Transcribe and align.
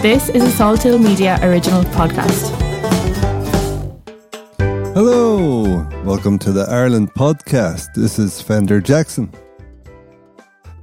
This 0.00 0.28
is 0.28 0.44
a 0.44 0.62
Salthill 0.62 1.02
Media 1.02 1.40
original 1.42 1.82
podcast. 1.82 2.54
Hello, 4.94 5.84
welcome 6.04 6.38
to 6.38 6.52
the 6.52 6.66
Ireland 6.70 7.12
podcast. 7.14 7.94
This 7.94 8.16
is 8.16 8.40
Fender 8.40 8.80
Jackson. 8.80 9.28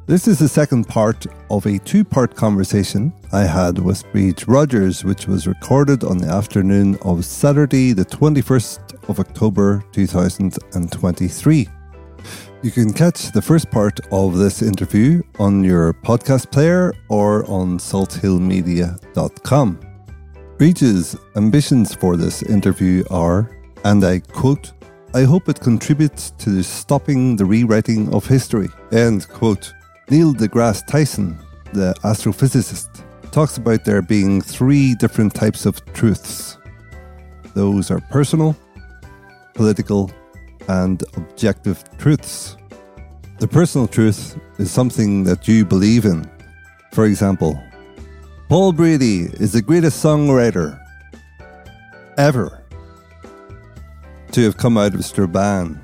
This 0.05 0.27
is 0.27 0.39
the 0.39 0.49
second 0.49 0.89
part 0.89 1.25
of 1.49 1.65
a 1.65 1.79
two 1.79 2.03
part 2.03 2.35
conversation 2.35 3.13
I 3.31 3.43
had 3.43 3.79
with 3.79 4.03
Bríd 4.07 4.43
Rodgers, 4.49 5.05
which 5.05 5.27
was 5.27 5.47
recorded 5.47 6.03
on 6.03 6.17
the 6.17 6.27
afternoon 6.27 6.97
of 7.01 7.23
Saturday, 7.23 7.93
the 7.93 8.03
21st 8.03 9.09
of 9.09 9.21
October 9.21 9.81
2023. 9.93 11.69
You 12.65 12.71
can 12.71 12.93
catch 12.93 13.31
the 13.31 13.43
first 13.43 13.69
part 13.69 13.99
of 14.11 14.39
this 14.39 14.63
interview 14.63 15.21
on 15.37 15.63
your 15.63 15.93
podcast 15.93 16.51
player 16.51 16.95
or 17.09 17.47
on 17.47 17.77
salthillmedia.com. 17.77 19.79
Bríd's 20.57 21.15
ambitions 21.35 21.93
for 21.93 22.17
this 22.17 22.41
interview 22.41 23.03
are, 23.11 23.55
and 23.83 24.03
I 24.03 24.17
quote, 24.17 24.71
I 25.13 25.25
hope 25.25 25.47
it 25.47 25.59
contributes 25.59 26.31
to 26.39 26.63
stopping 26.63 27.35
the 27.35 27.45
rewriting 27.45 28.11
of 28.11 28.25
history. 28.25 28.69
End 28.91 29.29
quote. 29.29 29.71
Neil 30.09 30.33
deGrasse 30.33 30.87
Tyson, 30.87 31.37
the 31.71 31.93
astrophysicist, 32.03 33.03
talks 33.29 33.57
about 33.57 33.85
there 33.85 34.01
being 34.01 34.41
three 34.41 34.95
different 34.95 35.35
types 35.35 35.67
of 35.67 35.85
truths. 35.93 36.57
Those 37.53 37.91
are 37.91 38.01
personal, 38.09 38.55
political, 39.53 40.09
and 40.67 41.03
objective 41.15 41.83
truths. 41.97 42.57
The 43.39 43.47
personal 43.47 43.87
truth 43.87 44.39
is 44.57 44.71
something 44.71 45.23
that 45.25 45.47
you 45.47 45.65
believe 45.65 46.05
in. 46.05 46.29
For 46.93 47.05
example, 47.05 47.61
Paul 48.47 48.71
Brady 48.71 49.21
is 49.39 49.51
the 49.51 49.61
greatest 49.61 50.03
songwriter 50.03 50.79
ever 52.17 52.63
to 54.31 54.41
have 54.43 54.57
come 54.57 54.77
out 54.77 54.93
of 54.93 55.03
Strabane 55.03 55.81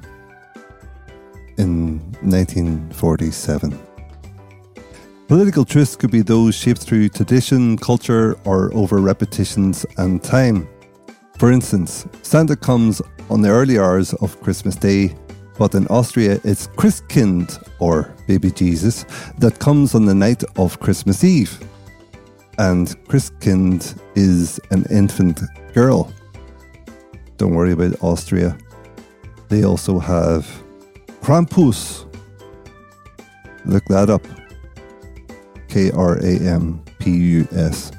in 1.58 2.00
1947. 2.22 3.78
Political 5.28 5.66
truths 5.66 5.95
could 5.95 6.12
be 6.12 6.22
those 6.22 6.56
shaped 6.56 6.82
through 6.82 7.08
tradition, 7.10 7.78
culture, 7.78 8.38
or 8.44 8.73
over 8.73 8.98
repetitions 8.98 9.86
and 9.98 10.22
time. 10.22 10.68
For 11.38 11.52
instance, 11.52 12.06
Santa 12.22 12.56
comes 12.56 13.02
on 13.32 13.42
the 13.42 13.50
early 13.50 13.80
hours 13.80 14.14
of 14.16 14.40
Christmas 14.42 14.76
Day, 14.76 15.16
but 15.58 15.74
in 15.74 15.88
Austria 15.88 16.40
it's 16.44 16.68
Christkind, 16.68 17.66
or 17.80 18.14
baby 18.28 18.52
Jesus, 18.52 19.06
that 19.40 19.58
comes 19.60 19.96
on 19.96 20.06
the 20.06 20.14
night 20.14 20.44
of 20.58 20.80
Christmas 20.80 21.23
Eve. 21.23 21.58
And 22.58 22.88
Christkind 23.08 23.98
is 24.16 24.60
an 24.72 24.86
infant 24.90 25.42
girl. 25.73 26.14
Don't 27.38 27.56
worry 27.56 27.72
about 27.72 28.04
Austria. 28.04 28.58
They 29.48 29.64
also 29.64 29.98
have 29.98 30.45
Krampus. 31.22 32.06
Look 33.66 33.86
that 33.86 34.10
up. 34.10 34.26
K 35.70 35.90
R 35.92 36.18
A 36.18 36.40
M 36.40 36.84
P 37.00 37.12
U 37.12 37.48
S. 37.52 37.92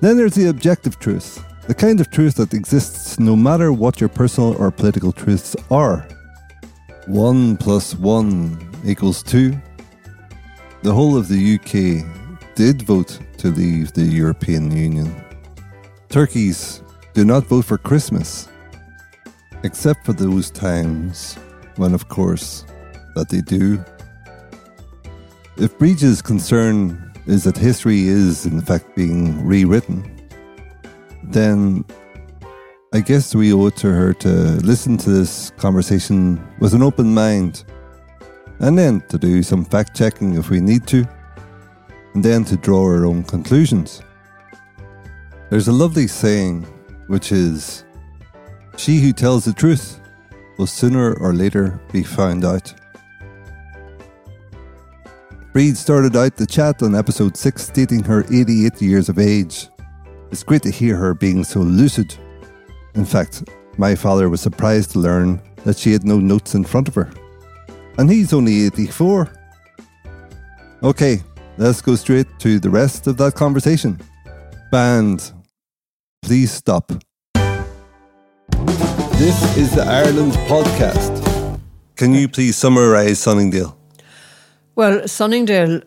Then 0.00 0.16
there's 0.16 0.34
the 0.34 0.48
objective 0.48 0.98
truth, 0.98 1.44
the 1.66 1.74
kind 1.74 2.00
of 2.00 2.10
truth 2.10 2.34
that 2.36 2.54
exists 2.54 3.20
no 3.20 3.36
matter 3.36 3.72
what 3.72 4.00
your 4.00 4.08
personal 4.08 4.56
or 4.56 4.70
political 4.70 5.12
truths 5.12 5.54
are. 5.70 6.06
One 7.06 7.56
plus 7.56 7.94
one 7.94 8.58
equals 8.84 9.22
two. 9.22 9.60
The 10.82 10.92
whole 10.92 11.16
of 11.16 11.28
the 11.28 11.54
UK 11.54 12.04
did 12.56 12.82
vote 12.82 13.18
to 13.38 13.48
leave 13.48 13.92
the 13.92 14.02
European 14.02 14.70
Union. 14.76 15.14
Turkeys 16.08 16.82
do 17.14 17.24
not 17.24 17.44
vote 17.44 17.64
for 17.64 17.78
Christmas, 17.78 18.48
except 19.62 20.04
for 20.04 20.12
those 20.12 20.50
times 20.50 21.36
when, 21.76 21.94
of 21.94 22.08
course, 22.08 22.64
that 23.14 23.28
they 23.28 23.40
do. 23.40 23.82
If 25.56 25.78
Bríd's 25.78 26.22
concern 26.22 27.12
is 27.26 27.44
that 27.44 27.56
history 27.56 28.08
is, 28.08 28.46
in 28.46 28.60
fact, 28.60 28.96
being 28.96 29.44
rewritten, 29.46 30.21
then 31.24 31.84
I 32.94 33.00
guess 33.00 33.34
we 33.34 33.52
owe 33.52 33.66
it 33.66 33.76
to 33.76 33.90
her 33.90 34.12
to 34.14 34.28
listen 34.28 34.98
to 34.98 35.10
this 35.10 35.50
conversation 35.56 36.38
with 36.58 36.74
an 36.74 36.82
open 36.82 37.14
mind, 37.14 37.64
and 38.58 38.76
then 38.76 39.00
to 39.08 39.16
do 39.16 39.42
some 39.42 39.64
fact 39.64 39.96
checking 39.96 40.34
if 40.34 40.50
we 40.50 40.60
need 40.60 40.86
to, 40.88 41.06
and 42.14 42.22
then 42.22 42.44
to 42.44 42.56
draw 42.56 42.82
our 42.82 43.06
own 43.06 43.24
conclusions. 43.24 44.02
There's 45.48 45.68
a 45.68 45.72
lovely 45.72 46.06
saying 46.06 46.62
which 47.06 47.32
is, 47.32 47.84
She 48.76 49.00
who 49.00 49.12
tells 49.12 49.44
the 49.44 49.52
truth 49.52 50.00
will 50.58 50.66
sooner 50.66 51.14
or 51.14 51.32
later 51.32 51.80
be 51.92 52.02
found 52.02 52.44
out. 52.44 52.74
Bríd 55.52 55.76
started 55.76 56.16
out 56.16 56.36
the 56.36 56.46
chat 56.46 56.82
on 56.82 56.94
episode 56.94 57.36
6 57.36 57.62
stating 57.62 58.02
her 58.04 58.24
88 58.30 58.80
years 58.80 59.08
of 59.08 59.18
age. 59.18 59.68
It's 60.32 60.42
great 60.42 60.62
to 60.62 60.70
hear 60.70 60.96
her 60.96 61.12
being 61.12 61.44
so 61.44 61.60
lucid. 61.60 62.14
In 62.94 63.04
fact, 63.04 63.44
my 63.76 63.94
father 63.94 64.30
was 64.30 64.40
surprised 64.40 64.92
to 64.92 64.98
learn 64.98 65.42
that 65.64 65.76
she 65.76 65.92
had 65.92 66.04
no 66.04 66.18
notes 66.18 66.54
in 66.54 66.64
front 66.64 66.88
of 66.88 66.94
her. 66.94 67.12
And 67.98 68.10
he's 68.10 68.32
only 68.32 68.64
84. 68.64 69.30
Okay, 70.82 71.22
let's 71.58 71.82
go 71.82 71.96
straight 71.96 72.26
to 72.38 72.58
the 72.58 72.70
rest 72.70 73.06
of 73.06 73.18
that 73.18 73.34
conversation. 73.34 74.00
Band, 74.70 75.32
please 76.22 76.50
stop. 76.50 76.90
This 79.20 79.56
is 79.58 79.74
the 79.74 79.84
Ireland 79.86 80.32
podcast. 80.48 81.60
Can 81.96 82.14
you 82.14 82.26
please 82.26 82.56
summarise 82.56 83.18
Sunningdale? 83.18 83.76
Well, 84.76 85.06
Sunningdale 85.06 85.82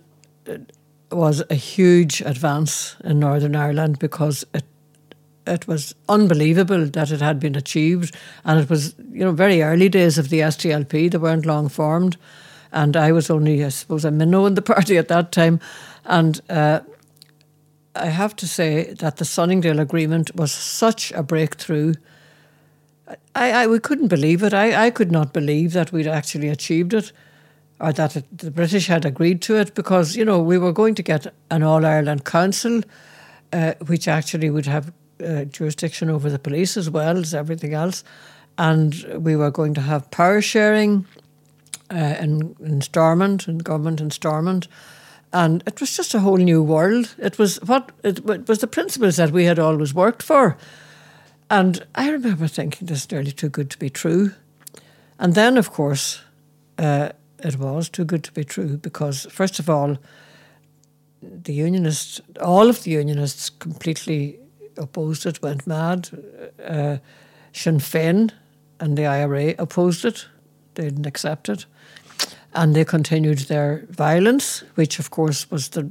uh, 0.47 0.57
was 1.15 1.43
a 1.49 1.55
huge 1.55 2.21
advance 2.21 2.95
in 3.03 3.19
Northern 3.19 3.55
Ireland 3.55 3.99
because 3.99 4.45
it 4.53 4.63
it 5.47 5.67
was 5.67 5.93
unbelievable 6.09 6.87
that 6.87 7.11
it 7.11 7.21
had 7.21 7.39
been 7.39 7.55
achieved, 7.55 8.15
and 8.43 8.59
it 8.59 8.69
was 8.69 8.95
you 9.11 9.23
know 9.23 9.31
very 9.31 9.61
early 9.61 9.89
days 9.89 10.17
of 10.17 10.29
the 10.29 10.39
SDLP. 10.39 11.11
They 11.11 11.17
weren't 11.17 11.45
long 11.45 11.69
formed, 11.69 12.17
and 12.71 12.97
I 12.97 13.11
was 13.11 13.29
only 13.29 13.63
I 13.63 13.69
suppose 13.69 14.05
a 14.05 14.11
minnow 14.11 14.45
in 14.45 14.55
the 14.55 14.61
party 14.61 14.97
at 14.97 15.07
that 15.07 15.31
time, 15.31 15.59
and. 16.05 16.41
Uh, 16.49 16.81
I 17.97 18.07
have 18.07 18.35
to 18.35 18.45
say 18.45 18.93
that 18.95 19.15
the 19.17 19.23
Sunningdale 19.23 19.79
Agreement 19.79 20.35
was 20.35 20.51
such 20.51 21.13
a 21.13 21.23
breakthrough. 21.23 21.93
I, 23.33 23.51
I 23.51 23.67
we 23.67 23.79
couldn't 23.79 24.09
believe 24.09 24.43
it. 24.43 24.53
I, 24.53 24.87
I 24.87 24.89
could 24.89 25.13
not 25.13 25.31
believe 25.31 25.71
that 25.71 25.93
we'd 25.93 26.05
actually 26.05 26.49
achieved 26.49 26.93
it 26.93 27.13
or 27.79 27.91
that 27.93 28.15
it, 28.15 28.37
the 28.37 28.51
British 28.51 28.87
had 28.87 29.05
agreed 29.05 29.41
to 29.43 29.55
it 29.55 29.75
because, 29.75 30.15
you 30.15 30.25
know, 30.25 30.39
we 30.39 30.57
were 30.57 30.71
going 30.71 30.95
to 30.95 31.03
get 31.03 31.33
an 31.51 31.63
All 31.63 31.85
Ireland 31.85 32.23
Council, 32.23 32.81
uh, 33.51 33.73
which 33.87 34.07
actually 34.07 34.49
would 34.49 34.65
have 34.65 34.93
uh, 35.23 35.45
jurisdiction 35.45 36.09
over 36.09 36.29
the 36.29 36.39
police 36.39 36.77
as 36.77 36.89
well 36.89 37.17
as 37.17 37.33
everything 37.33 37.73
else. 37.73 38.03
And 38.57 38.93
we 39.17 39.35
were 39.35 39.51
going 39.51 39.73
to 39.73 39.81
have 39.81 40.09
power 40.11 40.41
sharing 40.41 41.05
uh, 41.91 42.15
in, 42.19 42.55
in 42.59 42.81
Stormont, 42.81 43.47
in 43.47 43.57
government 43.59 43.99
in 43.99 44.11
Stormont. 44.11 44.67
And 45.33 45.61
it 45.67 45.81
was 45.81 45.97
just 45.97 46.13
a 46.13 46.21
whole 46.21 46.37
new 46.37 46.63
world. 46.63 47.13
It 47.17 47.37
was 47.37 47.57
what 47.63 47.91
it, 48.03 48.19
it 48.29 48.47
was 48.47 48.59
the 48.59 48.67
principles 48.67 49.17
that 49.17 49.31
we 49.31 49.43
had 49.45 49.59
always 49.59 49.93
worked 49.93 50.23
for. 50.23 50.57
And 51.49 51.85
I 51.93 52.09
remember 52.09 52.47
thinking 52.47 52.87
this 52.87 52.99
is 52.99 53.11
nearly 53.11 53.31
too 53.31 53.49
good 53.49 53.69
to 53.71 53.77
be 53.77 53.89
true. 53.89 54.31
And 55.19 55.35
then, 55.35 55.57
of 55.57 55.71
course, 55.71 56.21
uh, 56.77 57.09
it 57.39 57.57
was 57.57 57.89
too 57.89 58.05
good 58.05 58.23
to 58.23 58.31
be 58.31 58.43
true 58.43 58.77
because, 58.77 59.27
first 59.29 59.59
of 59.59 59.69
all, 59.69 59.97
the 61.21 61.53
Unionists, 61.53 62.21
all 62.41 62.69
of 62.69 62.83
the 62.83 62.91
Unionists 62.91 63.49
completely 63.49 64.39
opposed 64.77 65.25
it, 65.25 65.41
went 65.41 65.65
mad. 65.67 66.09
Uh, 66.63 66.97
Sinn 67.53 67.79
Féin 67.79 68.31
and 68.79 68.97
the 68.97 69.05
IRA 69.05 69.55
opposed 69.57 70.05
it, 70.05 70.27
they 70.75 70.83
didn't 70.83 71.05
accept 71.05 71.49
it. 71.49 71.65
And 72.53 72.75
they 72.75 72.85
continued 72.85 73.39
their 73.39 73.85
violence, 73.89 74.63
which, 74.75 74.99
of 74.99 75.09
course, 75.09 75.49
was 75.51 75.69
the 75.69 75.89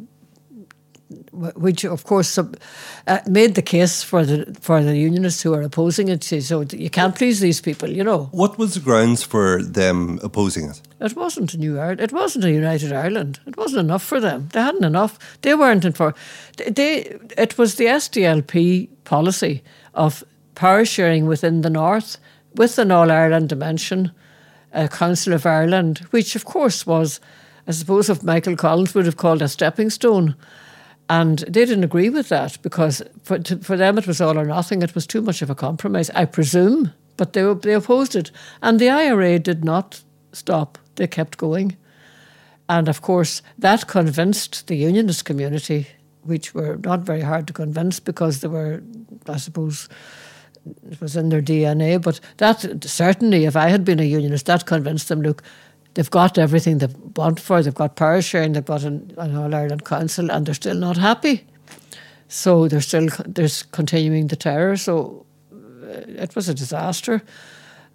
which 1.35 1.85
of 1.85 2.05
course 2.05 2.39
uh, 2.39 3.21
made 3.29 3.55
the 3.55 3.63
case 3.63 4.03
for 4.03 4.25
the 4.25 4.57
for 4.61 4.83
the 4.83 4.97
unionists 4.97 5.43
who 5.43 5.53
are 5.53 5.63
opposing 5.63 6.09
it. 6.09 6.25
So 6.25 6.65
you 6.73 6.91
can't 6.91 7.15
please 7.15 7.41
these 7.41 7.61
people, 7.61 7.91
you 7.91 8.05
know. 8.05 8.29
What 8.33 8.59
was 8.59 8.75
the 8.75 8.81
grounds 8.81 9.23
for 9.23 9.63
them 9.63 10.21
opposing 10.23 10.71
it? 10.71 10.81
It 11.01 11.17
wasn't 11.17 11.55
a 11.55 11.59
new 11.59 11.79
Ireland. 11.79 12.01
It 12.01 12.13
wasn't 12.13 12.45
a 12.45 12.51
united 12.51 12.93
Ireland. 12.93 13.41
It 13.47 13.57
wasn't 13.57 13.81
enough 13.81 14.03
for 14.03 14.21
them. 14.21 14.49
They 14.53 14.61
hadn't 14.61 14.85
enough. 14.85 15.19
They 15.43 15.55
weren't 15.55 15.85
in 15.85 15.93
for. 15.93 16.15
They. 16.57 17.19
It 17.37 17.59
was 17.59 17.75
the 17.75 17.87
SDLP 17.87 18.89
policy 19.05 19.63
of 19.95 20.25
power 20.55 20.85
sharing 20.85 21.27
within 21.27 21.63
the 21.63 21.71
north 21.71 22.19
with 22.55 22.79
an 22.79 22.91
All 22.91 23.11
Ireland 23.11 23.49
dimension, 23.49 24.13
a 24.73 24.89
Council 24.89 25.33
of 25.33 25.47
Ireland, 25.47 25.99
which 26.11 26.37
of 26.37 26.45
course 26.45 26.87
was, 26.87 27.21
I 27.67 27.73
suppose, 27.73 28.09
if 28.09 28.23
Michael 28.23 28.57
Collins 28.57 28.95
would 28.95 29.07
have 29.07 29.17
called 29.17 29.43
a 29.43 29.49
stepping 29.49 29.91
stone 29.91 30.37
And 31.09 31.41
they 31.41 31.67
didn't 31.67 31.85
agree 31.85 32.09
with 32.09 32.29
that 32.31 32.61
because 32.63 33.03
for, 33.23 33.39
to, 33.39 33.59
for 33.59 33.77
them 33.77 33.99
it 33.99 34.07
was 34.07 34.21
all 34.21 34.39
or 34.39 34.47
nothing. 34.47 34.83
It 34.83 34.95
was 34.95 35.07
too 35.07 35.21
much 35.21 35.43
of 35.43 35.51
a 35.51 35.55
compromise, 35.55 36.11
I 36.11 36.25
presume. 36.25 36.93
But 37.17 37.33
they, 37.33 37.53
they 37.55 37.75
opposed 37.75 38.17
it. 38.17 38.31
And 38.63 38.79
the 38.79 38.91
IRA 38.91 39.39
did 39.39 39.65
not 39.65 40.03
stop, 40.33 40.79
they 40.97 41.07
kept 41.07 41.39
going. 41.39 41.77
And 42.69 42.89
of 42.89 43.03
course, 43.03 43.43
that 43.59 43.87
convinced 43.87 44.67
the 44.67 44.77
unionist 44.77 45.25
community, 45.25 45.89
which 46.23 46.55
were 46.55 46.79
not 46.83 47.01
very 47.01 47.21
hard 47.21 47.47
to 47.49 47.53
convince 47.53 48.01
because 48.01 48.41
they 48.41 48.49
were, 48.49 48.83
I 49.29 49.37
suppose, 49.37 49.89
it 50.91 51.01
was 51.01 51.15
in 51.15 51.29
their 51.29 51.43
DNA. 51.43 52.01
But 52.01 52.21
that 52.39 52.85
certainly, 52.85 53.45
if 53.45 53.55
I 53.55 53.69
had 53.69 53.85
been 53.85 54.01
a 54.01 54.05
unionist, 54.05 54.47
that 54.47 54.65
convinced 54.65 55.09
them 55.09 55.21
look, 55.21 55.43
they've 55.95 56.11
got 56.11 56.39
everything 56.39 56.79
they 56.79 56.89
want 57.17 57.41
for, 57.41 57.63
they've 57.63 57.75
got 57.75 57.97
power 57.97 58.21
sharing, 58.21 58.53
they've 58.53 58.65
got 58.65 58.85
an, 58.85 59.15
an 59.17 59.37
All 59.37 59.55
Ireland 59.55 59.85
Council, 59.85 60.31
and 60.31 60.47
they're 60.47 60.55
still 60.55 60.77
not 60.77 60.97
happy. 60.97 61.47
So 62.29 62.69
they're 62.69 62.81
still 62.81 63.09
there's 63.27 63.63
continuing 63.63 64.29
the 64.29 64.37
terror. 64.37 64.77
So 64.77 65.25
uh, 65.53 66.03
it 66.07 66.35
was 66.35 66.49
a 66.49 66.55
disaster. 66.55 67.23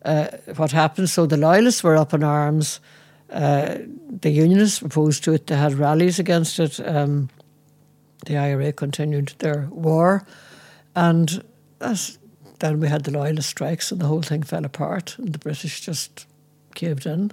Uh, 0.03 0.27
what 0.55 0.71
happened? 0.71 1.09
So 1.09 1.25
the 1.25 1.37
loyalists 1.37 1.83
were 1.83 1.97
up 1.97 2.13
in 2.13 2.23
arms. 2.23 2.79
Uh, 3.29 3.79
the 4.21 4.29
unionists 4.29 4.81
opposed 4.81 5.23
to 5.25 5.33
it. 5.33 5.47
They 5.47 5.55
had 5.55 5.73
rallies 5.73 6.19
against 6.19 6.59
it. 6.59 6.79
Um, 6.87 7.29
the 8.25 8.37
IRA 8.37 8.71
continued 8.73 9.33
their 9.39 9.67
war, 9.71 10.25
and 10.95 11.43
then 12.59 12.79
we 12.79 12.87
had 12.87 13.03
the 13.03 13.11
loyalist 13.11 13.49
strikes, 13.49 13.91
and 13.91 14.01
the 14.01 14.07
whole 14.07 14.21
thing 14.21 14.43
fell 14.43 14.65
apart. 14.65 15.15
And 15.17 15.33
the 15.33 15.39
British 15.39 15.81
just 15.81 16.25
caved 16.75 17.05
in. 17.05 17.31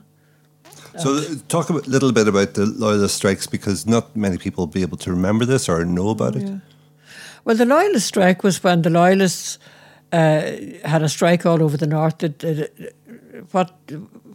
So, 0.99 1.35
talk 1.49 1.71
a 1.71 1.75
little 1.75 2.13
bit 2.13 2.29
about 2.29 2.55
the 2.55 2.67
loyalist 2.67 3.17
strikes 3.17 3.47
because 3.47 3.87
not 3.87 4.15
many 4.17 4.39
people 4.39 4.63
will 4.63 4.73
be 4.73 4.83
able 4.83 4.99
to 4.99 5.11
remember 5.11 5.45
this 5.45 5.69
or 5.69 5.85
know 5.85 6.11
about 6.11 6.37
it. 6.37 6.43
Yeah. 6.43 6.59
Well, 7.45 7.57
the 7.57 7.67
loyalist 7.67 8.07
strike 8.07 8.43
was 8.43 8.63
when 8.63 8.83
the 8.83 8.91
loyalists 8.91 9.59
uh, 10.13 10.53
had 10.85 11.03
a 11.03 11.09
strike 11.09 11.47
all 11.47 11.63
over 11.63 11.77
the 11.77 11.87
north. 11.87 12.19
That, 12.19 12.39
that, 12.41 12.95
what 13.53 13.73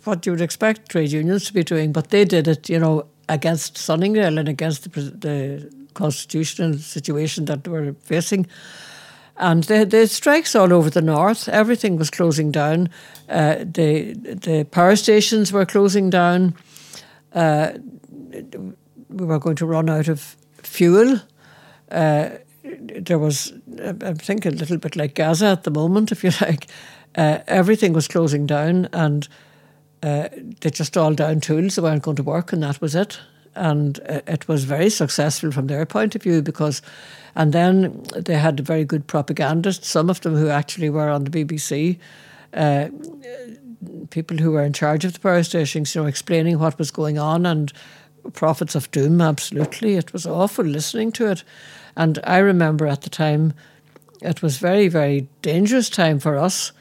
what 0.03 0.25
you 0.25 0.31
would 0.31 0.41
expect 0.41 0.89
trade 0.89 1.11
unions 1.11 1.45
to 1.45 1.53
be 1.53 1.63
doing, 1.63 1.91
but 1.91 2.09
they 2.09 2.25
did 2.25 2.47
it, 2.47 2.69
you 2.69 2.79
know, 2.79 3.05
against 3.29 3.77
Sunningdale 3.77 4.37
and 4.37 4.49
against 4.49 4.91
the, 4.91 5.01
the 5.01 5.71
constitutional 5.93 6.77
situation 6.77 7.45
that 7.45 7.63
they 7.63 7.71
were 7.71 7.93
facing. 8.01 8.47
And 9.41 9.63
the, 9.63 10.07
strikes 10.07 10.55
all 10.55 10.71
over 10.71 10.91
the 10.91 11.01
north. 11.01 11.49
Everything 11.49 11.97
was 11.97 12.11
closing 12.11 12.51
down. 12.51 12.89
Uh, 13.27 13.55
the 13.59 14.13
the 14.13 14.67
power 14.69 14.95
stations 14.95 15.51
were 15.51 15.65
closing 15.65 16.11
down. 16.11 16.53
Uh, 17.33 17.71
we 19.09 19.25
were 19.25 19.39
going 19.39 19.55
to 19.55 19.65
run 19.65 19.89
out 19.89 20.07
of 20.07 20.37
fuel. 20.61 21.19
Uh, 21.89 22.29
there 22.63 23.17
was, 23.17 23.51
I 23.83 24.13
think, 24.13 24.45
a 24.45 24.51
little 24.51 24.77
bit 24.77 24.95
like 24.95 25.15
Gaza 25.15 25.47
at 25.47 25.63
the 25.63 25.71
moment, 25.71 26.11
if 26.11 26.23
you 26.23 26.31
like. 26.41 26.67
Uh, 27.15 27.39
everything 27.47 27.93
was 27.93 28.07
closing 28.07 28.45
down, 28.45 28.87
and 28.93 29.27
uh, 30.03 30.29
they 30.61 30.69
just 30.69 30.95
all 30.95 31.15
down 31.15 31.39
tools. 31.41 31.75
They 31.75 31.81
weren't 31.81 32.03
going 32.03 32.17
to 32.17 32.23
work, 32.23 32.53
and 32.53 32.61
that 32.61 32.79
was 32.79 32.93
it. 32.93 33.19
And 33.55 33.99
uh, 34.07 34.21
it 34.27 34.47
was 34.47 34.63
very 34.63 34.89
successful 34.89 35.51
from 35.51 35.67
their 35.67 35.85
point 35.85 36.15
of 36.15 36.23
view 36.23 36.41
because, 36.41 36.81
and 37.35 37.53
then 37.53 38.03
they 38.15 38.35
had 38.35 38.59
very 38.59 38.85
good 38.85 39.07
propagandists, 39.07 39.89
some 39.89 40.09
of 40.09 40.21
them 40.21 40.35
who 40.35 40.49
actually 40.49 40.89
were 40.89 41.09
on 41.09 41.25
the 41.25 41.45
BBC, 41.45 41.97
uh, 42.53 42.89
people 44.09 44.37
who 44.37 44.51
were 44.51 44.63
in 44.63 44.73
charge 44.73 45.05
of 45.05 45.13
the 45.13 45.19
power 45.19 45.43
stations, 45.43 45.93
you 45.93 46.01
know, 46.01 46.07
explaining 46.07 46.59
what 46.59 46.77
was 46.77 46.91
going 46.91 47.17
on 47.17 47.45
and 47.45 47.73
prophets 48.33 48.75
of 48.75 48.89
doom, 48.91 49.19
absolutely. 49.21 49.95
It 49.95 50.13
was 50.13 50.25
awful 50.25 50.65
listening 50.65 51.11
to 51.13 51.27
it. 51.31 51.43
And 51.95 52.19
I 52.23 52.37
remember 52.37 52.87
at 52.87 53.01
the 53.01 53.09
time, 53.09 53.53
it 54.21 54.41
was 54.41 54.57
very, 54.57 54.87
very 54.87 55.27
dangerous 55.41 55.89
time 55.89 56.19
for 56.19 56.37
us 56.37 56.71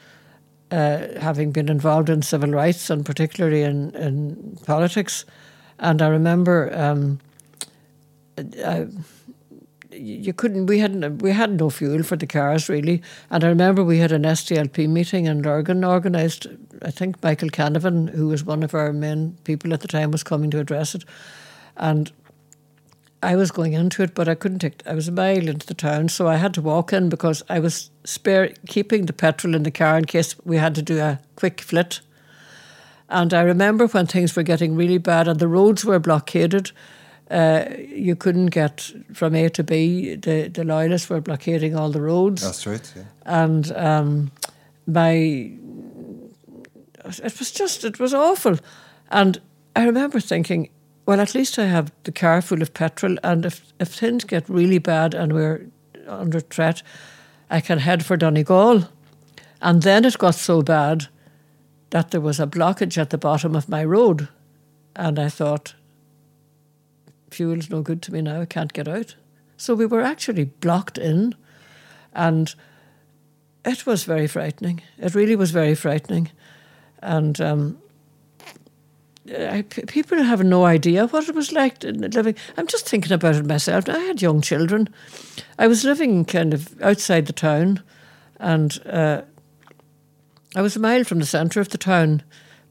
uh, 0.71 1.19
having 1.19 1.51
been 1.51 1.69
involved 1.69 2.09
in 2.09 2.21
civil 2.21 2.51
rights 2.51 2.89
and 2.89 3.05
particularly 3.05 3.63
in, 3.63 3.93
in 3.95 4.57
politics. 4.65 5.25
And 5.81 6.01
I 6.01 6.07
remember 6.07 6.71
um, 6.73 7.19
I, 8.37 8.87
you 9.91 10.31
couldn't. 10.31 10.67
We 10.67 10.79
hadn't. 10.79 11.21
We 11.21 11.31
had 11.31 11.59
no 11.59 11.69
fuel 11.69 12.03
for 12.03 12.15
the 12.15 12.27
cars 12.27 12.69
really. 12.69 13.01
And 13.29 13.43
I 13.43 13.47
remember 13.47 13.83
we 13.83 13.97
had 13.97 14.11
an 14.11 14.23
SDLP 14.23 14.87
meeting 14.87 15.25
in 15.25 15.41
Lurgan 15.41 15.83
organised. 15.83 16.47
I 16.81 16.91
think 16.91 17.21
Michael 17.21 17.49
Canavan, 17.49 18.09
who 18.11 18.27
was 18.27 18.43
one 18.43 18.63
of 18.63 18.73
our 18.73 18.93
main 18.93 19.37
people 19.43 19.73
at 19.73 19.81
the 19.81 19.87
time, 19.87 20.11
was 20.11 20.23
coming 20.23 20.49
to 20.51 20.59
address 20.59 20.95
it. 20.95 21.03
And 21.75 22.11
I 23.23 23.35
was 23.35 23.51
going 23.51 23.73
into 23.73 24.01
it, 24.01 24.15
but 24.15 24.27
I 24.27 24.35
couldn't 24.35 24.59
take. 24.59 24.81
I 24.85 24.93
was 24.93 25.07
a 25.07 25.11
mile 25.11 25.47
into 25.47 25.67
the 25.67 25.73
town, 25.73 26.09
so 26.09 26.27
I 26.27 26.37
had 26.37 26.53
to 26.55 26.61
walk 26.61 26.93
in 26.93 27.09
because 27.09 27.43
I 27.49 27.59
was 27.59 27.91
spare 28.03 28.53
keeping 28.67 29.05
the 29.05 29.13
petrol 29.13 29.55
in 29.55 29.63
the 29.63 29.71
car 29.71 29.97
in 29.97 30.05
case 30.05 30.35
we 30.43 30.57
had 30.57 30.73
to 30.75 30.81
do 30.81 30.99
a 30.99 31.19
quick 31.35 31.61
flit. 31.61 32.01
And 33.11 33.33
I 33.33 33.41
remember 33.41 33.87
when 33.87 34.07
things 34.07 34.35
were 34.35 34.43
getting 34.43 34.75
really 34.75 34.97
bad 34.97 35.27
and 35.27 35.39
the 35.39 35.47
roads 35.47 35.83
were 35.83 35.99
blockaded. 35.99 36.71
Uh, 37.29 37.65
you 37.77 38.15
couldn't 38.15 38.47
get 38.47 38.91
from 39.13 39.35
A 39.35 39.49
to 39.49 39.63
B. 39.63 40.15
The 40.15 40.47
the 40.47 40.63
loyalists 40.63 41.09
were 41.09 41.21
blockading 41.21 41.75
all 41.75 41.91
the 41.91 42.01
roads. 42.01 42.41
That's 42.41 42.65
right. 42.65 42.93
Yeah. 42.95 43.03
And 43.25 43.71
um, 43.75 44.31
my 44.87 45.11
it 47.05 47.39
was 47.39 47.51
just 47.51 47.83
it 47.85 47.99
was 47.99 48.13
awful, 48.13 48.57
and 49.09 49.41
I 49.75 49.85
remember 49.85 50.19
thinking 50.19 50.69
well, 51.05 51.19
at 51.19 51.35
least 51.35 51.59
I 51.59 51.65
have 51.65 51.91
the 52.03 52.11
car 52.11 52.41
full 52.41 52.61
of 52.61 52.73
petrol, 52.73 53.17
and 53.23 53.45
if, 53.45 53.73
if 53.79 53.89
things 53.89 54.23
get 54.23 54.47
really 54.47 54.77
bad 54.77 55.13
and 55.13 55.33
we're 55.33 55.67
under 56.07 56.39
threat, 56.39 56.83
I 57.49 57.59
can 57.59 57.79
head 57.79 58.05
for 58.05 58.15
Donegal. 58.17 58.87
And 59.61 59.81
then 59.81 60.05
it 60.05 60.17
got 60.17 60.35
so 60.35 60.61
bad 60.61 61.07
that 61.91 62.11
there 62.11 62.21
was 62.21 62.39
a 62.39 62.47
blockage 62.47 62.97
at 62.97 63.11
the 63.11 63.17
bottom 63.17 63.55
of 63.55 63.69
my 63.69 63.83
road. 63.83 64.27
And 64.95 65.19
I 65.19 65.29
thought, 65.29 65.75
fuel's 67.29 67.69
no 67.69 67.81
good 67.81 68.01
to 68.03 68.13
me 68.13 68.21
now, 68.21 68.41
I 68.41 68.45
can't 68.45 68.73
get 68.73 68.87
out. 68.87 69.15
So 69.57 69.75
we 69.75 69.85
were 69.85 70.01
actually 70.01 70.45
blocked 70.45 70.97
in, 70.97 71.35
and 72.13 72.53
it 73.63 73.85
was 73.85 74.03
very 74.03 74.27
frightening. 74.27 74.81
It 74.97 75.13
really 75.13 75.35
was 75.35 75.51
very 75.51 75.75
frightening. 75.75 76.31
And 77.01 77.39
um, 77.39 77.77
I, 79.29 79.61
people 79.61 80.23
have 80.23 80.43
no 80.43 80.65
idea 80.65 81.07
what 81.07 81.29
it 81.29 81.35
was 81.35 81.51
like 81.51 81.83
living. 81.83 82.35
I'm 82.57 82.67
just 82.67 82.89
thinking 82.89 83.11
about 83.11 83.35
it 83.35 83.45
myself. 83.45 83.87
I 83.87 83.99
had 83.99 84.21
young 84.21 84.41
children. 84.41 84.89
I 85.59 85.67
was 85.67 85.83
living 85.83 86.25
kind 86.25 86.53
of 86.53 86.81
outside 86.81 87.27
the 87.27 87.33
town, 87.33 87.83
and 88.39 88.79
uh, 88.87 89.21
I 90.55 90.61
was 90.61 90.75
a 90.75 90.79
mile 90.79 91.03
from 91.03 91.19
the 91.19 91.25
centre 91.25 91.61
of 91.61 91.69
the 91.69 91.77
town. 91.77 92.23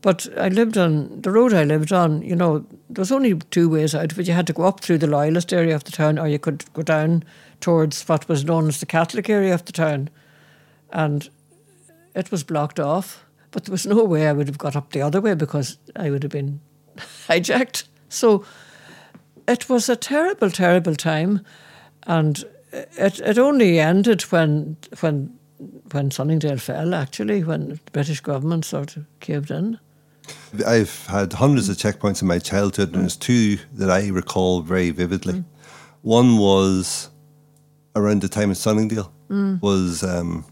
But 0.02 0.28
I 0.38 0.49
lived 0.49 0.78
on 0.78 1.20
the 1.20 1.30
road 1.30 1.52
I 1.52 1.64
lived 1.64 1.92
on. 1.92 2.22
You 2.22 2.34
know, 2.34 2.64
there 2.88 3.02
was 3.02 3.12
only 3.12 3.34
two 3.50 3.68
ways 3.68 3.94
out 3.94 4.16
it. 4.18 4.26
You 4.26 4.32
had 4.32 4.46
to 4.46 4.54
go 4.54 4.62
up 4.62 4.80
through 4.80 4.96
the 4.99 5.06
loyalist 5.06 5.52
area 5.52 5.75
of 5.75 5.84
the 5.84 5.90
town, 5.90 6.18
or 6.18 6.26
you 6.26 6.38
could 6.38 6.64
go 6.72 6.80
down 6.80 7.22
towards 7.60 8.08
what 8.08 8.26
was 8.26 8.42
known 8.42 8.68
as 8.68 8.80
the 8.80 8.87
Catholic 8.87 9.28
area 9.28 9.52
of 9.52 9.66
the 9.66 9.72
town, 9.72 10.08
and 10.90 11.28
it 12.14 12.30
was 12.30 12.44
blocked 12.44 12.80
off 12.80 13.26
but 13.50 13.64
there 13.64 13.72
was 13.72 13.87
no 13.87 14.04
way 14.04 14.28
I 14.28 14.32
would 14.32 14.49
have 14.49 14.58
got 14.58 14.76
up 14.76 14.92
the 14.92 15.02
other 15.02 15.20
way 15.20 15.34
because 15.34 15.78
I 15.96 16.10
would 16.10 16.22
have 16.22 16.32
been 16.32 16.60
hijacked. 16.96 17.84
So 18.08 18.44
it 19.49 19.68
was 19.68 19.88
a 19.88 19.96
terrible, 19.96 20.50
terrible 20.50 20.94
time, 20.94 21.44
and 22.04 22.44
it 22.72 23.20
it 23.20 23.38
only 23.38 23.80
ended 23.80 24.22
when 24.22 24.76
when 25.00 25.38
when 25.93 26.11
Sunningdale 26.11 26.59
fell. 26.59 26.95
Actually, 26.95 27.45
when 27.45 27.69
the 27.71 27.81
British 27.93 28.21
government 28.21 28.64
sort 28.64 28.97
of 28.97 29.07
caved 29.21 29.50
in. 29.50 29.79
I've 30.67 31.07
had 31.07 31.33
hundreds 31.33 31.69
of 31.69 31.76
checkpoints 31.76 32.23
in 32.23 32.29
my 32.29 32.38
childhood, 32.38 32.93
and 32.93 33.02
there's 33.02 33.17
two 33.17 33.59
that 33.75 33.90
I 33.90 34.09
recall 34.09 34.61
very 34.61 34.90
vividly. 34.90 35.35
Mm. 35.35 35.45
One 36.02 36.38
was 36.38 37.11
around 37.97 38.23
the 38.23 38.29
time 38.29 38.50
of 38.50 38.57
Sunningdale. 38.57 39.12
Mm. 39.29 39.61
Was 39.62 40.02
um, 40.02 40.45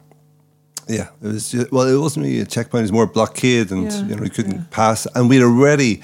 yeah, 0.88 1.08
it 1.22 1.26
was 1.26 1.50
just, 1.50 1.72
well, 1.72 1.86
it 1.86 2.00
wasn't 2.00 2.26
really 2.26 2.40
a 2.40 2.46
checkpoint; 2.46 2.80
it 2.80 2.84
was 2.84 2.92
more 2.92 3.06
blockade, 3.06 3.70
and 3.70 3.84
yeah, 3.84 4.06
you 4.06 4.16
know 4.16 4.22
we 4.22 4.30
couldn't 4.30 4.54
yeah. 4.54 4.64
pass. 4.70 5.06
And 5.14 5.28
we'd 5.28 5.42
already 5.42 6.02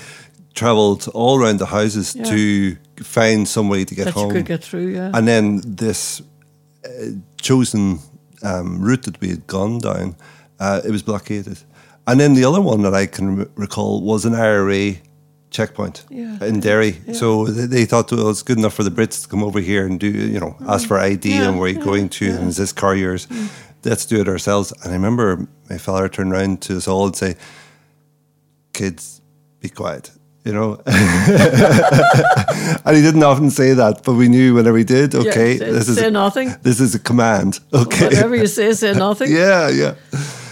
travelled 0.54 1.08
all 1.08 1.40
around 1.40 1.58
the 1.58 1.66
houses 1.66 2.14
yeah. 2.14 2.25
to 2.25 2.76
find 3.02 3.49
some 3.49 3.68
way 3.68 3.84
to 3.84 3.94
get 3.94 4.06
that 4.06 4.14
home. 4.14 4.28
You 4.28 4.34
could 4.34 4.46
get 4.46 4.64
through, 4.64 4.88
yeah. 4.88 5.11
And 5.14 5.26
then 5.26 5.62
this 5.64 6.23
uh, 6.84 6.88
chosen 7.40 7.99
um, 8.44 8.80
route 8.80 9.02
that 9.04 9.20
we 9.20 9.28
had 9.28 9.46
gone 9.46 9.78
down, 9.78 10.16
uh, 10.60 10.80
it 10.84 10.90
was 10.90 11.02
blockaded. 11.02 11.58
And 12.06 12.20
then 12.20 12.34
the 12.34 12.44
other 12.44 12.60
one 12.60 12.82
that 12.82 12.94
I 12.94 13.06
can 13.06 13.36
re- 13.36 13.46
recall 13.54 14.02
was 14.02 14.24
an 14.24 14.34
IRA 14.34 14.96
checkpoint 15.50 16.04
yeah. 16.10 16.44
in 16.44 16.60
Derry. 16.60 16.96
Yeah. 17.06 17.14
So 17.14 17.46
they, 17.46 17.66
they 17.66 17.84
thought 17.84 18.10
well, 18.12 18.20
it 18.20 18.24
was 18.24 18.42
good 18.42 18.58
enough 18.58 18.74
for 18.74 18.82
the 18.82 18.90
Brits 18.90 19.22
to 19.22 19.28
come 19.28 19.42
over 19.42 19.60
here 19.60 19.86
and 19.86 19.98
do, 19.98 20.08
you 20.08 20.38
know, 20.38 20.56
ask 20.68 20.86
for 20.86 20.98
ID 20.98 21.30
yeah. 21.30 21.48
and 21.48 21.58
where 21.58 21.68
you're 21.68 21.82
going 21.82 22.08
to, 22.10 22.30
and 22.30 22.48
is 22.48 22.56
this 22.56 22.72
car 22.72 22.94
yours? 22.94 23.26
Mm 23.26 23.48
let's 23.84 24.06
do 24.06 24.20
it 24.20 24.28
ourselves. 24.28 24.72
And 24.82 24.92
I 24.92 24.96
remember 24.96 25.46
my 25.70 25.78
father 25.78 26.08
turned 26.08 26.32
around 26.32 26.62
to 26.62 26.76
us 26.76 26.88
all 26.88 27.06
and 27.06 27.16
say, 27.16 27.36
kids, 28.72 29.20
be 29.60 29.68
quiet. 29.68 30.10
You 30.44 30.52
know. 30.52 30.80
and 30.86 30.96
he 32.96 33.02
didn't 33.02 33.22
often 33.22 33.50
say 33.50 33.72
that, 33.74 34.02
but 34.04 34.14
we 34.14 34.28
knew 34.28 34.54
whenever 34.54 34.76
he 34.76 34.84
did, 34.84 35.14
okay, 35.14 35.52
Yeah, 35.52 35.58
say- 35.58 35.70
this 35.72 35.88
is 35.88 35.98
say 35.98 36.10
nothing. 36.10 36.54
This 36.62 36.80
is 36.80 36.94
a 36.94 36.98
command. 36.98 37.60
Okay. 37.72 38.04
Whatever 38.06 38.36
you 38.36 38.46
say, 38.46 38.72
say 38.74 38.92
nothing. 38.92 39.32
yeah, 39.42 39.68
yeah. 39.70 39.94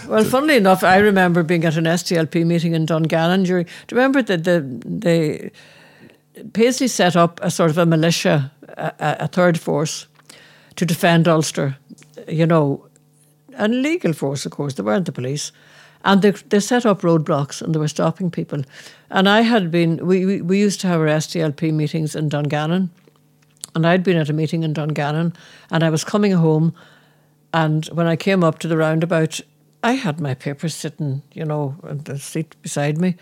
Well, 0.07 0.23
funnily 0.25 0.57
enough, 0.57 0.83
I 0.83 0.97
remember 0.97 1.43
being 1.43 1.65
at 1.65 1.77
an 1.77 1.85
SDLP 1.85 2.45
meeting 2.45 2.73
in 2.75 2.85
Dungannon 2.85 3.43
during. 3.43 3.65
Do 3.65 3.95
you 3.95 3.97
remember 3.97 4.21
that 4.23 4.43
the 4.43 4.61
the 5.01 5.51
Paisley 6.53 6.87
set 6.87 7.15
up 7.15 7.39
a 7.43 7.49
sort 7.49 7.69
of 7.69 7.77
a 7.77 7.85
militia, 7.85 8.51
a, 8.77 8.91
a 8.99 9.15
a 9.19 9.27
third 9.27 9.59
force, 9.59 10.07
to 10.75 10.85
defend 10.85 11.27
Ulster. 11.27 11.77
You 12.27 12.45
know, 12.45 12.85
an 13.57 13.73
illegal 13.73 14.13
force, 14.13 14.45
of 14.45 14.51
course. 14.51 14.75
They 14.75 14.83
weren't 14.83 15.05
the 15.05 15.11
police, 15.11 15.51
and 16.03 16.21
they 16.21 16.31
they 16.31 16.59
set 16.59 16.85
up 16.85 17.01
roadblocks 17.01 17.61
and 17.61 17.73
they 17.73 17.79
were 17.79 17.87
stopping 17.87 18.29
people. 18.31 18.63
And 19.09 19.29
I 19.29 19.41
had 19.41 19.71
been. 19.71 20.05
We 20.05 20.25
we, 20.25 20.41
we 20.41 20.59
used 20.59 20.81
to 20.81 20.87
have 20.87 20.99
our 20.99 21.07
SDLP 21.07 21.73
meetings 21.73 22.15
in 22.15 22.29
Dungannon, 22.29 22.89
and 23.75 23.87
I'd 23.87 24.03
been 24.03 24.17
at 24.17 24.29
a 24.29 24.33
meeting 24.33 24.63
in 24.63 24.73
Dungannon, 24.73 25.33
and 25.71 25.83
I 25.83 25.89
was 25.89 26.03
coming 26.03 26.33
home. 26.33 26.73
And 27.53 27.85
when 27.87 28.07
I 28.07 28.15
came 28.15 28.43
up 28.43 28.59
to 28.59 28.67
the 28.67 28.77
roundabout, 28.77 29.39
I 29.83 29.93
had 29.93 30.19
my 30.19 30.33
papers 30.33 30.73
sitting, 30.73 31.21
you 31.33 31.45
know, 31.45 31.75
on 31.83 31.99
the 31.99 32.17
seat 32.17 32.55
beside 32.61 32.97
me, 32.97 33.15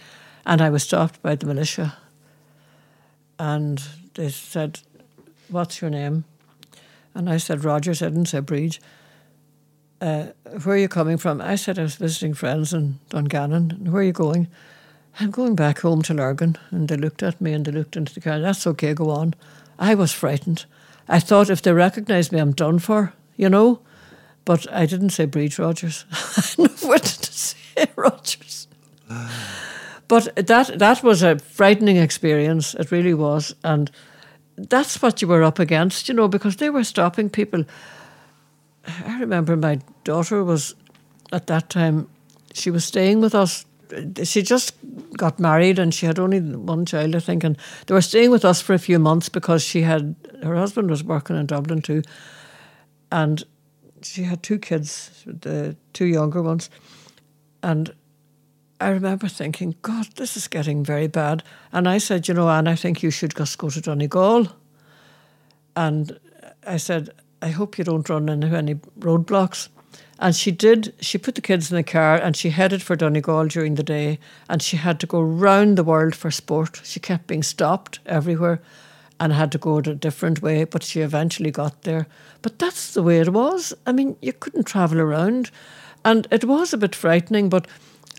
and 0.45 0.61
I 0.61 0.69
was 0.69 0.83
stopped 0.83 1.21
by 1.21 1.35
the 1.35 1.45
militia. 1.45 1.97
And 3.37 3.81
they 4.13 4.29
said, 4.29 4.79
What's 5.49 5.81
your 5.81 5.89
name? 5.89 6.25
And 7.13 7.29
I 7.29 7.37
said, 7.37 7.65
Rodgers. 7.65 8.01
I 8.01 8.09
didn't 8.09 8.25
Bríd. 8.25 8.79
Uh, 10.01 10.31
where 10.63 10.75
are 10.75 10.79
you 10.79 10.87
coming 10.87 11.17
from? 11.17 11.39
I 11.39 11.55
said, 11.55 11.77
I 11.77 11.83
was 11.83 11.95
visiting 11.95 12.33
friends 12.33 12.73
in 12.73 12.99
Dungannon. 13.09 13.71
And 13.71 13.93
where 13.93 14.01
are 14.01 14.05
you 14.05 14.11
going? 14.11 14.47
I'm 15.19 15.29
going 15.29 15.55
back 15.55 15.79
home 15.79 16.01
to 16.03 16.13
Lurgan. 16.13 16.57
And 16.71 16.89
they 16.89 16.97
looked 16.97 17.21
at 17.21 17.39
me 17.39 17.53
and 17.53 17.65
they 17.65 17.71
looked 17.71 17.95
into 17.95 18.13
the 18.13 18.21
car. 18.21 18.39
That's 18.39 18.65
okay, 18.65 18.95
go 18.95 19.11
on. 19.11 19.35
I 19.77 19.93
was 19.93 20.11
frightened. 20.11 20.65
I 21.07 21.19
thought 21.19 21.51
if 21.51 21.61
they 21.61 21.71
recognised 21.71 22.31
me, 22.31 22.39
I'm 22.39 22.53
done 22.53 22.79
for, 22.79 23.13
you 23.37 23.47
know. 23.47 23.79
But 24.43 24.71
I 24.73 24.87
didn't 24.87 25.11
say 25.11 25.27
Bríd 25.27 25.59
Rodgers. 25.59 26.05
I 26.11 26.87
wanted 26.87 27.03
to 27.03 27.33
say 27.33 27.85
Rodgers. 27.95 28.67
But 30.07 30.35
that 30.35 30.79
that 30.79 31.03
was 31.03 31.21
a 31.21 31.37
frightening 31.39 31.97
experience. 31.97 32.73
It 32.73 32.91
really 32.91 33.13
was, 33.13 33.55
and 33.63 33.91
that's 34.57 35.01
what 35.01 35.21
you 35.21 35.27
were 35.27 35.43
up 35.43 35.59
against, 35.59 36.09
you 36.09 36.15
know, 36.15 36.27
because 36.27 36.57
they 36.57 36.69
were 36.69 36.83
stopping 36.83 37.29
people. 37.29 37.65
I 38.85 39.19
remember 39.19 39.55
my 39.55 39.79
daughter 40.03 40.43
was 40.43 40.75
at 41.31 41.47
that 41.47 41.69
time. 41.69 42.07
She 42.53 42.71
was 42.71 42.85
staying 42.85 43.21
with 43.21 43.35
us. 43.35 43.65
She 44.23 44.41
just 44.41 44.73
got 45.17 45.39
married 45.39 45.77
and 45.77 45.93
she 45.93 46.05
had 46.05 46.17
only 46.17 46.39
one 46.39 46.85
child, 46.85 47.15
I 47.15 47.19
think, 47.19 47.43
and 47.43 47.57
they 47.87 47.93
were 47.93 48.01
staying 48.01 48.31
with 48.31 48.45
us 48.45 48.61
for 48.61 48.73
a 48.73 48.79
few 48.79 48.99
months 48.99 49.29
because 49.29 49.63
she 49.63 49.81
had 49.81 50.15
her 50.43 50.55
husband 50.55 50.89
was 50.89 51.03
working 51.03 51.35
in 51.35 51.45
Dublin 51.45 51.81
too, 51.81 52.01
and 53.11 53.43
she 54.01 54.23
had 54.23 54.41
two 54.43 54.57
kids, 54.57 55.23
the 55.25 55.75
two 55.93 56.05
younger 56.05 56.41
ones, 56.41 56.69
and 57.61 57.93
I 58.81 58.89
remember 58.89 59.27
thinking, 59.27 59.75
God, 59.83 60.07
this 60.15 60.35
is 60.35 60.47
getting 60.47 60.83
very 60.83 61.07
bad. 61.07 61.43
And 61.71 61.87
I 61.87 61.99
said, 61.99 62.27
you 62.27 62.33
know, 62.33 62.49
Anne, 62.49 62.67
I 62.67 62.75
think 62.75 63.03
you 63.03 63.11
should 63.11 63.35
just 63.35 63.59
go 63.59 63.69
to 63.69 63.79
Donegal. 63.79 64.47
And 65.75 66.19
I 66.65 66.77
said, 66.77 67.11
I 67.41 67.49
hope 67.49 67.77
you 67.77 67.83
don't 67.83 68.07
run 68.07 68.29
into 68.29 68.47
any 68.47 68.75
roadblocks. 68.99 69.69
And 70.19 70.35
she 70.35 70.51
did. 70.51 70.93
She 70.99 71.17
put 71.17 71.33
the 71.33 71.41
kids 71.41 71.71
in 71.71 71.77
the 71.77 71.83
car 71.83 72.15
and 72.15 72.37
she 72.37 72.51
headed 72.51 72.83
for 72.83 72.95
Donegal 72.95 73.47
during 73.47 73.75
the 73.75 73.83
day. 73.83 74.19
And 74.47 74.61
she 74.61 74.77
had 74.77 74.99
to 74.99 75.07
go 75.07 75.19
round 75.19 75.77
the 75.77 75.83
world 75.83 76.15
for 76.15 76.29
sport. 76.29 76.79
She 76.83 76.99
kept 76.99 77.25
being 77.25 77.41
stopped 77.41 77.99
everywhere 78.05 78.61
and 79.19 79.33
had 79.33 79.51
to 79.51 79.57
go 79.57 79.77
a 79.77 79.81
different 79.81 80.41
way, 80.41 80.63
but 80.63 80.83
she 80.83 81.01
eventually 81.01 81.51
got 81.51 81.83
there. 81.83 82.07
But 82.41 82.59
that's 82.59 82.93
the 82.93 83.03
way 83.03 83.19
it 83.19 83.33
was. 83.33 83.73
I 83.85 83.91
mean, 83.91 84.15
you 84.21 84.33
couldn't 84.33 84.65
travel 84.65 84.99
around. 84.99 85.49
And 86.05 86.27
it 86.31 86.43
was 86.43 86.73
a 86.73 86.77
bit 86.77 86.95
frightening, 86.95 87.49
but 87.49 87.67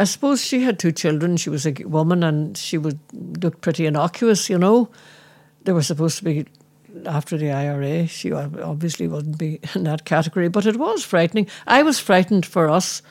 I 0.01 0.05
suppose 0.05 0.45
she 0.45 0.63
had 0.63 0.79
two 0.79 0.93
children. 0.93 1.37
She 1.37 1.51
was 1.51 1.67
a 1.67 1.73
woman 1.85 2.23
and 2.23 2.57
she 2.57 2.79
would 2.79 2.99
look 3.13 3.61
pretty 3.61 3.87
innocuous, 3.87 4.49
you 4.49 4.59
know. 4.59 4.91
They 5.65 5.73
were 5.73 5.83
supposed 5.83 6.19
to 6.19 6.25
be 6.25 6.47
after 7.07 7.37
the 7.37 7.51
IRA. 7.51 8.07
She 8.07 8.33
obviously 8.33 9.09
wouldn't 9.09 9.39
be 9.39 9.61
in 9.75 9.85
that 9.85 10.05
category, 10.05 10.49
but 10.49 10.67
it 10.67 10.77
was 10.77 11.05
frightening. 11.05 11.49
I 11.67 11.83
was 11.83 11.99
frightened 11.99 12.47
for 12.47 12.69
us 12.69 13.03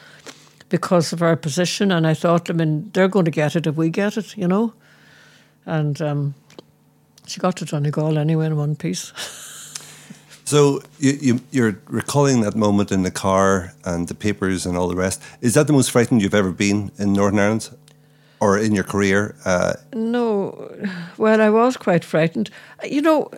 because 0.69 1.11
of 1.13 1.21
our 1.21 1.35
position, 1.35 1.91
and 1.91 2.07
I 2.07 2.13
thought, 2.13 2.49
I 2.49 2.53
mean, 2.53 2.89
they're 2.93 3.09
going 3.09 3.25
to 3.25 3.31
get 3.31 3.55
it 3.55 3.67
if 3.67 3.75
we 3.75 3.89
get 3.89 4.17
it, 4.17 4.37
you 4.37 4.47
know. 4.47 4.73
And 5.65 6.01
um, 6.01 6.33
she 7.27 7.39
got 7.39 7.57
to 7.57 7.65
Donegal 7.65 8.17
anyway 8.17 8.45
in 8.47 8.55
one 8.55 8.75
piece. 8.75 9.13
So 10.51 10.81
you, 10.99 11.17
you, 11.21 11.39
you're 11.51 11.79
recalling 11.87 12.41
that 12.41 12.55
moment 12.55 12.91
in 12.91 13.03
the 13.03 13.11
car 13.11 13.73
and 13.85 14.09
the 14.09 14.13
papers 14.13 14.65
and 14.65 14.75
all 14.75 14.89
the 14.89 14.97
rest. 14.97 15.23
Is 15.39 15.53
that 15.53 15.67
the 15.67 15.71
most 15.71 15.91
frightened 15.91 16.21
you've 16.21 16.35
ever 16.35 16.51
been 16.51 16.91
in 16.97 17.13
Northern 17.13 17.39
Ireland, 17.39 17.69
or 18.41 18.57
in 18.57 18.75
your 18.75 18.83
career? 18.83 19.33
Uh, 19.45 19.75
No, 19.93 20.69
well, 21.17 21.39
I 21.39 21.49
was 21.49 21.77
quite 21.77 22.03
frightened. 22.03 22.49
You 22.83 23.01
know, 23.01 23.29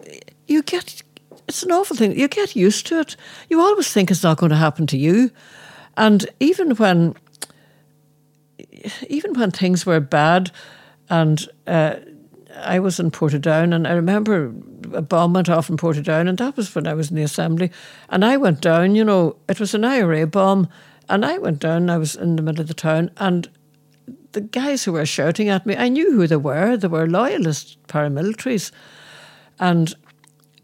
you 0.48 0.64
get, 0.64 1.02
it's 1.48 1.64
an 1.64 1.72
awful 1.72 1.96
thing. 1.96 2.18
You 2.18 2.28
get 2.28 2.56
used 2.56 2.88
to 2.88 3.00
it. 3.00 3.16
You 3.50 3.62
always 3.62 3.92
think 3.92 4.12
it's 4.12 4.24
not 4.24 4.38
going 4.38 4.52
to 4.52 4.56
happen 4.56 4.88
to 4.88 4.98
you. 4.98 5.32
And 5.98 6.26
even 6.40 6.76
when, 6.76 7.16
even 9.08 9.34
when 9.34 9.52
things 9.52 9.86
were 9.86 10.00
bad 10.00 10.52
and 11.10 11.48
uh, 11.68 11.96
I 12.56 12.80
was 12.80 13.00
in 13.00 13.12
Portadown 13.12 13.74
and 13.74 13.88
I 13.88 13.94
remember 13.94 14.54
a 14.94 15.02
bomb 15.02 15.34
went 15.34 15.50
off 15.50 15.70
in 15.70 15.78
Portadown 15.78 16.28
and 16.28 16.38
that 16.38 16.58
was 16.58 16.74
when 16.74 16.88
I 16.88 16.94
was 16.94 17.10
in 17.10 17.16
the 17.16 17.24
assembly. 17.24 17.72
And 18.10 18.24
I 18.26 18.38
went 18.38 18.62
down, 18.62 18.96
you 18.96 19.04
know, 19.04 19.36
it 19.48 19.60
was 19.60 19.74
an 19.74 19.86
IRA 19.86 20.28
bomb 20.28 20.68
and 21.10 21.26
I 21.26 21.38
went 21.38 21.60
down, 21.60 21.90
I 21.90 21.98
was 21.98 22.16
in 22.16 22.36
the 22.36 22.42
middle 22.42 22.62
of 22.62 22.68
the 22.68 22.74
town 22.74 23.12
and 23.18 23.50
the 24.34 24.42
guys 24.42 24.84
who 24.84 24.94
were 24.94 25.06
shouting 25.06 25.50
at 25.50 25.66
me, 25.66 25.76
I 25.76 25.90
knew 25.90 26.12
who 26.12 26.28
they 26.28 26.36
were. 26.36 26.76
They 26.76 26.88
were 26.88 27.08
loyalist 27.08 27.78
paramilitaries. 27.88 28.72
And 29.60 29.94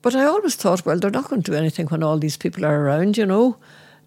but 0.01 0.15
I 0.15 0.25
always 0.25 0.55
thought, 0.55 0.85
well, 0.85 0.97
they're 0.97 1.11
not 1.11 1.29
going 1.29 1.43
to 1.43 1.51
do 1.51 1.57
anything 1.57 1.87
when 1.87 2.03
all 2.03 2.17
these 2.17 2.37
people 2.37 2.65
are 2.65 2.81
around, 2.81 3.17
you 3.17 3.25
know. 3.25 3.57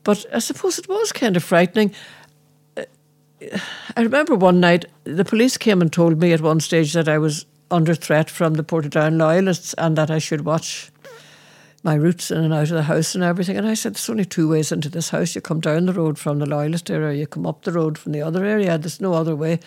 But 0.05 0.25
I 0.35 0.39
suppose 0.39 0.79
it 0.79 0.89
was 0.89 1.13
kind 1.13 1.37
of 1.37 1.45
frightening. 1.45 1.95
Uh, 2.77 2.85
I 3.97 4.03
remember 4.03 4.35
one 4.35 4.61
night 4.61 4.87
the 5.05 5.25
police 5.25 5.57
came 5.59 5.81
and 5.81 5.93
told 5.93 6.19
me 6.19 6.33
at 6.33 6.41
one 6.41 6.61
stage 6.61 6.93
that 6.95 7.09
I 7.09 7.19
was 7.19 7.47
under 7.71 7.95
threat 7.95 8.31
from 8.31 8.55
the 8.55 8.65
Portadown 8.65 9.19
loyalists 9.19 9.75
and 9.75 9.97
that 9.97 10.11
I 10.11 10.19
should 10.19 10.45
watch 10.45 10.91
my 11.85 11.95
routes 11.95 12.31
in 12.31 12.39
and 12.39 12.55
out 12.55 12.71
of 12.71 12.77
the 12.77 12.83
house 12.85 13.15
and 13.15 13.25
everything. 13.25 13.57
And 13.57 13.67
I 13.67 13.75
said, 13.75 13.95
There's 13.95 14.09
only 14.09 14.25
two 14.25 14.49
ways 14.49 14.73
into 14.73 14.89
this 14.89 15.11
house. 15.11 15.35
You 15.35 15.41
come 15.41 15.61
down 15.61 15.87
the 15.87 15.93
road 15.93 16.19
from 16.19 16.39
the 16.39 16.47
loyalist 16.47 16.91
area, 16.91 17.19
you 17.19 17.27
come 17.27 17.47
up 17.47 17.63
the 17.63 17.73
road 17.73 17.99
from 17.99 18.13
the 18.13 18.23
other 18.23 18.45
area. 18.45 18.79
There's 18.79 19.01
no 19.01 19.13
other 19.13 19.37
way. 19.37 19.61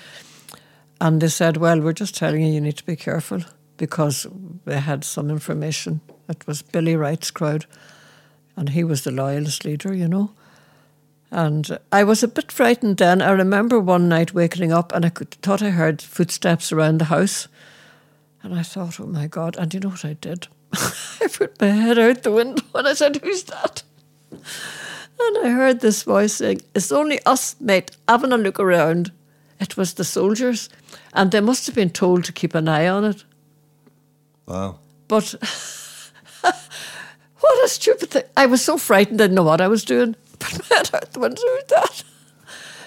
And 0.99 1.21
they 1.21 1.27
said, 1.27 1.57
Well, 1.57 1.81
we're 1.81 1.93
just 1.93 2.15
telling 2.15 2.41
you, 2.41 2.51
you 2.51 2.61
need 2.61 2.77
to 2.77 2.85
be 2.85 2.95
careful 2.95 3.41
because 3.77 4.27
they 4.65 4.79
had 4.79 5.03
some 5.03 5.29
information. 5.29 6.01
It 6.29 6.45
was 6.47 6.61
Billy 6.61 6.95
Wright's 6.95 7.31
crowd, 7.31 7.65
and 8.55 8.69
he 8.69 8.83
was 8.83 9.03
the 9.03 9.11
loyalist 9.11 9.65
leader, 9.65 9.93
you 9.93 10.07
know. 10.07 10.31
And 11.31 11.77
I 11.91 12.03
was 12.03 12.23
a 12.23 12.27
bit 12.27 12.51
frightened 12.51 12.97
then. 12.97 13.21
I 13.21 13.31
remember 13.31 13.79
one 13.79 14.07
night 14.07 14.33
waking 14.33 14.71
up 14.71 14.93
and 14.93 15.05
I 15.05 15.09
could, 15.09 15.31
thought 15.31 15.61
I 15.61 15.71
heard 15.71 16.01
footsteps 16.01 16.71
around 16.71 16.99
the 16.99 17.05
house. 17.05 17.47
And 18.41 18.53
I 18.53 18.63
thought, 18.63 18.99
oh 18.99 19.07
my 19.07 19.27
God. 19.27 19.57
And 19.57 19.73
you 19.73 19.79
know 19.79 19.89
what 19.89 20.05
I 20.05 20.13
did? 20.13 20.47
I 20.73 21.27
put 21.31 21.59
my 21.59 21.67
head 21.67 21.97
out 21.97 22.23
the 22.23 22.31
window 22.31 22.63
and 22.73 22.87
I 22.87 22.93
said, 22.93 23.17
Who's 23.17 23.43
that? 23.45 23.83
And 24.31 25.37
I 25.45 25.49
heard 25.49 25.79
this 25.79 26.03
voice 26.03 26.35
saying, 26.35 26.61
It's 26.73 26.91
only 26.91 27.19
us, 27.25 27.55
mate, 27.59 27.91
having 28.07 28.31
a 28.31 28.37
look 28.37 28.59
around. 28.59 29.11
It 29.59 29.77
was 29.77 29.93
the 29.93 30.03
soldiers. 30.03 30.69
And 31.13 31.31
they 31.31 31.41
must 31.41 31.65
have 31.65 31.75
been 31.75 31.89
told 31.89 32.23
to 32.25 32.33
keep 32.33 32.55
an 32.55 32.67
eye 32.67 32.87
on 32.87 33.05
it. 33.05 33.23
Wow. 34.47 34.79
But 35.07 35.33
what 36.41 37.65
a 37.65 37.67
stupid 37.67 38.09
thing. 38.11 38.23
I 38.37 38.45
was 38.45 38.63
so 38.63 38.77
frightened, 38.77 39.21
I 39.21 39.25
didn't 39.25 39.35
know 39.35 39.43
what 39.43 39.61
I 39.61 39.67
was 39.67 39.83
doing. 39.85 40.15
Put 40.39 40.59
my 40.69 40.75
head 40.75 40.89
out 40.93 41.11
the 41.13 41.19
window 41.19 41.41
with 41.55 41.67
that. 41.69 42.03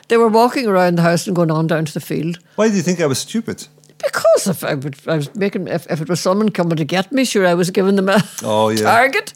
They 0.08 0.16
were 0.16 0.28
walking 0.28 0.66
around 0.66 0.96
the 0.96 1.02
house 1.02 1.26
and 1.26 1.36
going 1.36 1.50
on 1.50 1.66
down 1.66 1.84
to 1.84 1.92
the 1.92 2.00
field. 2.00 2.38
Why 2.56 2.68
do 2.68 2.76
you 2.76 2.82
think 2.82 3.00
I 3.00 3.06
was 3.06 3.18
stupid? 3.18 3.66
Because 3.98 4.46
if 4.46 4.64
I, 4.64 4.74
would, 4.74 4.96
I 5.06 5.16
was 5.16 5.34
making, 5.34 5.66
if, 5.68 5.86
if 5.90 6.00
it 6.00 6.08
was 6.08 6.20
someone 6.20 6.50
coming 6.50 6.76
to 6.76 6.84
get 6.84 7.10
me, 7.12 7.24
sure, 7.24 7.46
I 7.46 7.54
was 7.54 7.70
giving 7.70 7.96
them 7.96 8.08
a 8.08 8.22
Oh, 8.42 8.68
yeah. 8.70 8.82
target. 8.82 9.34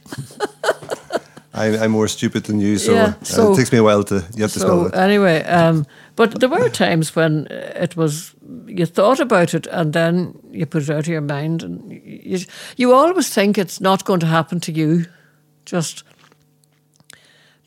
I, 1.54 1.76
I'm 1.84 1.90
more 1.90 2.08
stupid 2.08 2.44
than 2.44 2.60
you, 2.60 2.78
so, 2.78 2.92
Yeah, 2.94 3.14
uh, 3.38 3.52
it 3.52 3.56
takes 3.56 3.72
me 3.72 3.78
a 3.78 3.82
while 3.82 4.02
to. 4.04 4.24
You 4.34 4.42
have 4.42 4.52
to 4.52 4.60
spell 4.60 4.84
So 4.84 4.86
it. 4.86 4.94
anyway, 4.94 5.42
um, 5.44 5.84
but 6.16 6.40
there 6.40 6.48
were 6.48 6.70
times 6.70 7.14
when 7.14 7.46
it 7.50 7.94
was 7.96 8.34
you 8.66 8.86
thought 8.86 9.20
about 9.20 9.52
it 9.54 9.66
and 9.66 9.92
then 9.92 10.38
you 10.50 10.64
put 10.66 10.82
it 10.82 10.90
out 10.90 11.00
of 11.00 11.08
your 11.08 11.20
mind, 11.20 11.62
and 11.62 11.92
you 11.92 12.38
you 12.76 12.94
always 12.94 13.28
think 13.34 13.58
it's 13.58 13.80
not 13.80 14.04
going 14.04 14.20
to 14.20 14.26
happen 14.26 14.60
to 14.60 14.72
you, 14.72 15.04
just. 15.66 16.04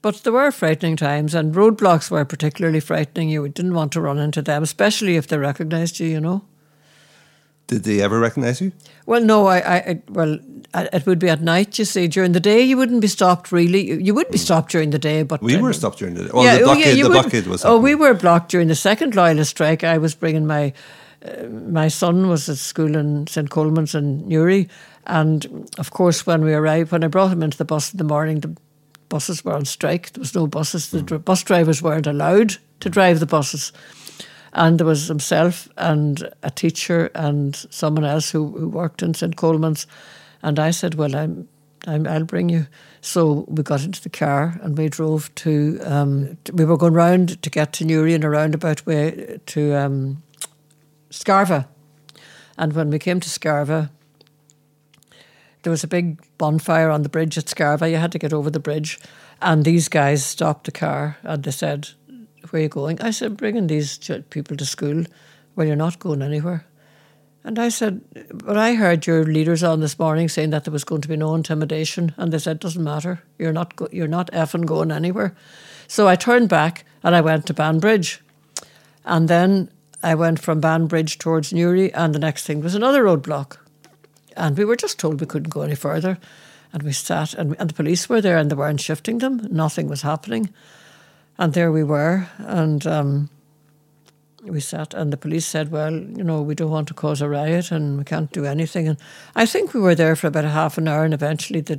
But 0.02 0.24
there 0.24 0.34
were 0.34 0.52
frightening 0.52 0.98
times, 0.98 1.34
and 1.36 1.56
roadblocks 1.56 2.12
were 2.12 2.26
particularly 2.26 2.80
frightening. 2.80 3.30
You 3.30 3.48
didn't 3.50 3.74
want 3.74 3.92
to 3.94 4.02
run 4.02 4.20
into 4.20 4.42
them, 4.42 4.64
especially 4.64 5.16
if 5.16 5.28
they 5.28 5.38
recognised 5.38 6.00
you. 6.00 6.08
You 6.08 6.20
know. 6.22 6.42
Did 7.68 7.84
they 7.84 8.02
ever 8.02 8.20
recognise 8.20 8.62
you? 8.62 8.72
Well, 9.08 9.24
no, 9.24 9.48
I, 9.48 9.58
I, 9.58 10.02
well, 10.10 10.38
it 10.76 11.06
would 11.08 11.18
be 11.18 11.30
at 11.30 11.42
night. 11.42 11.80
You 11.80 11.86
see, 11.86 12.08
during 12.08 12.34
the 12.34 12.40
day 12.40 12.62
you 12.62 12.78
wouldn't 12.78 13.02
be 13.02 13.08
stopped. 13.08 13.52
Really, 13.52 14.04
you, 14.04 14.14
would 14.14 14.30
be 14.30 14.38
stopped 14.38 14.72
during 14.72 14.92
the 14.92 15.00
day, 15.00 15.24
but 15.24 15.42
Mm. 15.42 15.46
We 15.46 15.56
uh, 15.56 15.62
were 15.62 15.74
stopped 15.74 15.98
during 15.98 16.14
the 16.14 16.26
day. 16.26 16.30
Well, 16.32 16.44
the 16.44 16.62
oh, 16.62 16.66
blockade, 16.66 16.98
you 16.98 17.04
the 17.06 17.10
would- 17.10 17.22
blockade 17.22 17.48
was. 17.48 17.66
Oh, 17.66 17.80
we 17.80 17.96
were 17.96 18.14
blocked 18.14 18.52
during 18.52 18.68
the 18.68 18.76
second 18.76 19.16
loyalist 19.16 19.50
strike. 19.52 19.84
I 19.84 19.98
was 19.98 20.14
bringing 20.14 20.46
my 20.46 20.74
uh, 21.26 21.44
my 21.48 21.88
son 21.88 22.28
was 22.28 22.48
at 22.50 22.58
school 22.58 22.96
in 22.96 23.26
St 23.28 23.50
Colman's 23.50 23.96
in 23.96 24.28
Newry, 24.28 24.70
and 25.08 25.68
of 25.80 25.90
course 25.90 26.28
when 26.28 26.44
we 26.44 26.54
arrived, 26.54 26.92
when 26.92 27.04
I 27.04 27.08
brought 27.08 27.32
him 27.32 27.42
into 27.42 27.58
the 27.58 27.66
bus 27.66 27.92
in 27.94 27.98
the 27.98 28.04
morning, 28.04 28.42
the 28.42 28.56
buses 29.10 29.44
were 29.44 29.54
on 29.54 29.66
strike. 29.66 30.12
There 30.14 30.22
was 30.22 30.36
no 30.36 30.46
buses. 30.46 30.92
The 30.92 31.02
dr- 31.02 31.26
bus 31.26 31.42
drivers 31.44 31.82
weren't 31.82 32.08
allowed 32.08 32.58
to 32.82 32.90
drive 32.90 33.20
the 33.20 33.26
buses. 33.26 33.72
And 34.56 34.80
there 34.80 34.88
was 34.88 35.08
himself 35.10 35.68
and 35.76 36.30
a 36.42 36.50
teacher 36.50 37.12
and 37.14 37.54
someone 37.70 38.06
else 38.06 38.32
who, 38.32 38.58
who 38.58 38.70
worked 38.70 39.04
in 39.04 39.14
St 39.14 39.36
Colman's. 39.36 39.86
And 40.42 40.60
I 40.60 40.72
said, 40.72 40.96
Well, 40.96 41.14
I'm, 41.14 41.50
I'm, 41.86 42.08
I'll 42.08 42.24
bring 42.24 42.48
you. 42.48 42.68
So 43.02 43.46
we 43.50 43.64
got 43.64 43.84
into 43.84 44.02
the 44.02 44.10
car 44.10 44.58
and 44.64 44.78
we 44.78 44.88
drove 44.88 45.34
to, 45.36 45.80
um, 45.84 46.38
we 46.54 46.64
were 46.64 46.78
going 46.78 46.94
round 46.94 47.42
to 47.44 47.50
get 47.50 47.74
to 47.74 47.86
Newry 47.86 48.14
in 48.14 48.24
a 48.24 48.30
roundabout 48.30 48.86
way 48.86 49.40
to 49.46 49.76
um, 49.76 50.24
Scarva. 51.12 51.68
And 52.58 52.72
when 52.72 52.90
we 52.90 52.98
came 52.98 53.20
to 53.20 53.30
Scarva, 53.30 53.90
there 55.64 55.72
was 55.72 55.84
a 55.84 55.88
big 55.88 56.22
bonfire 56.38 56.90
on 56.90 57.02
the 57.02 57.10
bridge 57.10 57.38
at 57.38 57.46
Scarva. 57.46 57.92
You 57.92 57.98
had 57.98 58.14
to 58.14 58.20
get 58.20 58.32
over 58.32 58.50
the 58.50 58.60
bridge. 58.60 59.00
And 59.42 59.66
these 59.66 59.90
guys 59.90 60.26
stopped 60.26 60.64
the 60.64 60.72
car 60.72 61.18
and 61.24 61.44
they 61.44 61.52
said, 61.52 61.90
Where 62.50 62.60
are 62.60 62.64
you 62.64 62.70
going? 62.70 63.02
I 63.02 63.12
said, 63.12 63.38
Bringing 63.38 63.68
these 63.68 63.98
people 64.30 64.58
to 64.58 64.66
school. 64.66 65.06
Well, 65.56 65.68
you're 65.68 65.76
not 65.76 66.00
going 66.00 66.22
anywhere. 66.22 66.66
And 67.44 67.60
I 67.60 67.70
said, 67.70 68.02
But 68.34 68.58
I 68.58 68.74
heard 68.74 69.06
your 69.06 69.24
leaders 69.24 69.64
on 69.64 69.80
this 69.80 70.00
morning 70.00 70.28
saying 70.30 70.50
that 70.50 70.64
there 70.64 70.72
was 70.72 70.84
going 70.84 71.02
to 71.02 71.08
be 71.08 71.18
no 71.18 71.36
intimidation. 71.36 72.14
And 72.18 72.32
they 72.32 72.40
said, 72.40 72.60
Doesn't 72.60 72.84
matter. 72.84 73.22
You're 73.38 73.54
not, 73.54 73.76
go- 73.76 73.90
you're 73.92 74.08
not 74.08 74.32
effing 74.32 74.66
going 74.66 74.92
anywhere. 74.92 75.36
So 75.88 76.08
I 76.08 76.16
turned 76.16 76.50
back 76.50 76.86
and 77.04 77.16
I 77.16 77.22
went 77.22 77.46
to 77.48 77.54
Banbridge. 77.54 78.22
And 79.06 79.28
then 79.28 79.70
I 80.02 80.16
went 80.16 80.40
from 80.40 80.60
Banbridge 80.60 81.18
towards 81.18 81.54
Newry, 81.54 81.94
and 81.94 82.14
the 82.14 82.20
next 82.20 82.46
thing 82.46 82.62
was 82.62 82.76
another 82.76 83.04
roadblock. 83.04 83.58
And 84.36 84.58
we 84.58 84.66
were 84.66 84.76
just 84.76 85.00
told 85.00 85.20
we 85.20 85.28
couldn't 85.28 85.50
go 85.50 85.62
any 85.62 85.76
further. 85.76 86.18
And 86.74 86.84
we 86.84 86.92
sat, 86.92 87.34
and, 87.34 87.56
and 87.58 87.70
the 87.70 87.74
police 87.74 88.10
were 88.10 88.22
there, 88.22 88.38
and 88.38 88.52
they 88.52 88.56
weren't 88.56 88.82
shifting 88.82 89.20
them. 89.20 89.48
Nothing 89.50 89.88
was 89.88 90.02
happening. 90.02 90.54
And 91.38 91.54
there 91.54 91.72
we 91.72 91.84
were. 91.84 92.28
And 92.38 92.86
um, 92.88 93.30
we 94.44 94.60
sat, 94.60 94.94
and 94.94 95.12
the 95.12 95.18
police 95.18 95.46
said, 95.46 95.72
Well, 95.72 95.92
you 95.92 96.24
know, 96.24 96.42
we 96.42 96.56
don't 96.56 96.72
want 96.72 96.88
to 96.90 96.94
cause 96.94 97.22
a 97.22 97.30
riot 97.30 97.72
and 97.72 97.98
we 97.98 98.04
can't 98.04 98.32
do 98.32 98.46
anything. 98.46 98.88
And 98.88 98.98
I 99.36 99.46
think 99.46 99.74
we 99.74 99.82
were 99.82 99.96
there 99.96 100.16
for 100.16 100.28
about 100.28 100.46
a 100.46 100.50
half 100.50 100.78
an 100.78 100.88
hour, 100.88 101.04
and 101.04 101.14
eventually 101.14 101.62
they, 101.62 101.76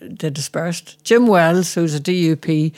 they 0.00 0.30
dispersed. 0.30 1.02
Jim 1.04 1.26
Wells, 1.26 1.74
who's 1.74 1.94
a 1.94 2.00
DUP 2.00 2.72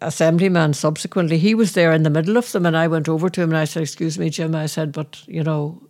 assemblyman 0.00 0.72
subsequently, 0.72 1.36
he 1.36 1.54
was 1.54 1.72
there 1.74 1.92
in 1.92 2.04
the 2.04 2.10
middle 2.10 2.36
of 2.36 2.50
them, 2.52 2.64
and 2.64 2.76
I 2.76 2.88
went 2.88 3.08
over 3.08 3.28
to 3.28 3.42
him 3.42 3.50
and 3.50 3.58
I 3.58 3.64
said, 3.64 3.82
Excuse 3.82 4.18
me, 4.18 4.30
Jim. 4.30 4.54
I 4.54 4.66
said, 4.66 4.92
But, 4.92 5.22
you 5.26 5.42
know, 5.42 5.82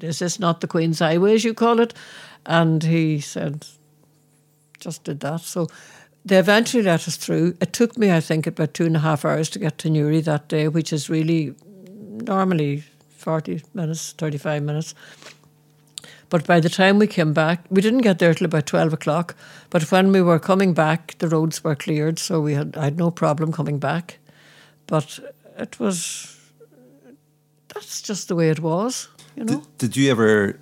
is 0.00 0.18
this 0.18 0.38
not 0.38 0.60
the 0.60 0.66
Queen's 0.66 0.98
Highway, 0.98 1.34
as 1.34 1.44
you 1.44 1.54
call 1.54 1.80
it? 1.80 1.94
And 2.44 2.82
he 2.82 3.20
said, 3.20 3.64
just 4.82 5.04
did 5.04 5.20
that. 5.20 5.40
So 5.40 5.68
they 6.24 6.38
eventually 6.38 6.82
let 6.82 7.08
us 7.08 7.16
through. 7.16 7.56
It 7.60 7.72
took 7.72 7.98
me, 7.98 8.12
I 8.12 8.20
think, 8.20 8.46
about 8.46 8.74
two 8.74 8.86
and 8.86 8.96
a 8.96 9.00
half 9.00 9.24
hours 9.24 9.48
to 9.50 9.58
get 9.58 9.78
to 9.78 9.90
Newry 9.90 10.20
that 10.20 10.48
day, 10.48 10.68
which 10.68 10.92
is 10.92 11.10
really 11.10 11.54
normally 12.24 12.84
40 13.16 13.62
minutes, 13.74 14.12
35 14.12 14.62
minutes. 14.62 14.94
But 16.28 16.46
by 16.46 16.60
the 16.60 16.70
time 16.70 16.98
we 16.98 17.06
came 17.06 17.32
back, 17.34 17.64
we 17.68 17.82
didn't 17.82 18.00
get 18.00 18.18
there 18.18 18.32
till 18.32 18.46
about 18.46 18.66
12 18.66 18.94
o'clock. 18.94 19.36
But 19.68 19.90
when 19.90 20.12
we 20.12 20.22
were 20.22 20.38
coming 20.38 20.72
back, 20.72 21.18
the 21.18 21.28
roads 21.28 21.62
were 21.62 21.74
cleared, 21.74 22.18
so 22.18 22.40
we 22.40 22.54
had, 22.54 22.76
I 22.76 22.84
had 22.84 22.96
no 22.96 23.10
problem 23.10 23.52
coming 23.52 23.78
back. 23.78 24.18
But 24.86 25.18
it 25.58 25.78
was, 25.78 26.38
that's 27.68 28.00
just 28.00 28.28
the 28.28 28.34
way 28.34 28.48
it 28.48 28.60
was, 28.60 29.08
you 29.36 29.44
know? 29.44 29.56
Did, 29.56 29.78
did 29.78 29.96
you 29.96 30.10
ever 30.10 30.58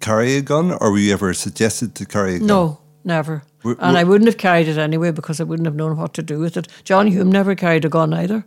carry 0.00 0.36
a 0.36 0.42
gun, 0.42 0.72
or 0.72 0.90
were 0.90 0.98
you 0.98 1.12
ever 1.12 1.32
suggested 1.34 1.94
to 1.96 2.06
carry 2.06 2.36
a 2.36 2.38
gun? 2.38 2.48
No, 2.48 2.80
never. 3.04 3.44
Were- 3.62 3.76
and 3.78 3.92
were- 3.92 3.98
I 3.98 4.04
wouldn't 4.04 4.26
have 4.28 4.38
carried 4.38 4.68
it 4.68 4.78
anyway 4.78 5.10
because 5.10 5.40
I 5.40 5.44
wouldn't 5.44 5.66
have 5.66 5.74
known 5.76 5.96
what 5.96 6.14
to 6.14 6.22
do 6.22 6.38
with 6.38 6.56
it. 6.56 6.68
John 6.84 7.06
Hume 7.06 7.30
never 7.32 7.54
carried 7.54 7.84
a 7.84 7.88
gun 7.88 8.12
either. 8.14 8.44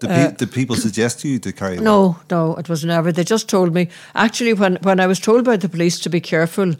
Did, 0.00 0.08
pe- 0.10 0.32
did 0.36 0.50
people 0.52 0.74
suggest 0.74 1.20
to 1.20 1.28
you 1.28 1.38
to 1.38 1.52
carry? 1.52 1.76
one? 1.76 1.86
Uh, 1.86 1.90
No, 1.90 2.16
no, 2.30 2.54
it 2.56 2.68
was 2.68 2.84
never. 2.84 3.12
They 3.12 3.22
just 3.24 3.48
told 3.48 3.72
me. 3.72 3.88
Actually, 4.14 4.52
when, 4.54 4.76
when 4.82 4.98
I 4.98 5.06
was 5.06 5.20
told 5.20 5.44
by 5.44 5.56
the 5.56 5.68
police 5.68 6.00
to 6.00 6.10
be 6.10 6.20
careful, 6.20 6.74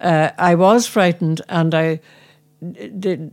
uh, 0.00 0.30
I 0.38 0.56
was 0.56 0.86
frightened 0.86 1.40
and 1.48 1.72
I 1.74 2.00
did. 2.98 3.30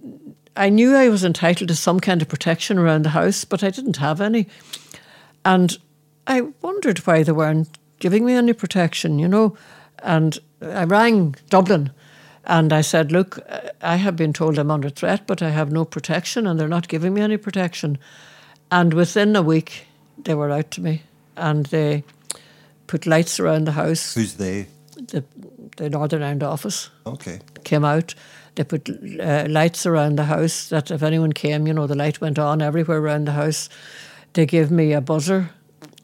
I 0.55 0.69
knew 0.69 0.95
I 0.95 1.09
was 1.09 1.23
entitled 1.23 1.67
to 1.69 1.75
some 1.75 1.99
kind 1.99 2.21
of 2.21 2.29
protection 2.29 2.77
around 2.77 3.03
the 3.03 3.09
house, 3.09 3.43
but 3.45 3.63
I 3.63 3.71
didn't 3.71 3.97
have 3.97 4.21
any. 4.21 4.47
And 5.43 5.77
I 6.27 6.41
wondered 6.61 6.99
why 6.99 7.23
they 7.23 7.31
weren't 7.33 7.77
giving 7.99 8.25
me 8.25 8.33
any 8.33 8.53
protection, 8.53 9.19
you 9.19 9.27
know. 9.27 9.57
And 10.03 10.37
I 10.61 10.83
rang 10.83 11.35
Dublin 11.49 11.91
and 12.45 12.71
I 12.71 12.81
said, 12.81 13.11
Look, 13.11 13.39
I 13.81 13.95
have 13.97 14.15
been 14.15 14.33
told 14.33 14.57
I'm 14.57 14.71
under 14.71 14.89
threat, 14.89 15.25
but 15.27 15.41
I 15.41 15.49
have 15.49 15.71
no 15.71 15.85
protection 15.85 16.47
and 16.47 16.59
they're 16.59 16.67
not 16.67 16.87
giving 16.87 17.13
me 17.13 17.21
any 17.21 17.37
protection. 17.37 17.97
And 18.71 18.93
within 18.93 19.35
a 19.35 19.41
week, 19.41 19.85
they 20.23 20.35
were 20.35 20.51
out 20.51 20.71
to 20.71 20.81
me 20.81 21.01
and 21.35 21.65
they 21.67 22.03
put 22.87 23.05
lights 23.05 23.39
around 23.39 23.65
the 23.65 23.71
house. 23.73 24.13
Who's 24.13 24.35
they? 24.35 24.67
The, 24.95 25.23
the 25.77 25.89
Northern 25.89 26.21
Ireland 26.21 26.43
office 26.43 26.89
Okay. 27.05 27.39
came 27.63 27.83
out. 27.83 28.15
They 28.55 28.63
put 28.63 28.89
uh, 28.89 29.45
lights 29.49 29.85
around 29.85 30.17
the 30.17 30.23
house 30.25 30.69
that 30.69 30.89
if 30.91 31.03
anyone 31.03 31.33
came, 31.33 31.67
you 31.67 31.73
know, 31.73 31.87
the 31.87 31.95
light 31.95 32.21
went 32.21 32.39
on 32.39 32.61
everywhere 32.61 32.99
around 32.99 33.25
the 33.25 33.33
house. 33.33 33.69
They 34.33 34.45
gave 34.45 34.71
me 34.71 34.93
a 34.93 35.01
buzzer, 35.01 35.49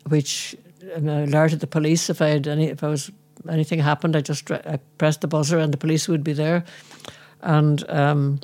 which 0.10 0.56
alerted 0.95 1.62
the 1.62 1.67
police 1.67 2.10
if 2.10 2.21
I 2.21 2.27
had 2.27 2.47
any, 2.47 2.67
if 2.67 2.84
I 2.84 2.88
was 2.89 3.12
anything 3.49 3.80
happened. 3.80 4.15
I 4.15 4.21
just 4.21 4.49
I 4.51 4.80
pressed 4.97 5.21
the 5.21 5.27
buzzer 5.27 5.58
and 5.58 5.73
the 5.73 5.77
police 5.77 6.08
would 6.08 6.23
be 6.23 6.34
there, 6.34 6.63
and 7.41 7.89
um, 7.89 8.39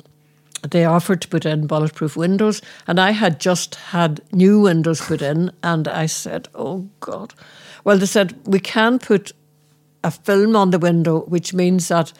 they 0.68 0.84
offered 0.84 1.20
to 1.22 1.28
put 1.28 1.46
in 1.46 1.66
bulletproof 1.66 2.16
windows, 2.16 2.62
and 2.86 2.98
I 2.98 3.12
had 3.12 3.40
just 3.40 3.74
had 3.74 4.20
new 4.32 4.60
windows 4.60 5.00
put 5.00 5.22
in, 5.22 5.52
and 5.62 5.88
I 5.88 6.06
said, 6.06 6.48
"Oh 6.54 6.88
God." 7.00 7.34
Well, 7.84 7.98
they 7.98 8.06
said 8.06 8.38
we 8.44 8.60
can 8.60 8.98
put 8.98 9.32
a 10.04 10.10
film 10.10 10.56
on 10.56 10.70
the 10.70 10.78
window, 10.78 11.20
which 11.20 11.54
means 11.54 11.88
that 11.88 12.12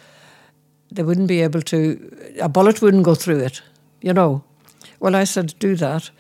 they 0.90 1.02
wouldn't 1.02 1.28
be 1.28 1.42
able 1.42 1.62
to, 1.62 2.34
a 2.40 2.48
bullet 2.48 2.80
wouldn't 2.82 3.04
go 3.04 3.14
through 3.14 3.38
it, 3.38 3.62
you 4.00 4.12
know. 4.12 4.42
Well, 5.00 5.14
I 5.14 5.24
said, 5.24 5.54
do 5.58 5.76
that. 5.76 6.10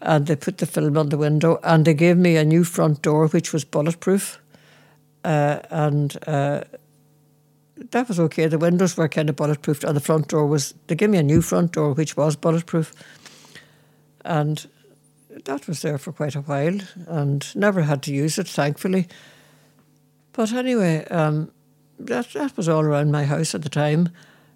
And 0.00 0.26
they 0.26 0.36
put 0.36 0.58
the 0.58 0.66
film 0.66 0.98
on 0.98 1.08
the 1.08 1.18
window 1.18 1.58
and 1.62 1.84
they 1.84 1.94
gave 1.94 2.18
me 2.18 2.36
a 2.36 2.44
new 2.44 2.64
front 2.64 3.02
door, 3.02 3.26
which 3.28 3.52
was 3.52 3.64
bulletproof. 3.64 4.38
Uh, 5.24 5.60
and 5.70 6.16
uh, 6.28 6.64
that 7.90 8.08
was 8.08 8.20
okay. 8.20 8.46
The 8.46 8.58
windows 8.58 8.96
were 8.96 9.08
kind 9.08 9.28
of 9.28 9.36
bulletproof, 9.36 9.82
and 9.82 9.96
the 9.96 10.00
front 10.00 10.28
door 10.28 10.46
was, 10.46 10.74
they 10.86 10.94
gave 10.94 11.10
me 11.10 11.18
a 11.18 11.22
new 11.22 11.42
front 11.42 11.72
door, 11.72 11.94
which 11.94 12.16
was 12.16 12.36
bulletproof. 12.36 12.92
And 14.24 14.66
that 15.44 15.66
was 15.66 15.82
there 15.82 15.98
for 15.98 16.12
quite 16.12 16.34
a 16.34 16.40
while 16.40 16.78
and 17.06 17.54
never 17.56 17.82
had 17.82 18.02
to 18.04 18.12
use 18.12 18.38
it, 18.38 18.48
thankfully. 18.48 19.08
But 20.32 20.52
anyway, 20.52 21.04
um, 21.06 21.50
that 21.98 22.32
that 22.32 22.56
was 22.56 22.68
all 22.68 22.82
around 22.82 23.12
my 23.12 23.24
house 23.24 23.54
at 23.54 23.62
the 23.62 23.68
time. 23.68 24.10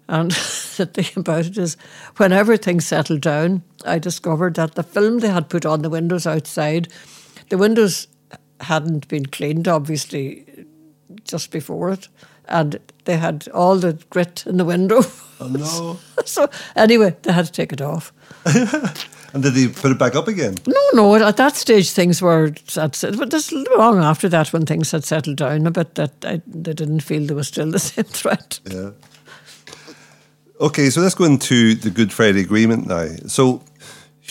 And 0.07 0.31
the 0.77 0.85
thing 0.85 1.07
about 1.15 1.45
it 1.45 1.57
is, 1.57 1.77
whenever 2.17 2.57
things 2.57 2.85
settled 2.85 3.21
down, 3.21 3.63
I 3.85 3.99
discovered 3.99 4.55
that 4.55 4.75
the 4.75 4.83
film 4.83 5.19
they 5.19 5.29
had 5.29 5.49
put 5.49 5.65
on 5.65 5.81
the 5.81 5.89
windows 5.89 6.25
outside, 6.25 6.87
the 7.49 7.57
windows 7.57 8.07
hadn't 8.61 9.07
been 9.07 9.25
cleaned, 9.25 9.67
obviously, 9.67 10.45
just 11.23 11.51
before 11.51 11.91
it, 11.91 12.07
and 12.47 12.79
they 13.05 13.17
had 13.17 13.47
all 13.53 13.77
the 13.77 13.93
grit 14.09 14.45
in 14.45 14.57
the 14.57 14.65
window. 14.65 15.01
Oh 15.39 15.47
no! 15.47 15.99
so 16.25 16.49
anyway, 16.75 17.15
they 17.21 17.31
had 17.31 17.45
to 17.45 17.51
take 17.51 17.71
it 17.71 17.81
off. 17.81 18.11
and 19.33 19.43
did 19.43 19.53
they 19.53 19.67
put 19.67 19.91
it 19.91 19.99
back 19.99 20.15
up 20.15 20.27
again? 20.27 20.55
No, 20.67 20.81
no. 20.93 21.15
At 21.15 21.37
that 21.37 21.55
stage, 21.55 21.91
things 21.91 22.21
were. 22.21 22.53
At, 22.75 23.01
but 23.17 23.31
this 23.31 23.51
long 23.51 23.99
after 23.99 24.29
that, 24.29 24.51
when 24.51 24.65
things 24.65 24.91
had 24.91 25.03
settled 25.03 25.37
down 25.37 25.67
a 25.67 25.71
bit, 25.71 25.95
that 25.95 26.13
I, 26.23 26.41
they 26.47 26.73
didn't 26.73 27.01
feel 27.01 27.25
there 27.25 27.35
was 27.35 27.47
still 27.47 27.71
the 27.71 27.79
same 27.91 28.05
threat. 28.05 28.59
Yeah. 28.69 28.91
Okay, 30.61 30.89
so 30.89 30.99
let's 30.99 31.15
go 31.15 31.23
into 31.23 31.73
the 31.75 31.89
Good 31.89 32.11
Friday 32.11 32.41
Agreement 32.41 32.85
now. 32.85 33.07
So, 33.27 33.63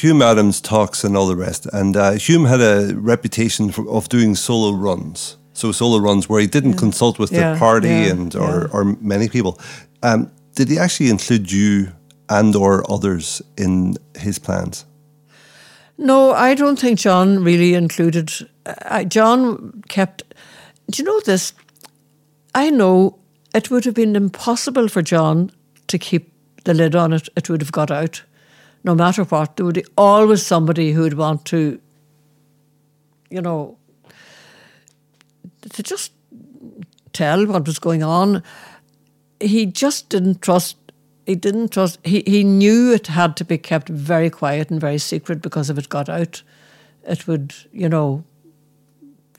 Hume 0.02 0.22
Adams 0.22 0.60
talks 0.60 1.04
and 1.04 1.16
all 1.16 1.26
the 1.26 1.36
rest, 1.36 1.66
and 1.72 1.96
uh, 1.96 2.12
Hume 2.12 2.44
had 2.44 2.60
a 2.60 2.94
reputation 2.94 3.70
for, 3.70 3.88
of 3.88 4.08
doing 4.08 4.36
solo 4.36 4.76
runs. 4.76 5.36
So 5.52 5.72
solo 5.72 5.98
runs 5.98 6.28
where 6.28 6.40
he 6.40 6.46
didn't 6.46 6.74
consult 6.74 7.18
with 7.18 7.32
Yeah, 7.32 7.54
the 7.54 7.58
party 7.58 7.88
yeah, 7.88 8.12
and 8.12 8.34
or, 8.36 8.60
yeah. 8.60 8.66
or 8.72 8.84
many 9.00 9.28
people. 9.28 9.58
Um, 10.02 10.30
did 10.54 10.68
he 10.68 10.78
actually 10.78 11.10
include 11.10 11.50
you 11.50 11.92
and 12.28 12.54
or 12.54 12.88
others 12.88 13.42
in 13.56 13.96
his 14.16 14.38
plans? 14.38 14.86
No, 15.96 16.32
I 16.32 16.54
don't 16.54 16.78
think 16.78 17.00
John 17.00 17.42
really 17.42 17.74
included. 17.74 18.30
Uh, 18.64 19.02
John 19.02 19.82
kept 19.88 20.22
do 20.90 21.02
you 21.02 21.04
know 21.04 21.20
this? 21.20 21.52
I 22.54 22.70
know 22.70 23.18
it 23.54 23.70
would 23.70 23.84
have 23.84 23.94
been 23.94 24.16
impossible 24.16 24.88
for 24.88 25.02
John 25.02 25.50
to 25.88 25.98
keep 25.98 26.32
the 26.64 26.74
lid 26.74 26.94
on 26.94 27.12
it. 27.12 27.28
It 27.36 27.50
would 27.50 27.60
have 27.60 27.72
got 27.72 27.90
out, 27.90 28.22
no 28.84 28.94
matter 28.94 29.24
what. 29.24 29.56
There 29.56 29.66
would 29.66 29.74
be 29.74 29.84
always 29.96 30.44
somebody 30.44 30.92
who 30.92 31.02
would 31.02 31.14
want 31.14 31.44
to, 31.46 31.80
you 33.30 33.42
know, 33.42 33.76
to 35.70 35.82
just 35.82 36.12
tell 37.12 37.46
what 37.46 37.66
was 37.66 37.78
going 37.78 38.02
on. 38.02 38.42
He 39.40 39.66
just 39.66 40.08
didn't 40.08 40.42
trust. 40.42 40.76
He 41.26 41.34
didn't 41.34 41.72
trust. 41.72 41.98
He 42.04 42.22
he 42.26 42.44
knew 42.44 42.92
it 42.92 43.08
had 43.08 43.36
to 43.36 43.44
be 43.44 43.58
kept 43.58 43.88
very 43.88 44.30
quiet 44.30 44.70
and 44.70 44.80
very 44.80 44.98
secret 44.98 45.42
because 45.42 45.70
if 45.70 45.78
it 45.78 45.88
got 45.88 46.08
out, 46.08 46.42
it 47.04 47.26
would 47.26 47.54
you 47.72 47.88
know 47.88 48.24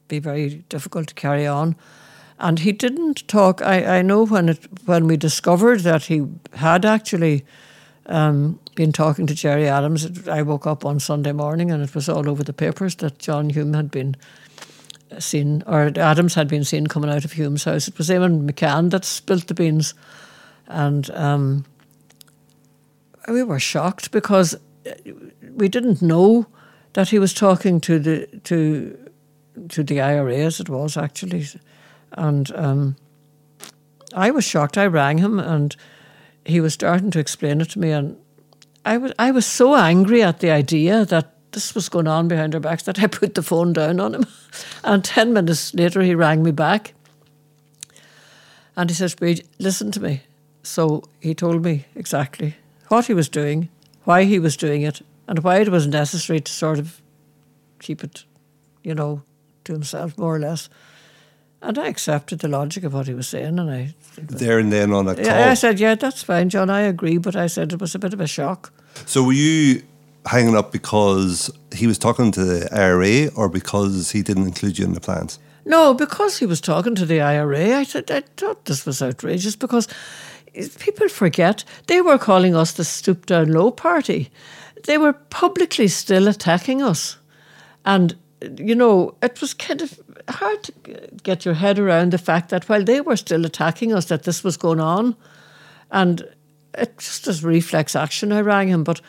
be 0.08 0.19
very 0.19 0.63
difficult 0.69 1.08
to 1.08 1.13
carry 1.13 1.47
on. 1.47 1.75
And 2.38 2.60
he 2.60 2.71
didn't 2.71 3.28
talk. 3.28 3.62
I, 3.62 3.99
I 3.99 4.02
know 4.02 4.25
when 4.25 4.49
it 4.49 4.67
when 4.86 5.08
we 5.08 5.17
discovered 5.17 5.82
that 5.82 6.04
he 6.04 6.25
had 6.54 6.86
actually 6.86 7.45
um, 8.10 8.60
been 8.76 8.91
talking 8.91 9.28
to 9.28 9.36
Gerry 9.36 9.67
Adams. 9.67 10.28
I 10.28 10.41
woke 10.41 10.67
up 10.67 10.84
on 10.84 11.00
Sunday 11.00 11.32
morning 11.32 11.72
and 11.72 11.84
it 11.84 11.93
was 11.95 12.10
all 12.10 12.28
over 12.28 12.43
the 12.43 12.54
papers 12.54 12.95
that 12.95 13.19
John 13.19 13.50
Hume 13.50 13.74
had 13.74 13.91
been 13.91 14.15
seen, 15.19 15.63
or 15.65 15.91
Adams 15.95 16.34
had 16.34 16.48
been 16.48 16.63
seen 16.63 16.88
coming 16.88 17.10
out 17.10 17.24
of 17.24 17.34
Hume's 17.34 17.63
house. 17.63 17.88
It 17.88 17.98
was 17.98 18.10
Eamonn 18.10 18.50
McCann 18.50 18.89
that 18.91 19.06
spilt 19.06 19.48
the 19.48 19.54
beans, 19.54 19.93
and 20.67 21.10
um, 21.12 21.65
we 23.28 23.43
were 23.43 23.60
shocked 23.60 24.12
because 24.12 24.56
we 25.56 25.67
didn't 25.67 26.02
know 26.02 26.48
that 26.93 27.10
he 27.10 27.19
was 27.19 27.34
talking 27.34 27.80
to 27.82 28.00
the 28.00 28.28
to 28.45 29.12
to 29.69 29.84
the 29.84 30.02
IRA 30.02 30.38
as 30.38 30.60
it 30.60 30.69
was 30.69 30.98
actually, 30.98 31.48
and 32.13 32.52
um, 32.56 32.95
I 34.13 34.32
was 34.32 34.45
shocked. 34.45 34.78
I 34.78 34.86
rang 34.86 35.19
him 35.19 35.39
and 35.39 35.76
he 36.50 36.62
was 36.62 36.74
starting 36.74 37.12
to 37.12 37.20
explain 37.20 37.62
it 37.62 37.70
to 37.72 37.80
me, 37.80 37.92
and 37.92 38.18
I 38.86 38.98
was 38.98 39.14
I 39.20 39.32
was 39.32 39.46
so 39.46 39.76
angry 39.76 40.24
at 40.24 40.40
the 40.40 40.52
idea 40.52 41.06
that 41.06 41.34
this 41.52 41.76
was 41.76 41.90
going 41.90 42.08
on 42.08 42.28
behind 42.28 42.54
our 42.54 42.62
backs 42.62 42.84
that 42.84 43.00
I 43.00 43.08
put 43.20 43.36
the 43.36 43.44
phone 43.44 43.74
down 43.74 44.00
on 44.00 44.16
him. 44.16 44.26
and 44.84 45.04
10 45.04 45.34
minutes 45.34 45.74
later, 45.74 46.02
he 46.02 46.16
rang 46.16 46.44
me 46.44 46.52
back. 46.52 46.94
And 48.76 48.90
he 48.90 48.94
says, 48.94 49.16
Bríd, 49.16 49.46
listen 49.58 49.92
to 49.92 50.00
me. 50.00 50.22
So 50.64 51.04
he 51.20 51.34
told 51.34 51.64
me 51.64 51.86
exactly 51.96 52.56
what 52.88 53.08
he 53.08 53.14
was 53.14 53.30
doing, 53.30 53.70
why 54.04 54.24
he 54.24 54.40
was 54.40 54.56
doing 54.56 54.84
it, 54.84 55.02
and 55.28 55.40
why 55.40 55.58
it 55.58 55.70
was 55.70 55.88
necessary 55.88 56.40
to 56.40 56.52
sort 56.52 56.80
of 56.80 57.02
keep 57.80 58.04
it, 58.04 58.26
you 58.84 58.96
know, 58.96 59.24
to 59.66 59.74
himself 59.74 60.18
more 60.18 60.36
or 60.36 60.40
less. 60.40 60.70
And 61.62 61.78
I 61.78 61.88
accepted 61.88 62.39
the 62.39 62.48
logic 62.48 62.84
of 62.86 62.93
what 62.93 63.08
he 63.08 63.13
was 63.13 63.28
saying, 63.28 63.60
and 63.60 63.69
I 63.69 63.93
there 64.15 64.60
and 64.60 64.72
then 64.72 64.93
on 64.93 65.08
a 65.08 65.15
call. 65.15 65.30
I 65.30 65.56
said, 65.56 65.80
"Yeah, 65.80 65.95
that's 65.95 66.24
fine, 66.24 66.50
John. 66.50 66.69
I 66.69 66.82
agree," 66.82 67.17
but 67.17 67.36
I 67.36 67.48
said 67.48 67.74
it 67.74 67.82
was 67.82 67.95
a 67.95 68.00
bit 68.00 68.13
of 68.13 68.22
a 68.22 68.28
shock. 68.28 68.72
So 69.06 69.24
were 69.24 69.34
you 69.34 69.84
hanging 70.26 70.56
up 70.56 70.72
because 70.72 71.52
he 71.74 71.88
was 71.88 71.98
talking 71.98 72.32
to 72.32 72.45
the 72.45 72.69
IRA 72.74 73.30
or 73.36 73.50
because 73.50 74.12
he 74.12 74.22
didn't 74.22 74.45
include 74.45 74.78
you 74.80 74.86
in 74.86 74.93
the 74.93 75.02
plans? 75.02 75.39
No, 75.65 75.93
because 75.93 76.39
he 76.39 76.45
was 76.45 76.62
talking 76.62 76.95
to 76.95 77.06
the 77.06 77.22
IRA. 77.22 77.80
I, 77.80 77.84
th- 77.84 78.10
I 78.10 78.22
thought 78.38 78.65
this 78.65 78.86
was 78.86 79.02
outrageous 79.02 79.56
because 79.56 79.88
people 80.80 81.08
forget 81.10 81.63
they 81.88 82.02
were 82.02 82.17
calling 82.17 82.56
us 82.56 82.74
the 82.74 82.84
stoop 82.84 83.26
down 83.26 83.52
low 83.52 83.72
party. 83.72 84.32
They 84.86 84.98
were 84.98 85.13
publicly 85.13 85.88
still 85.88 86.28
attacking 86.28 86.82
us. 86.82 87.17
And, 87.86 88.15
you 88.58 88.76
know, 88.76 89.15
it 89.22 89.41
was 89.41 89.54
kind 89.54 89.82
of 89.82 90.00
hard 90.30 90.63
to 90.63 90.72
get 91.24 91.46
your 91.46 91.56
head 91.56 91.80
around 91.80 92.12
the 92.12 92.18
fact 92.18 92.50
that 92.50 92.70
while 92.70 92.84
they 92.84 93.02
were 93.02 93.18
still 93.18 93.46
attacking 93.46 93.94
us, 93.94 94.06
that 94.06 94.24
this 94.24 94.44
was 94.44 94.58
going 94.58 94.80
on. 94.80 95.15
And 95.92 96.28
it 96.74 96.98
just 96.98 97.28
as 97.28 97.44
reflex 97.44 97.96
action, 97.96 98.32
I 98.32 98.42
rang 98.42 98.68
him. 98.68 98.84
But 98.84 99.02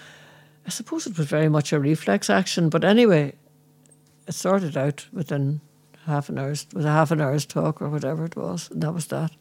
I 0.67 0.71
suppose 0.71 1.07
it 1.07 1.19
was 1.19 1.27
very 1.27 1.49
much 1.49 1.73
a 1.73 1.81
reflex 1.81 2.31
action, 2.31 2.69
but 2.69 2.85
anyway, 2.85 3.35
it 4.27 4.35
sorted 4.35 4.77
out 4.77 5.07
within 5.13 5.61
half 6.07 6.29
an 6.29 6.39
hour's 6.39 6.67
with 6.73 6.85
a 6.85 6.91
half 6.91 7.11
an 7.11 7.21
hour's 7.21 7.47
talk 7.47 7.83
or 7.83 7.89
whatever 7.89 8.25
it 8.25 8.37
was, 8.37 8.71
and 8.71 8.83
that 8.83 8.93
was 8.93 9.07
that. 9.07 9.33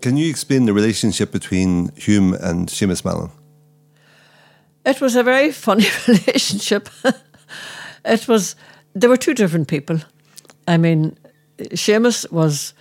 Can 0.00 0.16
you 0.16 0.28
explain 0.28 0.66
the 0.66 0.72
relationship 0.72 1.32
between 1.32 1.90
Hume 1.96 2.34
and 2.34 2.68
Seamus 2.68 3.04
Mallon? 3.04 3.30
It 4.84 5.00
was 5.00 5.16
a 5.16 5.22
very 5.22 5.52
funny 5.52 5.86
relationship. 6.08 6.88
it 8.04 8.28
was 8.28 8.56
there 8.94 9.10
were 9.10 9.16
two 9.16 9.34
different 9.34 9.68
people. 9.68 10.00
I 10.66 10.76
mean, 10.76 11.18
Seamus 11.58 12.30
was 12.30 12.74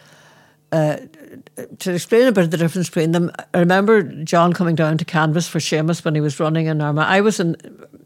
uh, 0.71 0.97
to 1.79 1.93
explain 1.93 2.27
a 2.27 2.31
bit 2.31 2.43
of 2.43 2.51
the 2.51 2.57
difference 2.57 2.89
between 2.89 3.11
them, 3.11 3.31
I 3.53 3.59
remember 3.59 4.01
John 4.23 4.53
coming 4.53 4.75
down 4.75 4.97
to 4.97 5.05
canvass 5.05 5.47
for 5.47 5.59
Seamus 5.59 6.03
when 6.03 6.15
he 6.15 6.21
was 6.21 6.39
running 6.39 6.65
in 6.67 6.81
Armagh. 6.81 7.07
I 7.07 7.21
was 7.21 7.39
in, 7.39 7.55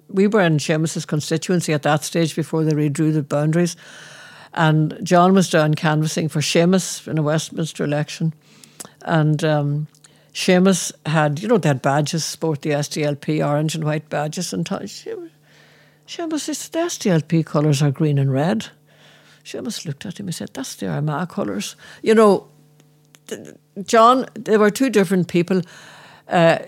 we 0.08 0.28
were 0.28 0.42
in 0.42 0.58
Seamus's 0.58 1.06
constituency 1.06 1.74
at 1.74 1.84
that 1.84 2.04
stage 2.04 2.36
before 2.36 2.64
they 2.64 2.74
redrew 2.74 3.14
the 3.14 3.24
boundaries. 3.24 3.76
And 4.54 4.98
John 5.04 5.34
was 5.34 5.50
down 5.50 5.76
canvassing 5.76 6.30
for 6.30 6.42
Seamus 6.42 7.08
in 7.08 7.18
a 7.18 7.24
Westminster 7.24 7.84
election. 7.84 8.34
And 9.04 9.44
um, 9.44 9.88
Seamus 10.34 10.92
had, 11.06 11.40
you 11.40 11.48
know, 11.48 11.58
they 11.58 11.70
had 11.70 11.82
badges, 11.82 12.26
sport 12.26 12.62
the 12.62 12.72
SDLP 12.72 13.46
orange 13.46 13.76
and 13.76 13.84
white 13.84 14.10
badges. 14.10 14.54
And 14.54 14.66
Seamus, 14.66 15.30
Seamus 16.08 16.40
said, 16.42 16.72
the 16.72 16.80
SDLP 16.80 17.46
colours 17.46 17.82
are 17.82 17.92
green 17.92 18.18
and 18.18 18.32
red. 18.32 18.68
Seamus 19.44 19.86
looked 19.86 20.06
at 20.06 20.20
him 20.20 20.28
and 20.28 20.36
said, 20.36 20.50
that's 20.54 20.76
the 20.76 20.88
Armagh 20.88 21.30
colours. 21.30 21.76
You 22.02 22.16
know, 22.16 22.48
John, 23.86 24.26
there 24.34 24.60
were 24.60 24.72
two 24.72 24.90
different 24.90 25.28
people. 25.28 25.62
Uh, 26.28 26.60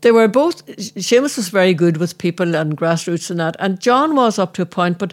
they 0.00 0.12
were 0.12 0.28
both. 0.28 0.64
Seamus 0.66 1.36
was 1.36 1.48
very 1.48 1.74
good 1.74 1.96
with 1.96 2.18
people 2.18 2.54
and 2.54 2.76
grassroots 2.76 3.30
and 3.30 3.40
that, 3.40 3.56
and 3.58 3.80
John 3.80 4.14
was 4.14 4.38
up 4.38 4.54
to 4.54 4.62
a 4.62 4.66
point, 4.66 4.98
but 4.98 5.12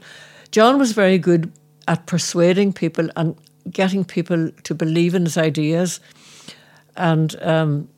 John 0.51 0.77
was 0.77 0.91
very 0.91 1.17
good 1.17 1.51
at 1.87 2.05
persuading 2.05 2.73
people 2.73 3.09
and 3.15 3.35
getting 3.71 4.05
people 4.05 4.51
to 4.63 4.75
believe 4.75 5.15
in 5.15 5.23
his 5.23 5.37
ideas. 5.37 5.99
And 6.95 7.35
um, 7.41 7.89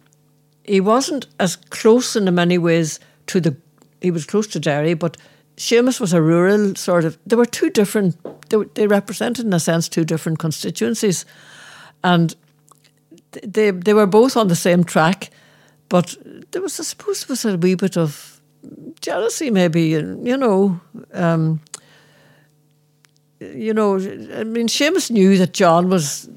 he 0.64 0.80
wasn't 0.80 1.28
as 1.40 1.56
close 1.56 2.16
in 2.16 2.34
many 2.34 2.58
ways 2.58 3.00
to 3.28 3.42
the. 3.42 3.56
He 4.02 4.12
was 4.12 4.26
close 4.26 4.48
to 4.48 4.60
Derry, 4.60 4.94
but 4.94 5.18
Seamus 5.58 6.00
was 6.00 6.14
a 6.14 6.22
rural 6.22 6.76
sort 6.76 7.06
of. 7.06 7.18
There 7.26 7.38
were 7.38 7.46
two 7.46 7.70
different. 7.70 8.16
They, 8.50 8.58
they 8.74 8.88
represented, 8.88 9.46
in 9.46 9.54
a 9.54 9.60
sense, 9.60 9.90
two 9.90 10.06
different 10.06 10.40
constituencies, 10.40 11.26
and 12.04 12.36
they 13.32 13.72
they 13.72 13.94
were 13.94 14.08
both 14.08 14.36
on 14.38 14.48
the 14.48 14.56
same 14.56 14.84
track, 14.84 15.30
but 15.90 16.18
there 16.52 16.62
was, 16.62 16.80
I 16.80 16.84
suppose, 16.84 17.28
was 17.30 17.46
a 17.46 17.58
wee 17.58 17.76
bit 17.76 17.98
of 17.98 18.42
jealousy, 19.02 19.52
maybe, 19.52 19.96
and, 19.96 20.28
you 20.28 20.38
know. 20.38 20.80
Um, 21.14 21.60
you 23.40 23.74
know, 23.74 23.96
I 23.96 24.44
mean, 24.44 24.68
Seamus 24.68 25.10
knew 25.10 25.38
that 25.38 25.54
John 25.54 25.90
was 25.90 26.30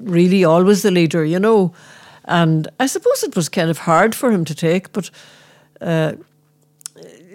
really 0.00 0.44
always 0.44 0.82
the 0.82 0.90
leader, 0.90 1.24
you 1.24 1.38
know, 1.38 1.72
and 2.24 2.66
I 2.80 2.86
suppose 2.88 3.22
it 3.22 3.36
was 3.36 3.48
kind 3.48 3.70
of 3.70 3.78
hard 3.78 4.14
for 4.14 4.30
him 4.30 4.44
to 4.44 4.54
take, 4.54 4.92
but. 4.92 5.10
Uh, 5.80 6.14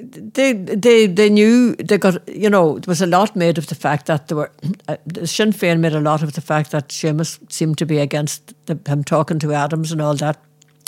they 0.03 0.53
they 0.53 1.07
they 1.07 1.29
knew 1.29 1.75
they 1.75 1.97
got 1.97 2.27
you 2.27 2.49
know 2.49 2.79
there 2.79 2.91
was 2.91 3.01
a 3.01 3.07
lot 3.07 3.35
made 3.35 3.57
of 3.57 3.67
the 3.67 3.75
fact 3.75 4.05
that 4.05 4.27
there 4.27 4.37
were 4.37 4.51
uh, 4.87 4.97
Sinn 5.25 5.51
Féin 5.51 5.79
made 5.79 5.93
a 5.93 5.99
lot 5.99 6.23
of 6.23 6.33
the 6.33 6.41
fact 6.41 6.71
that 6.71 6.89
Seamus 6.89 7.39
seemed 7.51 7.77
to 7.77 7.85
be 7.85 7.99
against 7.99 8.53
the, 8.65 8.77
him 8.87 9.03
talking 9.03 9.39
to 9.39 9.53
Adams 9.53 9.91
and 9.91 10.01
all 10.01 10.15
that. 10.15 10.37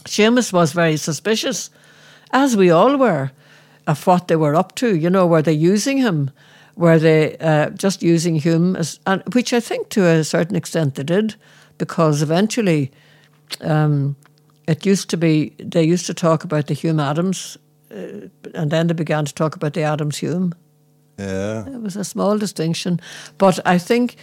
Seamus 0.06 0.54
was 0.54 0.74
very 0.74 0.98
suspicious, 0.98 1.70
as 2.32 2.56
we 2.56 2.70
all 2.70 2.98
were, 2.98 3.32
of 3.88 4.06
what 4.06 4.28
they 4.28 4.36
were 4.36 4.56
up 4.56 4.76
to. 4.76 4.96
You 4.96 5.10
know, 5.10 5.26
were 5.26 5.42
they 5.42 5.54
using 5.54 5.98
him? 5.98 6.32
Were 6.76 7.00
they 7.00 7.38
uh, 7.38 7.70
just 7.70 8.04
using 8.04 8.36
Hume 8.36 8.76
as, 8.76 9.00
and, 9.08 9.24
which 9.34 9.54
I 9.54 9.60
think 9.60 9.90
to 9.90 10.06
a 10.06 10.24
certain 10.24 10.56
extent 10.56 10.96
they 10.96 11.04
did, 11.04 11.36
because 11.78 12.22
eventually. 12.22 12.92
Um, 13.62 14.16
it 14.68 14.84
used 14.84 15.10
to 15.12 15.18
be 15.18 15.54
they 15.60 15.84
used 15.84 16.08
to 16.08 16.14
talk 16.14 16.44
about 16.44 16.68
the 16.68 16.74
Hume 16.74 17.00
Adams 17.00 17.58
and 18.54 18.72
then 18.72 18.88
they 18.88 18.94
began 18.94 19.26
to 19.26 19.34
talk 19.34 19.56
about 19.56 19.74
the 19.74 19.84
Adams 19.84 20.18
Hume. 20.18 20.54
Yeah. 21.18 21.66
It 21.68 21.82
was 21.82 21.96
a 21.96 22.04
small 22.04 22.38
distinction. 22.38 23.00
But 23.38 23.60
I 23.66 23.78
think 23.78 24.18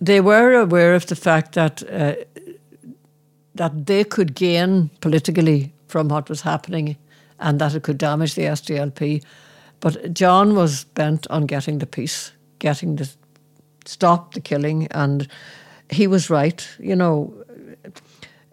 they 0.00 0.20
were 0.20 0.54
aware 0.54 0.94
of 0.94 1.06
the 1.06 1.16
fact 1.16 1.52
that 1.54 1.82
uh, 1.90 2.14
that 3.54 3.86
they 3.86 4.04
could 4.04 4.34
gain 4.34 4.90
politically 5.00 5.72
from 5.88 6.08
what 6.08 6.28
was 6.28 6.42
happening 6.42 6.96
and 7.38 7.58
that 7.58 7.74
it 7.74 7.82
could 7.82 7.98
damage 7.98 8.34
the 8.34 8.42
SDLP. 8.42 9.22
But 9.80 10.12
John 10.12 10.54
was 10.54 10.84
bent 10.84 11.26
on 11.30 11.46
getting 11.46 11.78
the 11.78 11.86
peace, 11.86 12.32
getting 12.58 12.96
the 12.96 13.08
stop 13.84 14.34
the 14.34 14.40
killing, 14.40 14.86
and 14.90 15.28
he 15.90 16.06
was 16.06 16.30
right. 16.30 16.68
You 16.78 16.96
know, 16.96 17.34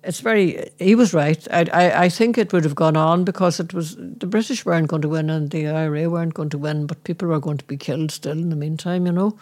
it's 0.03 0.19
very. 0.19 0.69
He 0.79 0.95
was 0.95 1.13
right. 1.13 1.47
I, 1.51 1.65
I, 1.73 2.03
I 2.03 2.09
think 2.09 2.37
it 2.37 2.53
would 2.53 2.63
have 2.63 2.75
gone 2.75 2.97
on 2.97 3.23
because 3.23 3.59
it 3.59 3.73
was 3.73 3.95
the 3.95 4.27
British 4.27 4.65
weren't 4.65 4.87
going 4.87 5.01
to 5.01 5.09
win 5.09 5.29
and 5.29 5.49
the 5.51 5.67
IRA 5.67 6.09
weren't 6.09 6.33
going 6.33 6.49
to 6.49 6.57
win, 6.57 6.87
but 6.87 7.03
people 7.03 7.27
were 7.27 7.39
going 7.39 7.57
to 7.57 7.65
be 7.65 7.77
killed 7.77 8.11
still 8.11 8.37
in 8.37 8.49
the 8.49 8.55
meantime. 8.55 9.05
You 9.05 9.11
know. 9.11 9.37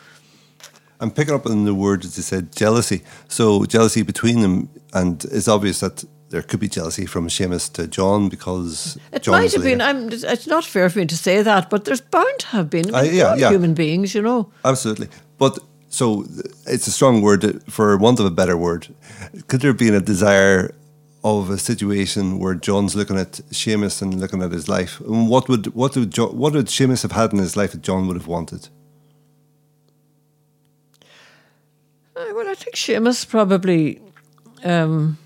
I'm 1.00 1.10
picking 1.10 1.34
up 1.34 1.48
on 1.48 1.66
the 1.66 1.74
word 1.74 2.04
that 2.04 2.16
you 2.16 2.22
said, 2.22 2.56
jealousy. 2.56 3.02
So 3.28 3.66
jealousy 3.66 4.04
between 4.04 4.42
them, 4.42 4.70
and 4.94 5.24
it's 5.26 5.48
obvious 5.48 5.80
that 5.80 6.04
there 6.30 6.44
could 6.44 6.60
be 6.60 6.70
jealousy 6.70 7.06
from 7.06 7.28
Seamus 7.28 7.74
to 7.74 7.88
John 7.88 8.30
because 8.30 8.98
It 9.12 9.24
John 9.24 9.34
might 9.34 9.52
have 9.52 9.64
been. 9.64 9.82
I'm, 9.82 10.12
it's 10.12 10.48
not 10.48 10.64
fair 10.64 10.90
for 10.90 11.00
me 11.00 11.08
to 11.08 11.18
say 11.18 11.42
that, 11.42 11.70
but 11.70 11.86
there's 11.86 12.02
bound 12.02 12.40
to 12.40 12.48
have 12.48 12.70
been. 12.70 12.94
Uh, 12.94 13.02
yeah, 13.02 13.36
yeah. 13.36 13.50
Human 13.50 13.74
beings, 13.74 14.14
you 14.14 14.22
know. 14.22 14.52
Absolutely. 14.64 15.10
But 15.38 15.60
so 15.92 16.26
it's 16.66 16.88
a 16.88 16.92
strong 16.92 17.22
word 17.22 17.62
for 17.70 17.98
want 17.98 18.20
of 18.20 18.26
a 18.26 18.32
better 18.32 18.56
word. 18.56 18.88
Could 19.48 19.60
there 19.60 19.72
have 19.72 19.78
been 19.78 19.94
a 19.94 20.00
desire 20.00 20.74
of 21.24 21.50
a 21.50 21.58
situation 21.58 22.40
where 22.40 22.56
John's 22.56 22.96
looking 22.96 23.18
at 23.18 23.34
Seamus 23.52 24.02
and 24.02 24.20
looking 24.20 24.42
at 24.42 24.52
his 24.54 24.70
life? 24.70 25.02
And 25.02 25.28
what 25.30 25.50
would 25.50 25.76
what 25.76 25.96
would 25.98 26.18
what 26.18 26.54
would 26.54 26.68
Seamus 26.68 27.02
have 27.04 27.12
had 27.12 27.34
in 27.34 27.40
his 27.40 27.58
life 27.58 27.74
that 27.74 27.82
John 27.82 28.08
would 28.08 28.16
have 28.16 28.28
wanted? 28.28 28.70
Uh, 32.16 32.26
well, 32.34 32.48
I 32.48 32.56
think 32.56 32.76
Seamus 32.76 33.28
probably. 33.28 34.02
Um, 34.64 35.18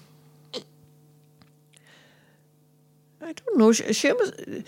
I 3.22 3.34
don't 3.34 3.58
know. 3.58 3.72
Se- 3.72 3.86
Seamus. 3.90 4.66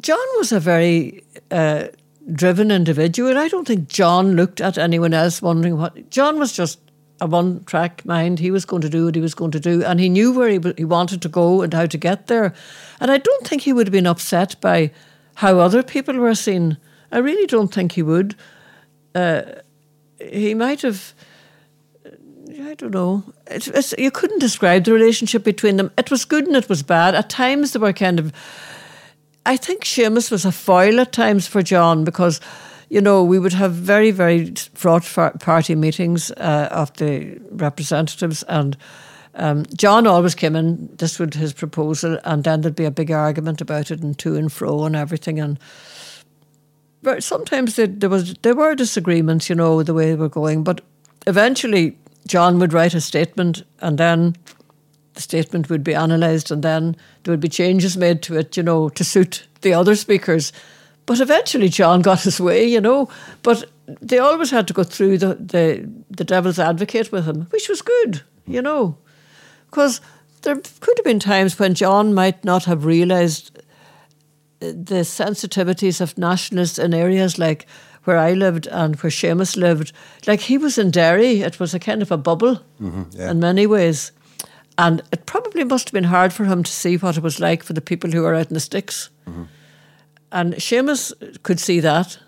John 0.00 0.26
was 0.38 0.50
a 0.50 0.58
very 0.58 1.22
uh, 1.52 1.84
driven 2.32 2.70
individual. 2.70 3.36
I 3.36 3.48
don't 3.48 3.66
think 3.66 3.88
John 3.88 4.36
looked 4.36 4.60
at 4.60 4.78
anyone 4.78 5.14
else 5.14 5.42
wondering 5.42 5.76
what. 5.76 6.10
John 6.10 6.38
was 6.38 6.52
just 6.52 6.78
a 7.20 7.26
one 7.26 7.64
track 7.64 8.04
mind. 8.04 8.38
He 8.38 8.50
was 8.50 8.64
going 8.64 8.82
to 8.82 8.90
do 8.90 9.06
what 9.06 9.14
he 9.14 9.20
was 9.20 9.34
going 9.34 9.50
to 9.52 9.60
do, 9.60 9.84
and 9.84 9.98
he 10.00 10.08
knew 10.08 10.32
where 10.32 10.48
he, 10.48 10.60
he 10.76 10.84
wanted 10.84 11.22
to 11.22 11.28
go 11.28 11.62
and 11.62 11.72
how 11.72 11.86
to 11.86 11.98
get 11.98 12.26
there. 12.26 12.54
And 13.00 13.10
I 13.10 13.18
don't 13.18 13.46
think 13.46 13.62
he 13.62 13.72
would 13.72 13.86
have 13.86 13.92
been 13.92 14.06
upset 14.06 14.60
by 14.60 14.90
how 15.36 15.58
other 15.58 15.82
people 15.82 16.16
were 16.16 16.34
seen. 16.34 16.76
I 17.10 17.18
really 17.18 17.46
don't 17.46 17.72
think 17.72 17.92
he 17.92 18.02
would. 18.02 18.34
Uh, 19.14 19.42
he 20.18 20.54
might 20.54 20.82
have. 20.82 21.14
I 22.48 22.74
don't 22.74 22.92
know. 22.92 23.24
It's, 23.46 23.68
it's, 23.68 23.94
you 23.98 24.10
couldn't 24.10 24.38
describe 24.38 24.84
the 24.84 24.92
relationship 24.92 25.42
between 25.42 25.76
them. 25.76 25.90
It 25.96 26.10
was 26.10 26.24
good 26.24 26.46
and 26.46 26.56
it 26.56 26.68
was 26.68 26.82
bad. 26.82 27.14
At 27.14 27.30
times 27.30 27.72
they 27.72 27.78
were 27.78 27.92
kind 27.92 28.18
of. 28.18 28.32
I 29.44 29.56
think 29.56 29.84
Seamus 29.84 30.30
was 30.30 30.44
a 30.44 30.52
foil 30.52 31.00
at 31.00 31.12
times 31.12 31.46
for 31.46 31.62
John 31.62 32.04
because, 32.04 32.40
you 32.88 33.00
know, 33.00 33.24
we 33.24 33.38
would 33.38 33.52
have 33.52 33.72
very, 33.72 34.10
very 34.10 34.52
fraught 34.74 35.04
party 35.40 35.74
meetings 35.74 36.30
uh, 36.32 36.68
of 36.70 36.92
the 36.94 37.40
representatives, 37.50 38.44
and 38.44 38.76
um, 39.34 39.64
John 39.76 40.06
always 40.06 40.34
came 40.34 40.54
in. 40.54 40.88
This 40.96 41.18
would 41.18 41.34
his 41.34 41.52
proposal, 41.52 42.18
and 42.24 42.44
then 42.44 42.60
there'd 42.60 42.76
be 42.76 42.84
a 42.84 42.90
big 42.90 43.10
argument 43.10 43.60
about 43.60 43.90
it, 43.90 44.00
and 44.00 44.16
to 44.18 44.36
and 44.36 44.52
fro, 44.52 44.84
and 44.84 44.94
everything, 44.94 45.40
and 45.40 45.58
but 47.02 47.24
sometimes 47.24 47.74
there, 47.74 47.88
there 47.88 48.10
was 48.10 48.34
there 48.42 48.54
were 48.54 48.76
disagreements, 48.76 49.48
you 49.48 49.56
know, 49.56 49.82
the 49.82 49.94
way 49.94 50.10
they 50.10 50.14
were 50.16 50.28
going. 50.28 50.62
But 50.62 50.82
eventually, 51.26 51.98
John 52.28 52.60
would 52.60 52.72
write 52.72 52.94
a 52.94 53.00
statement, 53.00 53.64
and 53.80 53.98
then 53.98 54.36
the 55.14 55.20
statement 55.20 55.68
would 55.68 55.84
be 55.84 55.92
analysed, 55.92 56.50
and 56.50 56.62
then 56.62 56.96
there 57.22 57.32
would 57.32 57.40
be 57.40 57.48
changes 57.48 57.96
made 57.96 58.22
to 58.22 58.38
it, 58.38 58.56
you 58.56 58.62
know, 58.62 58.88
to 58.90 59.04
suit 59.04 59.46
the 59.60 59.74
other 59.74 59.94
speakers. 59.94 60.52
But 61.06 61.20
eventually, 61.20 61.68
John 61.68 62.00
got 62.02 62.22
his 62.22 62.40
way, 62.40 62.64
you 62.64 62.80
know. 62.80 63.08
But 63.42 63.64
they 63.86 64.18
always 64.18 64.50
had 64.50 64.68
to 64.68 64.74
go 64.74 64.84
through 64.84 65.18
the 65.18 65.34
the, 65.34 65.88
the 66.10 66.24
devil's 66.24 66.58
advocate 66.58 67.12
with 67.12 67.26
him, 67.26 67.46
which 67.50 67.68
was 67.68 67.82
good, 67.82 68.22
you 68.46 68.62
know, 68.62 68.96
because 69.66 70.00
there 70.42 70.56
could 70.56 70.98
have 70.98 71.04
been 71.04 71.20
times 71.20 71.58
when 71.58 71.74
John 71.74 72.14
might 72.14 72.44
not 72.44 72.64
have 72.64 72.84
realised 72.84 73.58
uh, 74.60 74.66
the 74.66 75.04
sensitivities 75.04 76.00
of 76.00 76.18
nationalists 76.18 76.78
in 76.78 76.94
areas 76.94 77.38
like 77.38 77.66
where 78.04 78.18
I 78.18 78.32
lived 78.32 78.66
and 78.66 78.96
where 78.96 79.10
Seamus 79.10 79.56
lived. 79.56 79.92
Like 80.26 80.40
he 80.40 80.58
was 80.58 80.78
in 80.78 80.90
Derry, 80.90 81.42
it 81.42 81.60
was 81.60 81.74
a 81.74 81.78
kind 81.78 82.02
of 82.02 82.10
a 82.10 82.16
bubble 82.16 82.60
mm-hmm, 82.80 83.02
yeah. 83.12 83.30
in 83.30 83.40
many 83.40 83.66
ways. 83.66 84.12
And 84.78 85.02
it 85.12 85.26
probably 85.26 85.64
must 85.64 85.88
have 85.88 85.92
been 85.92 86.04
hard 86.04 86.32
for 86.32 86.44
him 86.44 86.62
to 86.62 86.72
see 86.72 86.96
what 86.96 87.16
it 87.16 87.22
was 87.22 87.38
like 87.38 87.62
for 87.62 87.72
the 87.74 87.80
people 87.80 88.10
who 88.10 88.22
were 88.22 88.34
out 88.34 88.48
in 88.48 88.54
the 88.54 88.60
sticks. 88.60 89.10
And 90.30 90.54
Seamus 90.54 91.12
could 91.42 91.60
see 91.60 91.80
that. 91.80 92.18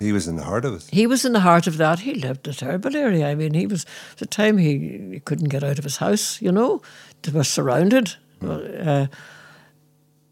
He 0.00 0.12
was 0.12 0.26
in 0.26 0.36
the 0.36 0.44
heart 0.44 0.64
of 0.64 0.74
it. 0.76 0.88
He 0.90 1.06
was 1.06 1.26
in 1.26 1.34
the 1.34 1.40
heart 1.40 1.66
of 1.66 1.76
that. 1.76 2.00
He 2.00 2.14
lived 2.14 2.46
in 2.46 2.52
a 2.52 2.56
terrible 2.56 2.96
area. 2.96 3.28
I 3.28 3.34
mean, 3.34 3.52
he 3.52 3.66
was, 3.66 3.84
at 4.12 4.18
the 4.18 4.26
time 4.26 4.56
he, 4.56 4.78
he 5.12 5.20
couldn't 5.20 5.50
get 5.50 5.62
out 5.62 5.78
of 5.78 5.84
his 5.84 5.98
house, 5.98 6.40
you 6.40 6.50
know, 6.50 6.80
they 7.22 7.32
were 7.32 7.44
surrounded. 7.44 8.16
Uh, 8.42 9.08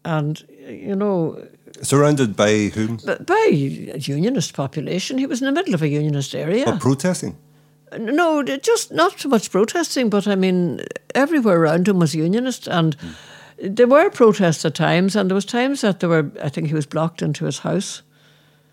and, 0.03 0.43
you 0.67 0.95
know, 0.95 1.47
Surrounded 1.83 2.35
by 2.35 2.71
whom? 2.73 2.97
by 3.27 3.47
a 3.51 3.97
unionist 3.99 4.55
population. 4.55 5.19
He 5.19 5.27
was 5.27 5.39
in 5.39 5.45
the 5.45 5.51
middle 5.51 5.75
of 5.75 5.83
a 5.83 5.87
unionist 5.87 6.33
area. 6.33 6.65
But 6.65 6.79
protesting. 6.79 7.37
No, 7.97 8.43
just 8.43 8.91
not 8.91 9.19
so 9.19 9.29
much 9.29 9.49
protesting, 9.51 10.09
but 10.09 10.27
I 10.27 10.35
mean, 10.35 10.81
everywhere 11.15 11.59
around 11.61 11.87
him 11.87 11.99
was 11.99 12.13
unionist, 12.13 12.67
and 12.67 12.95
there 13.61 13.87
were 13.87 14.09
protests 14.09 14.63
at 14.65 14.75
times, 14.75 15.15
and 15.15 15.29
there 15.29 15.35
was 15.35 15.45
times 15.45 15.81
that 15.81 15.99
there 15.99 16.09
were. 16.09 16.31
I 16.43 16.49
think 16.49 16.67
he 16.67 16.73
was 16.75 16.85
blocked 16.85 17.21
into 17.21 17.45
his 17.45 17.59
house, 17.59 18.01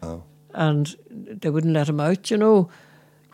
Oh. 0.02 0.22
and 0.52 0.94
they 1.10 1.50
wouldn't 1.50 1.72
let 1.74 1.88
him 1.88 2.00
out. 2.00 2.30
You 2.30 2.36
know, 2.36 2.68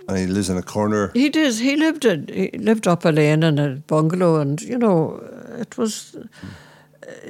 And 0.09 0.19
he 0.19 0.27
lives 0.27 0.49
in 0.51 0.57
a 0.57 0.63
corner. 0.63 1.11
he 1.15 1.29
does. 1.31 1.59
He 1.59 1.77
lived. 1.77 2.05
A, 2.05 2.17
he 2.33 2.51
lived 2.59 2.87
up 2.87 3.05
a 3.05 3.11
lane 3.11 3.43
in 3.43 3.59
a 3.59 3.77
bungalow, 3.87 4.41
and 4.41 4.61
you 4.63 4.79
know, 4.79 5.21
it 5.59 5.77
was. 5.77 6.17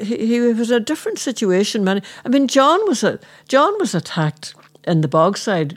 He, 0.00 0.26
he 0.26 0.40
was 0.40 0.70
a 0.70 0.78
different 0.80 1.18
situation. 1.18 1.82
Man, 1.84 2.02
I 2.26 2.28
mean, 2.28 2.46
John 2.48 2.80
was 2.86 3.02
a 3.02 3.18
John 3.48 3.72
was 3.78 3.94
attacked 3.94 4.54
in 4.86 5.00
the 5.00 5.08
Bogside 5.08 5.76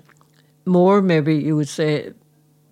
more, 0.66 1.02
maybe 1.02 1.36
you 1.36 1.56
would 1.56 1.70
say, 1.70 2.12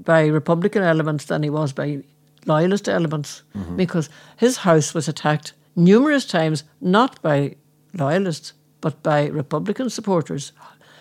by 0.03 0.25
Republican 0.25 0.83
elements 0.83 1.25
than 1.25 1.43
he 1.43 1.49
was 1.49 1.73
by 1.73 2.03
Loyalist 2.45 2.89
elements, 2.89 3.43
because 3.75 4.09
his 4.37 4.57
house 4.57 4.93
was 4.93 5.07
attacked 5.07 5.53
numerous 5.75 6.25
times, 6.25 6.63
not 6.81 7.21
by 7.21 7.55
Loyalists 7.93 8.53
but 8.83 9.01
by 9.01 9.27
Republican 9.27 9.89
supporters. 9.89 10.51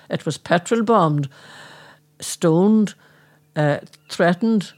It 0.08 0.24
was 0.24 0.38
petrol 0.38 0.84
bombed, 0.84 1.28
stoned, 2.20 2.94
uh, 3.56 3.78
threatened, 4.08 4.72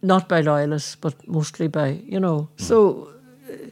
not 0.00 0.28
by 0.28 0.40
loyalists, 0.40 0.94
but 0.94 1.26
mostly 1.26 1.66
by, 1.66 2.00
you 2.06 2.20
know. 2.20 2.48
So 2.56 3.12
uh, 3.50 3.70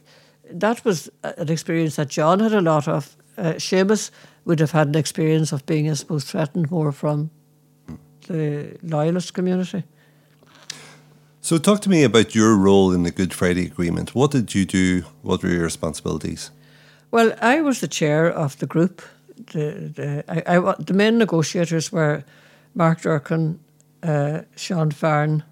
that 0.51 0.83
was 0.83 1.09
an 1.23 1.49
experience 1.49 1.95
that 1.95 2.09
John 2.09 2.41
had 2.41 2.53
a 2.53 2.61
lot 2.61 2.87
of. 2.87 3.15
Uh, 3.37 3.53
Seamus 3.53 4.11
would 4.43 4.59
have 4.59 4.71
had 4.71 4.87
an 4.89 4.95
experience 4.95 5.53
of 5.53 5.65
being, 5.65 5.89
I 5.89 5.93
suppose, 5.93 6.25
threatened 6.25 6.69
more 6.69 6.91
from 6.91 7.31
the 8.27 8.77
loyalist 8.83 9.33
community. 9.33 9.83
So, 11.41 11.57
talk 11.57 11.79
to 11.81 11.89
me 11.89 12.03
about 12.03 12.35
your 12.35 12.57
role 12.57 12.91
in 12.91 13.03
the 13.03 13.11
Good 13.11 13.33
Friday 13.33 13.65
Agreement. 13.65 14.13
What 14.13 14.31
did 14.31 14.53
you 14.53 14.65
do? 14.65 15.05
What 15.21 15.43
were 15.43 15.49
your 15.49 15.63
responsibilities? 15.63 16.51
Well, 17.09 17.33
I 17.41 17.61
was 17.61 17.79
the 17.79 17.87
chair 17.87 18.29
of 18.29 18.57
the 18.57 18.67
group. 18.67 19.01
The 19.53 19.91
the 19.95 20.23
I, 20.27 20.57
I 20.57 20.75
the 20.77 20.93
main 20.93 21.17
negotiators 21.17 21.91
were 21.91 22.23
Mark 22.73 23.01
Durkan, 23.01 23.59
uh, 24.03 24.41
Sean 24.55 24.91
Farren, 24.91 25.43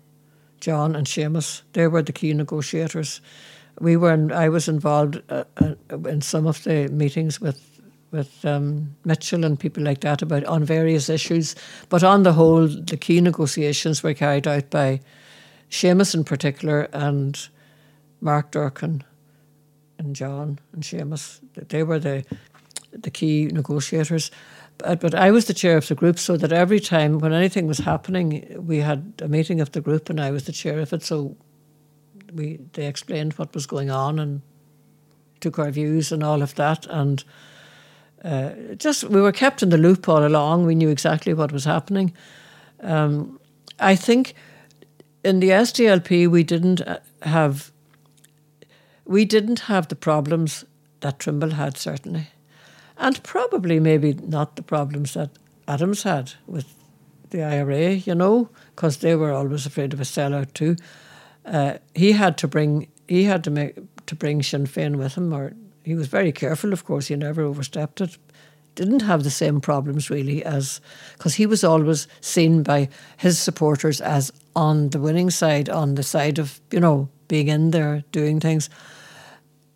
John, 0.60 0.96
and 0.96 1.08
Seamus. 1.08 1.62
They 1.72 1.88
were 1.88 2.04
the 2.04 2.12
key 2.12 2.34
negotiators. 2.34 3.22
We 3.80 3.96
were. 3.96 4.14
In, 4.14 4.32
I 4.32 4.50
was 4.50 4.68
involved 4.68 5.22
uh, 5.30 5.46
uh, 5.62 5.76
in 6.10 6.22
some 6.22 6.46
of 6.46 6.64
the 6.64 6.90
meetings 6.90 7.40
with 7.40 7.75
with 8.16 8.46
um, 8.46 8.96
Mitchell 9.04 9.46
and 9.46 9.60
people 9.60 9.84
like 9.84 10.02
that 10.02 10.22
about 10.22 10.46
on 10.46 10.64
various 10.64 11.10
issues. 11.10 11.56
But 11.90 12.04
on 12.04 12.24
the 12.24 12.34
whole, 12.34 12.68
the 12.68 12.98
key 12.98 13.22
negotiations 13.22 14.02
were 14.02 14.14
carried 14.14 14.48
out 14.48 14.70
by 14.70 15.02
Seamus 15.70 16.16
in 16.16 16.24
particular 16.24 16.88
and 16.94 17.48
Mark 18.22 18.52
Durkan 18.52 19.02
and 19.98 20.16
John 20.16 20.60
and 20.74 20.84
Seamus. 20.84 21.42
They 21.70 21.84
were 21.84 22.00
the 22.00 22.24
the 22.92 23.12
key 23.12 23.48
negotiators. 23.48 24.32
But, 24.78 25.00
but 25.00 25.16
I 25.16 25.32
was 25.32 25.46
the 25.46 25.54
chair 25.54 25.78
of 25.78 25.88
the 25.88 25.96
group, 25.96 26.20
so 26.20 26.38
that 26.38 26.52
every 26.52 26.80
time 26.80 27.20
when 27.20 27.34
anything 27.34 27.68
was 27.68 27.80
happening, 27.80 28.46
we 28.58 28.80
had 28.80 29.14
a 29.22 29.28
meeting 29.28 29.62
of 29.62 29.72
the 29.72 29.82
group, 29.82 30.10
and 30.10 30.20
I 30.20 30.32
was 30.32 30.46
the 30.46 30.52
chair 30.52 30.80
of 30.80 30.94
it. 30.94 31.04
So 31.04 31.36
we 32.34 32.60
they 32.74 32.88
explained 32.88 33.34
what 33.34 33.54
was 33.54 33.66
going 33.66 33.92
on 33.92 34.20
and 34.20 34.42
took 35.40 35.60
our 35.60 35.72
views 35.72 36.12
and 36.12 36.24
all 36.24 36.42
of 36.42 36.56
that, 36.56 36.86
and 36.88 37.24
uh, 38.26 38.76
just 38.78 39.04
we 39.04 39.22
were 39.22 39.32
kept 39.32 39.62
in 39.62 39.70
the 39.70 39.78
loop 39.78 40.10
all 40.10 40.26
along. 40.26 40.66
We 40.66 40.76
knew 40.76 40.90
exactly 40.90 41.34
what 41.34 41.52
was 41.52 41.66
happening. 41.66 42.14
Um, 42.82 43.40
I 43.80 43.96
think 43.96 44.34
in 45.24 45.40
the 45.40 45.50
SDLP 45.50 46.28
we 46.28 46.44
didn't 46.44 46.82
uh, 46.82 47.00
have 47.22 47.72
we 49.06 49.26
didn't 49.26 49.60
have 49.60 49.88
the 49.88 49.96
problems 49.96 50.66
that 51.02 51.20
Trimble 51.20 51.52
had, 51.52 51.78
certainly. 51.78 52.30
And 52.98 53.22
probably 53.24 53.80
maybe 53.80 54.14
not 54.14 54.56
the 54.56 54.64
problems 54.64 55.14
that 55.14 55.30
Adams 55.68 56.04
had 56.04 56.34
with 56.48 56.74
the 57.30 57.44
IRA, 57.44 57.92
you 57.92 58.16
know, 58.16 58.50
because 58.76 58.98
they 58.98 59.16
were 59.16 59.32
always 59.32 59.66
afraid 59.66 59.94
of 59.94 60.00
a 60.00 60.04
sellout 60.04 60.54
too. 60.54 60.76
Uh, 61.46 61.78
he 61.94 62.14
had 62.14 62.38
to 62.40 62.48
bring 62.48 62.88
he 63.08 63.26
had 63.26 63.44
to 63.44 63.52
make 63.52 63.76
to 64.08 64.16
bring 64.16 64.42
Sinn 64.42 64.66
Féin 64.66 64.96
with 64.96 65.16
him, 65.16 65.34
or 65.34 65.54
he 65.86 65.94
was 65.94 66.08
very 66.08 66.32
careful. 66.32 66.74
Of 66.74 66.84
course, 66.84 67.08
he 67.08 67.16
never 67.16 67.44
overstepped 67.44 68.02
it. 68.02 68.18
didn't 68.74 69.04
have 69.04 69.24
the 69.24 69.30
same 69.30 69.62
problems 69.62 70.10
really 70.10 70.44
as 70.44 70.82
because 71.14 71.36
he 71.36 71.46
was 71.46 71.64
always 71.64 72.08
seen 72.22 72.64
by 72.64 72.90
his 73.18 73.40
supporters 73.40 74.02
as 74.02 74.32
on 74.56 74.90
the 74.90 75.00
winning 75.00 75.30
side, 75.30 75.70
on 75.70 75.96
the 75.96 76.04
side 76.04 76.40
of 76.40 76.60
you 76.72 76.80
know 76.80 77.08
being 77.28 77.48
in 77.48 77.72
there 77.72 78.04
doing 78.12 78.40
things. 78.40 78.70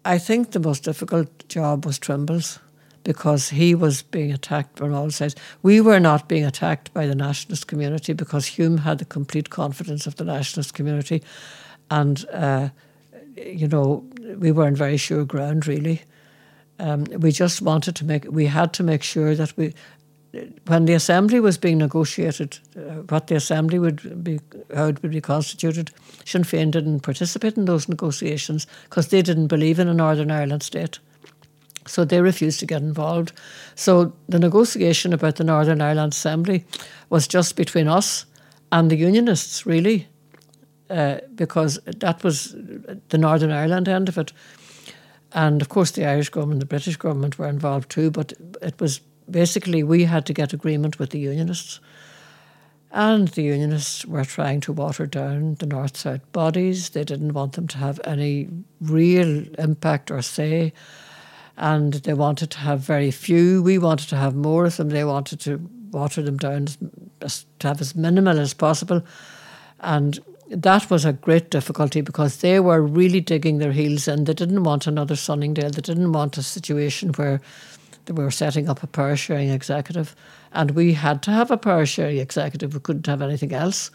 I 0.03 0.17
think 0.17 0.51
the 0.51 0.59
most 0.59 0.83
difficult 0.83 1.47
job 1.47 1.85
was 1.85 1.99
Trimble's 1.99 2.59
because 3.03 3.49
he 3.49 3.75
was 3.75 4.01
being 4.01 4.31
attacked 4.31 4.81
on 4.81 4.93
all 4.93 5.11
sides. 5.11 5.35
We 5.61 5.81
were 5.81 5.99
not 5.99 6.27
being 6.27 6.45
attacked 6.45 6.93
by 6.93 7.05
the 7.07 7.15
nationalist 7.15 7.67
community 7.67 8.13
because 8.13 8.45
Hume 8.47 8.79
had 8.79 8.97
the 8.97 9.05
complete 9.05 9.49
confidence 9.49 10.07
of 10.07 10.15
the 10.15 10.25
nationalist 10.25 10.73
community, 10.73 11.21
and 11.91 12.25
uh, 12.33 12.69
you 13.35 13.67
know 13.67 14.05
we 14.37 14.51
were 14.51 14.65
on 14.65 14.75
very 14.75 14.97
sure 14.97 15.25
ground 15.25 15.67
really. 15.67 16.01
Um, 16.79 17.03
we 17.05 17.31
just 17.31 17.61
wanted 17.61 17.95
to 17.97 18.05
make 18.05 18.25
we 18.29 18.45
had 18.45 18.73
to 18.73 18.83
make 18.83 19.03
sure 19.03 19.35
that 19.35 19.55
we 19.57 19.73
when 20.67 20.85
the 20.85 20.93
assembly 20.93 21.39
was 21.39 21.57
being 21.57 21.79
negotiated, 21.79 22.59
uh, 22.77 23.01
what 23.09 23.27
the 23.27 23.35
assembly 23.35 23.79
would 23.79 24.23
be, 24.23 24.39
how 24.75 24.85
it 24.85 25.01
would 25.01 25.11
be 25.11 25.21
constituted, 25.21 25.91
Sinn 26.25 26.43
Féin 26.43 26.71
didn't 26.71 26.99
participate 26.99 27.57
in 27.57 27.65
those 27.65 27.89
negotiations 27.89 28.67
because 28.83 29.07
they 29.07 29.21
didn't 29.21 29.47
believe 29.47 29.79
in 29.79 29.87
a 29.87 29.93
Northern 29.93 30.29
Ireland 30.29 30.61
state. 30.61 30.99
So 31.87 32.05
they 32.05 32.21
refused 32.21 32.59
to 32.59 32.67
get 32.67 32.83
involved. 32.83 33.31
So 33.73 34.13
the 34.27 34.37
negotiation 34.37 35.13
about 35.13 35.37
the 35.37 35.43
Northern 35.43 35.81
Ireland 35.81 36.13
Assembly 36.13 36.63
was 37.09 37.27
just 37.27 37.55
between 37.55 37.87
us 37.87 38.25
and 38.71 38.91
the 38.91 38.97
Unionists, 38.97 39.65
really, 39.65 40.07
uh, 40.89 41.17
because 41.36 41.80
that 41.86 42.23
was 42.23 42.56
the 43.10 43.17
Northern 43.17 43.52
Ireland 43.52 43.88
end 43.88 44.10
of 44.10 44.17
it. 44.17 44.34
And 45.32 45.62
of 45.62 45.69
course, 45.69 45.91
the 45.91 46.06
Irish 46.06 46.30
government, 46.30 46.56
and 46.56 46.62
the 46.62 46.65
British 46.65 46.97
government 46.97 47.38
were 47.38 47.47
involved 47.47 47.89
too, 47.89 48.10
but 48.10 48.34
it 48.62 48.80
was 48.80 49.02
basically 49.30 49.84
we 49.84 50.06
had 50.06 50.25
to 50.25 50.34
get 50.34 50.54
agreement 50.54 50.99
with 50.99 51.12
the 51.12 51.19
Unionists. 51.19 51.80
And 52.91 53.28
the 53.30 53.43
Unionists 53.43 54.06
were 54.06 54.25
trying 54.25 54.62
to 54.62 54.73
water 54.73 55.06
down 55.06 55.56
the 55.56 55.67
North 55.67 55.95
South 55.95 56.32
bodies. 56.32 56.89
They 56.89 57.04
didn't 57.04 57.34
want 57.34 57.54
them 57.54 57.67
to 57.67 57.78
have 57.78 58.02
any 58.04 58.49
real 58.82 59.45
impact 59.60 60.10
or 60.10 60.23
say. 60.23 60.73
And 61.56 61.93
they 61.93 62.15
wanted 62.15 62.49
to 62.52 62.58
have 62.60 62.80
very 62.80 63.12
few. 63.12 63.62
We 63.62 63.78
wanted 63.78 64.10
to 64.10 64.15
have 64.15 64.34
more 64.34 64.65
of 64.65 64.78
them. 64.78 64.89
They 64.89 65.04
wanted 65.04 65.39
to 65.41 65.69
water 65.91 66.23
them 66.23 66.38
down 66.38 66.67
to 67.19 67.30
have 67.62 67.82
as 67.82 67.95
minimal 67.95 68.39
as 68.39 68.56
possible. 68.56 69.04
And 69.82 70.19
that 70.49 70.89
was 70.89 71.05
a 71.05 71.13
great 71.13 71.51
difficulty 71.51 72.01
because 72.01 72.38
they 72.38 72.59
were 72.59 72.81
really 72.81 73.21
digging 73.21 73.59
their 73.59 73.71
heels 73.71 74.07
in. 74.07 74.23
They 74.23 74.33
didn't 74.33 74.63
want 74.63 74.88
another 74.88 75.15
Sunningdale. 75.15 75.69
They 75.69 75.81
didn't 75.81 76.12
want 76.12 76.38
a 76.38 76.43
situation 76.43 77.09
where 77.13 77.39
they 78.05 78.13
were 78.13 78.31
setting 78.31 78.67
up 78.67 78.81
a 78.81 78.88
power 78.88 79.15
sharing 79.15 79.49
executive, 79.49 80.15
and 80.51 80.71
we 80.71 80.93
had 80.93 81.21
to 81.23 81.31
have 81.31 81.51
a 81.51 81.57
power 81.57 81.85
sharing 81.85 82.17
executive. 82.17 82.73
We 82.73 82.79
couldn't 82.79 83.07
have 83.07 83.21
anything 83.21 83.53
else. 83.53 83.91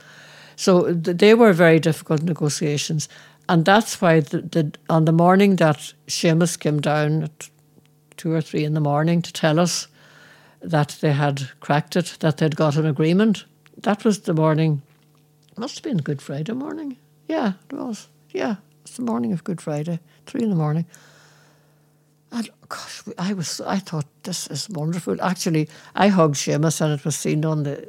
So 0.57 0.93
they 0.93 1.35
were 1.35 1.53
very 1.53 1.81
difficult 1.81 2.23
negotiations, 2.23 3.09
and 3.49 3.65
that's 3.65 4.01
why 4.01 4.21
the, 4.21 4.43
the, 4.43 4.73
on 4.89 5.05
the 5.05 5.13
morning 5.13 5.57
that 5.57 5.93
Seamus 6.07 6.59
came 6.59 6.81
down 6.81 7.25
at 7.25 7.51
two 8.17 8.33
or 8.33 8.41
three 8.41 8.65
in 8.65 8.75
the 8.75 8.81
morning 8.81 9.21
to 9.23 9.33
tell 9.33 9.59
us 9.59 9.89
that 10.63 10.97
they 11.01 11.13
had 11.13 11.51
cracked 11.59 11.97
it, 11.97 12.17
that 12.21 12.37
they'd 12.37 12.57
got 12.57 12.77
an 12.77 12.87
agreement. 12.87 13.45
That 13.79 14.05
was 14.05 14.21
the 14.21 14.33
morning. 14.33 14.83
Must 15.57 15.77
have 15.77 15.85
been 15.85 15.99
Good 15.99 16.21
Friday 16.21 16.53
morning. 16.53 16.97
Yeah, 17.29 17.53
it 17.71 17.77
was. 17.77 18.09
Yeah, 18.31 18.57
it's 18.83 18.97
the 18.97 19.03
morning 19.03 19.33
of 19.33 19.45
Good 19.45 19.61
Friday, 19.61 20.01
three 20.27 20.43
in 20.43 20.51
the 20.51 20.57
morning. 20.57 20.85
And 22.33 22.51
gosh, 22.69 23.03
I 23.17 23.33
was 23.35 23.61
I 23.61 23.79
thought 23.79 24.07
this 24.25 24.49
is 24.49 24.69
wonderful. 24.69 25.23
Actually, 25.23 25.69
I 25.95 26.09
hugged 26.09 26.35
Seamus, 26.35 26.81
and 26.81 26.93
it 26.93 27.05
was 27.05 27.15
seen 27.15 27.45
on 27.45 27.63
the, 27.63 27.87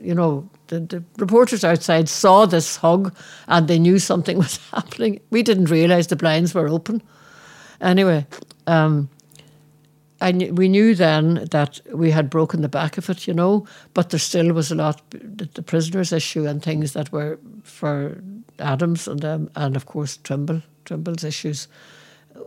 you 0.00 0.14
know, 0.14 0.48
the, 0.66 0.80
the 0.80 1.04
reporters 1.16 1.62
outside 1.62 2.08
saw 2.08 2.46
this 2.46 2.76
hug, 2.76 3.14
and 3.46 3.68
they 3.68 3.78
knew 3.78 4.00
something 4.00 4.36
was 4.46 4.58
happening. 4.72 5.20
We 5.30 5.44
didn't 5.44 5.70
realise 5.70 6.08
the 6.08 6.16
blinds 6.16 6.52
were 6.52 6.68
open. 6.68 7.00
Anyway, 7.80 8.26
um, 8.66 9.08
I 10.24 10.32
kn- 10.32 10.54
we 10.54 10.68
knew 10.70 10.94
then 10.94 11.46
that 11.50 11.80
we 11.92 12.10
had 12.10 12.30
broken 12.30 12.62
the 12.62 12.68
back 12.68 12.96
of 12.96 13.10
it, 13.10 13.28
you 13.28 13.34
know, 13.34 13.66
but 13.92 14.08
there 14.08 14.18
still 14.18 14.54
was 14.54 14.72
a 14.72 14.74
lot, 14.74 15.02
the, 15.10 15.62
prisoners 15.62 16.12
issue 16.12 16.46
and 16.46 16.62
things 16.62 16.94
that 16.94 17.12
were 17.12 17.38
for 17.62 18.22
Adams 18.58 19.06
and 19.06 19.22
um, 19.22 19.50
and 19.54 19.76
of 19.76 19.84
course 19.84 20.16
Trimble, 20.16 20.62
Trimble's 20.86 21.24
issues 21.24 21.68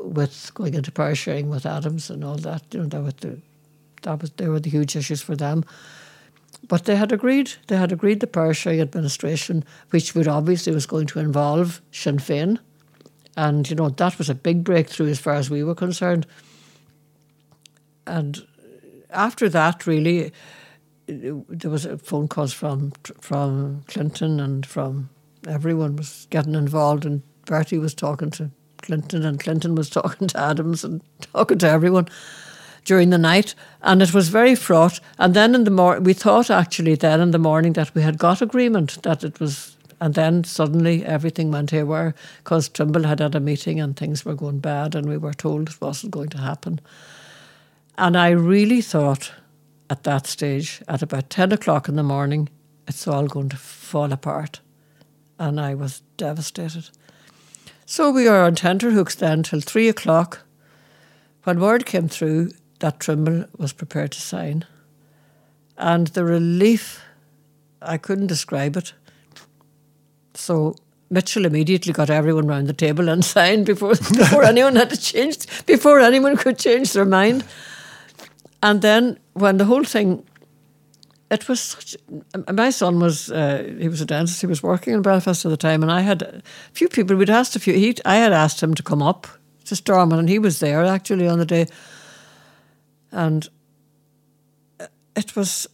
with 0.02 0.52
going 0.56 0.74
into 0.74 0.92
power 0.92 1.14
sharing 1.14 1.52
with 1.52 1.68
Adams 1.68 2.10
and 2.10 2.24
all 2.24 2.38
that. 2.38 2.64
You 2.72 2.80
know, 2.80 2.88
that 2.88 3.04
was 3.04 3.14
the, 3.16 3.40
that 4.02 4.22
was 4.22 4.32
they 4.32 4.48
were 4.48 4.60
the 4.60 4.72
huge 4.72 4.96
issues 4.96 5.22
for 5.22 5.36
them. 5.36 5.64
But 6.68 6.86
they 6.86 6.96
had 6.96 7.12
agreed. 7.12 7.52
They 7.68 7.78
had 7.78 7.92
agreed 7.92 8.22
the 8.22 8.28
power 8.28 8.56
sharing 8.56 8.82
administration, 8.82 9.64
which 9.92 10.16
would 10.16 10.28
obviously 10.28 10.74
was 10.74 10.88
going 10.88 11.06
to 11.08 11.20
involve 11.20 11.80
Sinn 11.92 12.18
Féin, 12.18 12.58
and 13.36 13.70
you 13.70 13.76
know 13.76 13.90
that 13.90 14.18
was 14.18 14.32
a 14.32 14.36
big 14.36 14.64
breakthrough 14.64 15.10
as 15.10 15.20
far 15.20 15.36
as 15.36 15.52
we 15.52 15.64
were 15.64 15.76
concerned. 15.76 16.26
And 18.08 18.46
after 19.10 19.50
that, 19.50 19.86
really, 19.86 20.32
there 21.08 21.72
was 21.72 21.86
a 21.86 21.98
phone 21.98 22.28
calls 22.28 22.54
from 22.54 22.92
from 23.22 23.84
Clinton 23.88 24.40
and 24.40 24.66
from 24.66 25.10
everyone 25.48 25.96
was 25.96 26.28
getting 26.30 26.56
involved, 26.56 27.06
and 27.06 27.22
Bertie 27.46 27.78
was 27.78 27.94
talking 27.94 28.30
to 28.32 28.52
Clinton, 28.82 29.26
and 29.26 29.40
Clinton 29.40 29.76
was 29.76 29.90
talking 30.02 30.28
to 30.28 30.40
Adams 30.40 30.84
and 30.84 31.02
talking 31.34 31.58
to 31.60 31.70
everyone 31.70 32.08
during 32.86 33.10
the 33.10 33.18
night, 33.18 33.54
and 33.82 34.02
it 34.02 34.14
was 34.14 34.30
very 34.30 34.56
fraught. 34.56 35.00
And 35.18 35.34
then 35.34 35.56
in 35.56 35.66
the 35.66 35.72
morning, 35.72 36.04
we 36.04 36.14
thought 36.14 36.50
actually 36.50 36.96
then 36.96 37.22
in 37.22 37.32
the 37.32 37.40
morning 37.40 37.74
that 37.74 37.94
we 37.94 38.02
had 38.02 38.18
got 38.18 38.42
agreement 38.42 39.02
that 39.04 39.24
it 39.24 39.40
was, 39.40 39.78
and 40.00 40.14
then 40.14 40.44
suddenly 40.44 41.06
everything 41.06 41.52
went 41.52 41.72
haywire 41.72 42.16
because 42.44 42.70
Trimble 42.70 43.04
had 43.04 43.20
had 43.20 43.36
a 43.36 43.40
meeting 43.40 43.80
and 43.80 43.96
things 43.96 44.26
were 44.26 44.36
going 44.36 44.60
bad, 44.60 44.96
and 44.96 45.08
we 45.08 45.18
were 45.18 45.34
told 45.34 45.70
it 45.70 45.82
wasn't 45.82 46.14
going 46.14 46.30
to 46.30 46.38
happen. 46.38 46.80
And 47.98 48.16
I 48.16 48.30
really 48.30 48.82
thought 48.82 49.34
at 49.90 50.04
that 50.04 50.28
stage, 50.28 50.82
at 50.88 51.02
about 51.02 51.30
ten 51.30 51.52
o'clock 51.52 51.88
in 51.88 51.96
the 51.96 52.04
morning, 52.04 52.50
it's 52.88 53.08
all 53.08 53.28
going 53.28 53.50
to 53.50 53.58
fall 53.58 54.12
apart, 54.12 54.60
and 55.40 55.60
I 55.60 55.74
was 55.74 56.02
devastated. 56.18 56.90
So 57.86 58.12
we 58.12 58.28
were 58.28 58.44
on 58.44 58.56
tenterhooks 58.56 59.16
then 59.16 59.44
till 59.44 59.62
three 59.62 59.88
o'clock 59.88 60.42
when 61.44 61.62
word 61.62 61.86
came 61.86 62.10
through 62.10 62.52
that 62.80 63.00
Trimble 63.00 63.46
was 63.58 63.74
prepared 63.74 64.12
to 64.12 64.22
sign. 64.22 64.66
And 65.78 66.08
the 66.08 66.26
relief, 66.26 67.02
I 67.82 67.98
couldn't 67.98 68.28
describe 68.28 68.76
it. 68.76 68.94
So 70.34 70.76
Mitchell 71.10 71.46
immediately 71.46 71.94
got 71.94 72.10
everyone 72.10 72.48
round 72.48 72.68
the 72.68 72.74
table 72.74 73.10
and 73.10 73.24
signed 73.36 73.66
before 73.66 73.96
before 73.96 74.44
anyone 74.44 74.76
had 74.76 74.90
to 74.90 74.98
change 74.98 75.66
before 75.66 76.00
anyone 76.00 76.36
could 76.36 76.60
change 76.60 76.94
their 76.94 77.06
mind. 77.06 77.46
And 78.62 78.82
then 78.82 79.20
when 79.34 79.58
the 79.58 79.66
whole 79.66 79.84
thing 79.84 80.24
it 81.30 81.48
was 81.50 81.60
such. 81.60 81.98
My 82.52 82.70
son 82.70 83.00
was 83.00 83.32
uh, 83.32 83.76
he 83.78 83.90
was 83.90 84.02
a 84.02 84.06
dentist. 84.06 84.42
He 84.42 84.48
was 84.48 84.64
working 84.64 84.94
in 84.94 85.02
Belfast 85.02 85.46
at 85.46 85.50
the 85.50 85.58
time, 85.58 85.84
and 85.84 85.92
I 85.92 86.02
had 86.02 86.22
a 86.22 86.42
few 86.72 86.88
people. 86.88 87.16
We'd 87.16 87.30
asked 87.30 87.56
a 87.56 87.60
few. 87.60 87.74
He, 87.74 87.96
I 88.06 88.16
had 88.16 88.32
asked 88.32 88.64
him 88.64 88.74
to 88.76 88.84
come 88.84 89.02
up 89.02 89.28
to 89.66 89.76
Stormont, 89.76 90.20
and 90.20 90.30
he 90.30 90.40
was 90.40 90.60
there 90.60 90.86
actually 90.86 91.28
on 91.28 91.40
the 91.40 91.46
day. 91.46 91.68
And 93.12 93.48
it 95.16 95.36
was. 95.36 95.68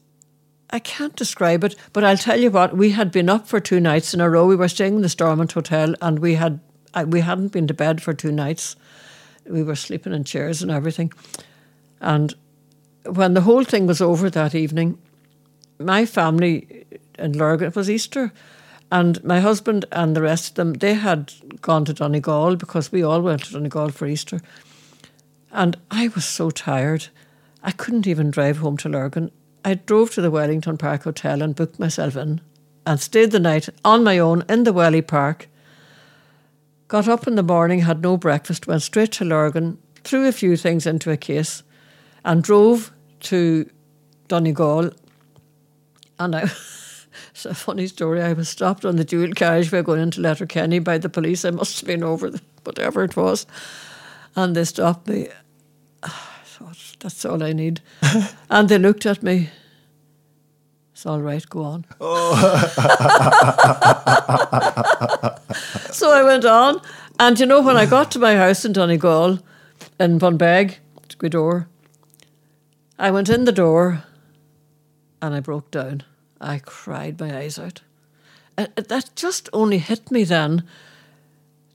I 0.72 0.80
can't 0.80 1.15
describe 1.15 1.63
it, 1.63 1.76
but 1.93 2.04
I'll 2.04 2.17
tell 2.17 2.39
you 2.39 2.50
what. 2.50 2.76
We 2.76 2.91
had 2.91 3.12
been 3.12 3.30
up 3.30 3.48
for 3.48 3.60
two 3.60 3.80
nights 3.80 4.12
in 4.15 4.22
a 4.22 4.30
row. 4.30 4.48
We 4.48 4.56
were 4.56 4.67
staying 4.67 4.96
in 4.96 5.02
the 5.04 5.10
Stormont 5.10 5.52
Hotel, 5.52 5.93
and 6.02 6.17
we 6.17 6.34
had 6.34 6.62
we 7.06 7.22
hadn't 7.22 7.52
been 7.52 7.67
to 7.67 7.76
bed 7.76 8.02
for 8.02 8.13
two 8.13 8.32
nights. 8.32 8.76
We 9.46 9.62
were 9.62 9.76
sleeping 9.76 10.13
in 10.13 10.24
chairs 10.24 10.63
and 10.63 10.72
everything, 10.72 11.13
and 12.02 12.34
when 13.05 13.33
the 13.33 13.41
whole 13.41 13.63
thing 13.63 13.87
was 13.87 14.01
over 14.01 14.29
that 14.29 14.55
evening, 14.55 14.97
my 15.79 16.05
family 16.05 16.85
in 17.17 17.37
Lurgan, 17.37 17.67
it 17.67 17.75
was 17.75 17.89
Easter, 17.89 18.31
and 18.91 19.23
my 19.23 19.39
husband 19.39 19.85
and 19.91 20.15
the 20.15 20.21
rest 20.21 20.49
of 20.49 20.56
them, 20.56 20.73
they 20.73 20.93
had 20.93 21.33
gone 21.62 21.85
to 21.85 21.93
Donegal 21.93 22.56
because 22.58 22.91
we 22.91 23.04
all 23.04 23.21
went 23.21 23.43
to 23.45 23.54
Donegal 23.54 23.89
for 23.89 24.06
Easter. 24.06 24.39
And 25.51 25.77
I 25.89 26.10
was 26.10 26.25
so 26.25 26.49
tired. 26.49 27.08
I 27.63 27.71
couldn't 27.71 28.08
even 28.08 28.31
drive 28.31 28.58
home 28.58 28.77
to 28.77 28.89
Lurgan. 28.89 29.31
I 29.65 29.75
drove 29.75 30.12
to 30.12 30.21
the 30.21 30.31
Wellington 30.31 30.77
Park 30.77 31.04
Hotel 31.04 31.41
and 31.41 31.56
booked 31.56 31.79
myself 31.79 32.15
in 32.15 32.41
and 32.85 32.99
stayed 32.99 33.31
the 33.31 33.39
night 33.39 33.69
on 33.83 34.04
my 34.04 34.19
own 34.19 34.43
in 34.49 34.63
the 34.63 34.73
Welly 34.73 35.01
Park. 35.01 35.47
Got 36.87 37.08
up 37.08 37.27
in 37.27 37.35
the 37.35 37.43
morning, 37.43 37.79
had 37.79 38.01
no 38.01 38.17
breakfast, 38.17 38.67
went 38.67 38.81
straight 38.81 39.13
to 39.13 39.25
Lurgan, 39.25 39.77
threw 40.04 40.27
a 40.27 40.31
few 40.31 40.58
things 40.58 40.85
into 40.85 41.12
a 41.12 41.17
case, 41.17 41.63
and 42.24 42.44
drove 42.44 42.92
to 43.21 43.67
Donegal 44.28 44.92
and 46.19 46.36
I, 46.36 46.42
it's 47.32 47.46
a 47.46 47.54
funny 47.54 47.88
story. 47.88 48.21
I 48.21 48.34
was 48.34 48.50
stopped 48.50 48.86
on 48.86 48.96
the 48.96 49.04
dual 49.04 49.34
carriageway 49.34 49.84
going 49.84 50.02
into 50.02 50.21
Letterkenny 50.21 50.80
by 50.80 50.98
the 50.98 51.10
police. 51.10 51.46
I 51.46 51.52
must 51.52 51.80
have 51.80 51.88
been 51.88 52.04
over 52.04 52.30
the, 52.30 52.42
whatever 52.63 53.04
it 53.04 53.15
was. 53.15 53.46
And 54.36 54.56
they 54.56 54.63
stopped 54.63 55.08
me. 55.08 55.30
God, 56.02 56.78
that's 57.00 57.26
all 57.26 57.44
I 57.44 57.54
need. 57.54 57.82
and 58.50 58.69
they 58.69 58.78
looked 58.78 59.06
at 59.06 59.24
me. 59.24 59.50
It's 60.94 61.06
all 61.06 61.21
right, 61.21 61.48
go 61.50 61.63
on. 61.63 61.86
Oh. 62.00 62.36
so 65.92 66.12
I 66.12 66.24
went 66.24 66.46
on. 66.46 66.82
And 67.19 67.40
you 67.40 67.46
know, 67.46 67.62
when 67.62 67.78
I 67.78 67.86
got 67.86 68.12
to 68.12 68.19
my 68.19 68.36
house 68.36 68.63
in 68.63 68.74
Donegal, 68.74 69.40
in 70.00 70.19
Bunbeg, 70.19 70.78
Gweedore, 71.17 71.67
I 73.04 73.12
went 73.12 73.27
in 73.27 73.43
the 73.43 73.51
door 73.51 74.06
and 75.21 75.35
I 75.35 75.41
broke 75.41 75.71
down. 75.71 76.04
I 76.39 76.60
cried 76.60 77.19
my 77.19 77.37
eyes 77.37 77.60
out. 77.60 77.81
Uh, 78.58 78.67
that 78.77 79.10
just 79.13 79.49
only 79.51 79.79
hit 79.79 80.10
me 80.10 80.23
then 80.23 80.63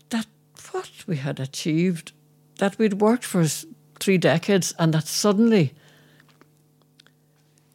that 0.09 0.27
what 0.73 0.91
we 1.07 1.19
had 1.19 1.39
achieved, 1.39 2.13
that 2.57 2.79
we'd 2.79 3.03
worked 3.03 3.27
for 3.27 3.45
three 4.01 4.17
decades, 4.17 4.75
and 4.79 4.95
that 4.95 5.07
suddenly 5.07 5.75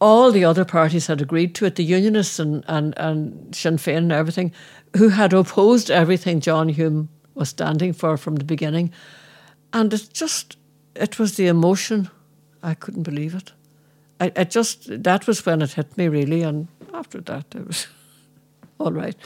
all 0.00 0.32
the 0.32 0.44
other 0.44 0.64
parties 0.64 1.06
had 1.06 1.22
agreed 1.22 1.54
to 1.54 1.64
it, 1.64 1.76
the 1.76 1.84
Unionists 1.84 2.40
and, 2.40 2.64
and, 2.66 2.92
and 2.96 3.54
Sinn 3.54 3.76
Féin 3.76 3.98
and 3.98 4.12
everything, 4.12 4.50
who 4.96 5.10
had 5.10 5.32
opposed 5.32 5.92
everything 5.92 6.40
John 6.40 6.70
Hume 6.70 7.08
was 7.36 7.50
standing 7.50 7.92
for 7.92 8.16
from 8.16 8.34
the 8.34 8.44
beginning. 8.44 8.92
And 9.72 9.94
it 9.94 10.08
just, 10.12 10.56
it 10.96 11.20
was 11.20 11.36
the 11.36 11.46
emotion. 11.46 12.10
I 12.64 12.74
couldn't 12.74 13.02
believe 13.02 13.34
it. 13.34 13.52
I, 14.20 14.32
I 14.36 14.44
just, 14.44 15.02
that 15.02 15.26
was 15.26 15.44
when 15.44 15.62
it 15.62 15.72
hit 15.72 15.96
me 15.96 16.08
really. 16.08 16.42
And 16.42 16.68
after 16.92 17.20
that, 17.20 17.54
it 17.54 17.66
was 17.66 17.86
all 18.78 18.92
right. 18.92 19.16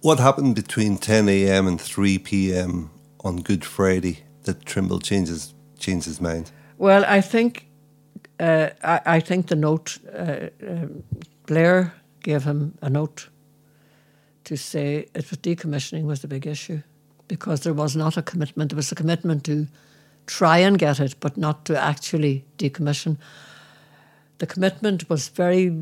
What 0.00 0.18
happened 0.18 0.54
between 0.54 0.96
10 0.96 1.28
a.m. 1.28 1.68
and 1.68 1.80
3 1.80 2.18
p.m. 2.18 2.90
on 3.20 3.36
Good 3.36 3.64
Friday 3.64 4.24
that 4.44 4.64
Trimble 4.64 4.98
changes 4.98 5.54
changed 5.78 6.06
his 6.06 6.20
mind? 6.20 6.50
Well, 6.78 7.04
I 7.06 7.20
think 7.20 7.66
uh, 8.40 8.70
I, 8.82 9.00
I, 9.06 9.20
think 9.20 9.46
the 9.46 9.56
note 9.56 9.98
uh, 10.12 10.48
uh, 10.66 10.86
Blair 11.46 11.94
gave 12.22 12.42
him 12.42 12.76
a 12.82 12.90
note 12.90 13.28
to 14.44 14.56
say 14.56 15.06
it 15.14 15.30
was 15.30 15.38
decommissioning 15.38 16.04
was 16.04 16.20
the 16.20 16.28
big 16.28 16.46
issue 16.46 16.82
because 17.28 17.60
there 17.60 17.74
was 17.74 17.94
not 17.94 18.16
a 18.16 18.22
commitment. 18.22 18.70
There 18.70 18.76
was 18.76 18.90
a 18.90 18.96
commitment 18.96 19.44
to 19.44 19.68
try 20.26 20.58
and 20.58 20.78
get 20.78 21.00
it, 21.00 21.16
but 21.20 21.36
not 21.36 21.64
to 21.66 21.80
actually 21.80 22.44
decommission 22.58 23.18
the 24.42 24.46
commitment 24.48 25.08
was 25.08 25.28
very, 25.28 25.72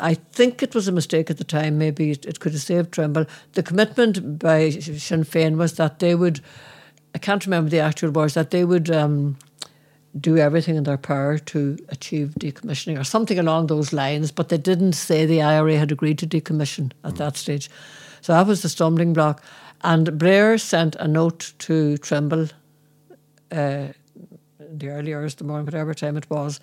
I 0.00 0.14
think 0.14 0.64
it 0.64 0.74
was 0.74 0.88
a 0.88 0.92
mistake 0.92 1.30
at 1.30 1.38
the 1.38 1.44
time, 1.44 1.78
maybe 1.78 2.10
it, 2.10 2.26
it 2.26 2.40
could 2.40 2.50
have 2.50 2.60
saved 2.60 2.90
Trimble. 2.90 3.24
The 3.52 3.62
commitment 3.62 4.36
by 4.36 4.70
Sinn 4.70 5.22
Féin 5.22 5.56
was 5.56 5.74
that 5.74 6.00
they 6.00 6.16
would, 6.16 6.40
I 7.14 7.18
can't 7.18 7.46
remember 7.46 7.70
the 7.70 7.78
actual 7.78 8.10
words, 8.10 8.34
that 8.34 8.50
they 8.50 8.64
would 8.64 8.90
um, 8.90 9.38
do 10.18 10.36
everything 10.36 10.74
in 10.74 10.82
their 10.82 10.98
power 10.98 11.38
to 11.38 11.78
achieve 11.90 12.34
decommissioning 12.40 12.98
or 12.98 13.04
something 13.04 13.38
along 13.38 13.68
those 13.68 13.92
lines, 13.92 14.32
but 14.32 14.48
they 14.48 14.58
didn't 14.58 14.94
say 14.94 15.24
the 15.24 15.40
IRA 15.40 15.76
had 15.76 15.92
agreed 15.92 16.18
to 16.18 16.26
decommission 16.26 16.90
at 17.04 17.14
mm. 17.14 17.18
that 17.18 17.36
stage. 17.36 17.70
So 18.22 18.32
that 18.32 18.48
was 18.48 18.62
the 18.62 18.68
stumbling 18.68 19.12
block. 19.12 19.40
And 19.82 20.18
Blair 20.18 20.58
sent 20.58 20.96
a 20.96 21.06
note 21.06 21.52
to 21.60 21.96
Trimble 21.98 22.48
uh, 23.50 23.88
the 24.58 24.88
early 24.88 25.14
hours 25.14 25.34
of 25.34 25.38
the 25.38 25.44
morning, 25.44 25.66
whatever 25.66 25.94
time 25.94 26.16
it 26.16 26.28
was, 26.30 26.60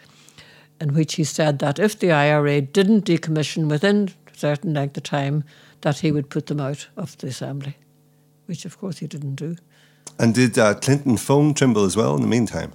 in 0.80 0.94
which 0.94 1.16
he 1.16 1.24
said 1.24 1.60
that 1.60 1.80
if 1.80 1.98
the 2.00 2.12
IRA 2.12 2.62
didn't 2.62 3.06
decommission 3.06 3.70
within 3.70 4.10
a 4.34 4.38
certain 4.38 4.74
length 4.74 4.98
of 4.98 5.04
time, 5.04 5.44
that 5.82 6.00
he 6.00 6.12
would 6.12 6.30
put 6.30 6.48
them 6.48 6.60
out 6.60 6.88
of 6.96 7.18
the 7.18 7.28
assembly, 7.28 7.78
which 8.46 8.66
of 8.66 8.78
course 8.78 9.00
he 9.00 9.08
didn't 9.08 9.36
do. 9.36 9.56
And 10.20 10.34
did 10.34 10.58
uh, 10.58 10.74
Clinton 10.76 11.18
phone 11.18 11.54
Trimble 11.54 11.86
as 11.86 11.96
well 11.96 12.16
in 12.16 12.22
the 12.22 12.28
meantime? 12.28 12.74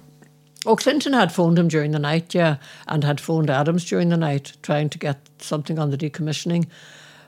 Oh, 0.65 0.77
Clinton 0.77 1.13
had 1.13 1.31
phoned 1.31 1.59
him 1.59 1.67
during 1.67 1.91
the 1.91 1.99
night, 1.99 2.33
yeah, 2.33 2.55
and 2.87 3.03
had 3.03 3.19
phoned 3.19 3.49
Adams 3.49 3.83
during 3.83 4.09
the 4.09 4.17
night 4.17 4.53
trying 4.61 4.89
to 4.91 4.97
get 4.97 5.17
something 5.39 5.77
on 5.77 5.89
the 5.89 5.97
decommissioning. 5.97 6.67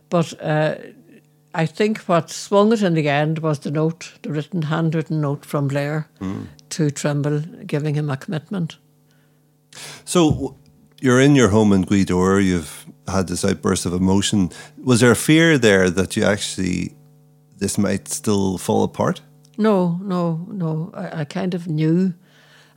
But 0.10 0.42
uh, 0.42 0.76
I 1.54 1.66
think 1.66 2.00
what 2.00 2.30
swung 2.30 2.72
it 2.72 2.82
in 2.82 2.94
the 2.94 3.10
end 3.10 3.40
was 3.40 3.60
the 3.60 3.72
note, 3.72 4.14
the 4.22 4.32
written, 4.32 4.64
handwritten 4.64 5.20
note 5.20 5.46
from 5.46 5.68
Blair 5.68 6.08
mm. 6.22 6.48
To 6.76 6.91
Trimble, 6.91 7.39
giving 7.65 7.95
him 7.95 8.09
a 8.09 8.17
commitment. 8.17 8.78
So, 10.03 10.57
you're 11.01 11.21
in 11.21 11.36
your 11.36 11.49
home 11.49 11.71
in 11.71 11.86
Gweedore, 11.86 12.43
you've 12.43 12.86
had 13.07 13.28
this 13.28 13.45
outburst 13.45 13.86
of 13.86 13.93
emotion. 13.93 14.49
Was 14.84 14.99
there 14.99 15.11
a 15.11 15.15
fear 15.15 15.57
there 15.57 15.89
that 15.89 16.17
you 16.17 16.23
actually, 16.23 16.95
this 17.57 17.78
might 17.78 18.07
still 18.07 18.57
fall 18.57 18.84
apart? 18.84 19.21
No, 19.57 19.99
no, 20.01 20.45
no. 20.49 20.91
I, 20.93 21.21
I 21.21 21.26
kind 21.26 21.53
of 21.53 21.67
knew. 21.67 22.13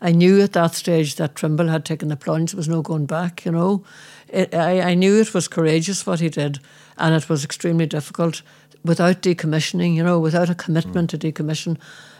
I 0.01 0.12
knew 0.12 0.40
at 0.40 0.53
that 0.53 0.74
stage 0.74 1.16
that 1.16 1.34
Trimble 1.34 1.66
had 1.66 1.84
taken 1.84 2.09
the 2.09 2.16
plunge. 2.16 2.53
There 2.53 2.57
was 2.57 2.68
no 2.68 2.82
going 2.82 3.07
back, 3.07 3.44
you 3.44 3.51
know. 3.51 3.82
It, 4.28 4.55
I, 4.55 4.90
I 4.90 4.94
knew 4.94 5.20
it 5.20 5.34
was 5.34 5.49
courageous 5.49 6.07
what 6.07 6.20
he 6.20 6.28
did, 6.28 6.61
and 6.96 7.16
it 7.16 7.28
was 7.28 7.44
extremely 7.44 7.86
difficult 7.86 8.42
without 8.84 9.22
decommissioning, 9.22 9.94
you 9.94 10.05
know, 10.05 10.20
without 10.20 10.51
a 10.51 10.55
commitment 10.55 11.12
mm. 11.12 11.18
to 11.18 11.32
decommission. 11.32 11.78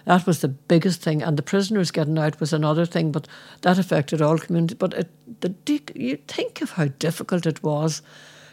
That 0.09 0.26
was 0.26 0.40
the 0.40 0.48
biggest 0.48 1.02
thing, 1.02 1.22
and 1.22 1.36
the 1.36 1.42
prisoners 1.42 1.90
getting 1.90 2.16
out 2.16 2.40
was 2.40 2.54
another 2.54 2.86
thing, 2.86 3.12
but 3.12 3.28
that 3.61 3.78
affected 3.78 4.22
all 4.22 4.38
communities. 4.38 4.78
But 4.78 4.94
it, 4.94 5.11
the 5.42 5.54
you 5.94 6.16
think 6.26 6.62
of 6.62 6.70
how 6.70 6.86
difficult 6.98 7.44
it 7.44 7.62
was 7.62 8.00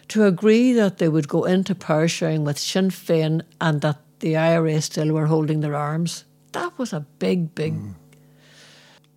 to 0.09 0.25
agree 0.25 0.73
that 0.73 0.97
they 0.97 1.07
would 1.07 1.29
go 1.29 1.45
into 1.45 1.73
power 1.73 2.09
sharing 2.09 2.43
with 2.43 2.59
Sinn 2.59 2.89
Féin 2.89 3.41
and 3.61 3.79
that 3.79 3.99
the 4.19 4.35
IRA 4.35 4.81
still 4.81 5.13
were 5.13 5.27
holding 5.27 5.61
their 5.61 5.77
arms. 5.77 6.25
That 6.51 6.77
was 6.77 6.91
a 6.91 7.05
big, 7.19 7.55
big 7.55 7.75
mm. 7.75 7.93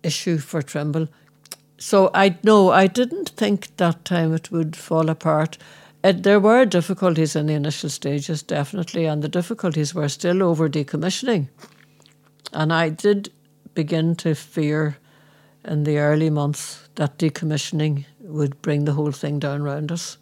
issue 0.01 0.37
for 0.37 0.61
Trimble. 0.61 1.09
So 1.77 2.09
I 2.13 2.37
no, 2.41 2.71
I 2.71 2.87
didn't 2.87 3.31
think 3.35 3.75
that 3.75 4.05
time 4.05 4.33
it 4.33 4.49
would 4.49 4.77
fall 4.77 5.09
apart. 5.09 5.57
It, 6.05 6.23
there 6.23 6.39
were 6.39 6.63
difficulties 6.63 7.35
in 7.35 7.47
the 7.47 7.53
initial 7.55 7.89
stages, 7.89 8.41
definitely, 8.41 9.03
and 9.07 9.21
the 9.21 9.27
difficulties 9.27 9.93
were 9.93 10.07
still 10.07 10.41
over 10.41 10.69
decommissioning. 10.69 11.49
And 12.53 12.73
I 12.73 12.89
did 12.89 13.31
begin 13.73 14.15
to 14.15 14.35
fear 14.35 14.97
in 15.63 15.83
the 15.83 15.99
early 15.99 16.29
months 16.29 16.89
that 16.95 17.17
decommissioning 17.17 18.05
would 18.21 18.61
bring 18.61 18.85
the 18.85 18.93
whole 18.93 19.11
thing 19.11 19.39
down 19.39 19.61
around 19.61 19.91
us 19.91 20.17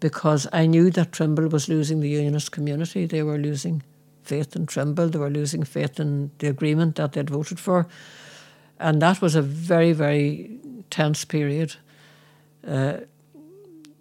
because 0.00 0.46
I 0.52 0.66
knew 0.66 0.90
that 0.90 1.12
Trimble 1.12 1.48
was 1.48 1.68
losing 1.68 2.00
the 2.00 2.08
unionist 2.08 2.52
community. 2.52 3.06
They 3.06 3.22
were 3.22 3.38
losing 3.38 3.82
faith 4.22 4.56
in 4.56 4.66
Trimble, 4.66 5.08
they 5.08 5.18
were 5.18 5.30
losing 5.30 5.62
faith 5.62 6.00
in 6.00 6.30
the 6.38 6.48
agreement 6.48 6.96
that 6.96 7.12
they'd 7.12 7.30
voted 7.30 7.60
for. 7.60 7.86
And 8.78 9.00
that 9.00 9.22
was 9.22 9.34
a 9.34 9.42
very, 9.42 9.92
very 9.92 10.58
tense 10.90 11.24
period. 11.24 11.76
Uh, 12.66 12.98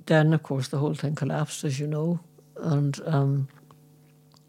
then, 0.08 0.34
of 0.34 0.44
course, 0.44 0.68
the 0.68 0.80
whole 0.80 0.94
thing 0.94 1.16
collapsed, 1.16 1.64
as 1.64 1.80
you 1.80 1.88
know. 1.88 2.20
And 2.58 3.00
um, 3.06 3.48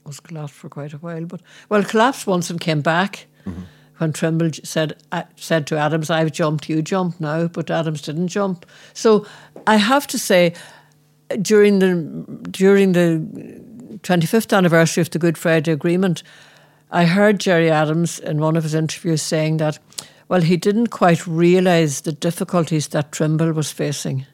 was 0.06 0.20
collapsed 0.20 0.54
for 0.54 0.68
quite 0.68 0.92
a 0.92 0.98
while. 0.98 1.24
But 1.24 1.40
well, 1.68 1.84
collapsed 1.84 2.26
once 2.26 2.50
and 2.50 2.60
came 2.60 2.80
back 2.80 3.26
mm-hmm. 3.46 3.62
when 3.98 4.12
Trimble 4.12 4.50
said 4.64 5.02
uh, 5.12 5.24
said 5.36 5.66
to 5.68 5.78
Adams, 5.78 6.10
"I've 6.10 6.32
jumped, 6.32 6.68
you 6.68 6.82
jump 6.82 7.20
now." 7.20 7.48
But 7.48 7.70
Adams 7.70 8.02
didn't 8.02 8.28
jump. 8.28 8.66
So 8.92 9.26
I 9.66 9.76
have 9.76 10.06
to 10.08 10.18
say, 10.18 10.54
during 11.40 11.78
the 11.80 11.94
during 12.50 12.92
the 12.92 13.22
25th 14.02 14.56
anniversary 14.56 15.00
of 15.00 15.10
the 15.10 15.18
Good 15.18 15.38
Friday 15.38 15.72
Agreement, 15.72 16.22
I 16.90 17.04
heard 17.04 17.40
Gerry 17.40 17.70
Adams 17.70 18.18
in 18.18 18.38
one 18.38 18.56
of 18.56 18.62
his 18.62 18.74
interviews 18.74 19.22
saying 19.22 19.56
that, 19.56 19.78
well, 20.28 20.42
he 20.42 20.56
didn't 20.56 20.88
quite 20.88 21.26
realise 21.26 22.00
the 22.00 22.12
difficulties 22.12 22.88
that 22.88 23.12
Trimble 23.12 23.52
was 23.52 23.72
facing. 23.72 24.26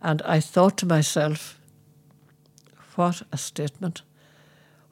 And 0.00 0.22
I 0.22 0.40
thought 0.40 0.76
to 0.78 0.86
myself, 0.86 1.58
what 3.02 3.22
a 3.32 3.36
statement. 3.36 4.02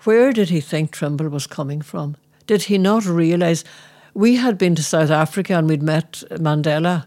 Where 0.03 0.33
did 0.33 0.49
he 0.49 0.61
think 0.61 0.91
Trimble 0.91 1.29
was 1.29 1.47
coming 1.47 1.81
from? 1.81 2.17
Did 2.49 2.63
he 2.63 2.77
not 2.77 3.05
realise 3.05 3.63
we 4.15 4.35
had 4.37 4.59
been 4.59 4.75
to 4.75 4.83
South 4.83 5.11
Africa 5.11 5.55
and 5.55 5.69
we'd 5.69 5.83
met 5.83 6.25
Mandela? 6.33 7.07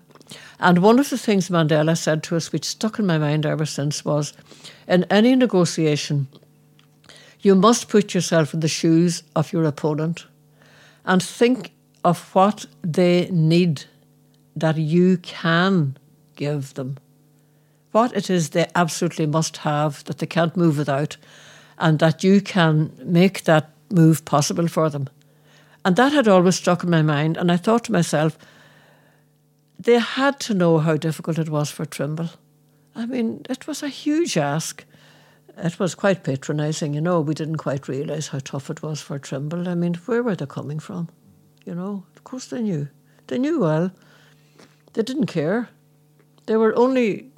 And 0.62 0.78
one 0.78 0.99
of 0.99 1.10
the 1.10 1.18
things 1.18 1.49
Mandela 1.49 1.97
said 1.97 2.24
to 2.24 2.38
us, 2.38 2.54
which 2.54 2.64
stuck 2.64 2.99
in 2.99 3.06
my 3.06 3.18
mind 3.18 3.45
ever 3.45 3.66
since, 3.66 4.06
was 4.06 4.32
in 4.88 5.04
any 5.10 5.36
negotiation, 5.36 6.28
you 7.41 7.54
must 7.54 7.89
put 7.89 8.14
yourself 8.14 8.54
in 8.54 8.62
the 8.62 8.70
shoes 8.70 9.24
of 9.36 9.51
your 9.51 9.66
opponent 9.66 10.26
and 11.04 11.22
think 11.22 11.74
of 12.06 12.34
what 12.34 12.66
they 12.82 13.28
need 13.30 13.84
that 14.56 14.78
you 14.78 15.18
can 15.18 15.97
give 16.38 16.76
them 16.76 16.97
what 17.94 18.16
it 18.16 18.30
is 18.30 18.50
they 18.50 18.68
absolutely 18.76 19.26
must 19.26 19.58
have 19.58 20.04
that 20.04 20.18
they 20.18 20.26
can't 20.26 20.58
move 20.58 20.78
without, 20.78 21.16
and 21.78 22.00
that 22.00 22.24
you 22.24 22.41
can 22.41 22.91
make 23.04 23.46
that 23.46 23.70
move 23.89 24.26
possible 24.26 24.68
for 24.68 24.89
them. 24.89 25.08
And 25.86 25.96
that 25.96 26.12
had 26.12 26.28
always 26.28 26.56
stuck 26.56 26.84
in 26.84 26.89
my 26.89 27.02
mind. 27.02 27.38
And 27.38 27.52
I 27.52 27.58
thought 27.58 27.86
to 27.86 27.91
myself, 27.91 28.38
they 29.78 30.00
had 30.00 30.39
to 30.41 30.54
know 30.54 30.80
how 30.80 30.98
difficult 30.98 31.38
it 31.38 31.50
was 31.50 31.70
for 31.70 31.86
Trimble. 31.86 32.30
I 32.96 33.06
mean, 33.06 33.46
it 33.50 33.68
was 33.68 33.84
a 33.84 33.89
huge 33.89 34.38
ask. 34.38 34.86
It 35.58 35.80
was 35.80 35.94
quite 35.94 36.24
patronising, 36.24 36.94
you 36.94 37.02
know. 37.02 37.22
We 37.22 37.34
didn't 37.34 37.58
quite 37.58 37.88
realise 37.88 38.30
how 38.30 38.39
tough 38.39 38.70
it 38.70 38.82
was 38.82 39.02
for 39.02 39.20
Trimble. 39.20 39.68
I 39.68 39.76
mean, 39.76 39.96
where 40.06 40.24
were 40.24 40.36
they 40.36 40.46
coming 40.46 40.80
from? 40.80 41.10
You 41.66 41.76
know, 41.76 42.06
of 42.16 42.24
course 42.24 42.48
they 42.48 42.62
knew. 42.62 42.88
They 43.28 43.38
knew 43.38 43.60
well. 43.60 43.91
They 44.94 45.04
didn't 45.04 45.28
care. 45.28 45.70
They 46.46 46.56
were 46.56 46.76
only 46.78 47.33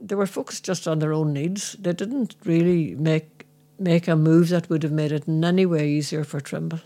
they 0.00 0.14
were 0.14 0.26
focused 0.26 0.64
just 0.64 0.86
on 0.88 0.98
their 0.98 1.12
own 1.12 1.32
needs. 1.32 1.72
They 1.80 1.92
didn't 1.92 2.34
really 2.44 2.94
make 2.96 3.46
make 3.78 4.06
a 4.06 4.14
move 4.16 4.48
that 4.50 4.68
would 4.70 4.82
have 4.84 4.92
made 4.92 5.10
it 5.12 5.26
in 5.26 5.44
any 5.44 5.66
way 5.66 5.88
easier 5.88 6.24
for 6.24 6.40
Trimble. 6.40 6.78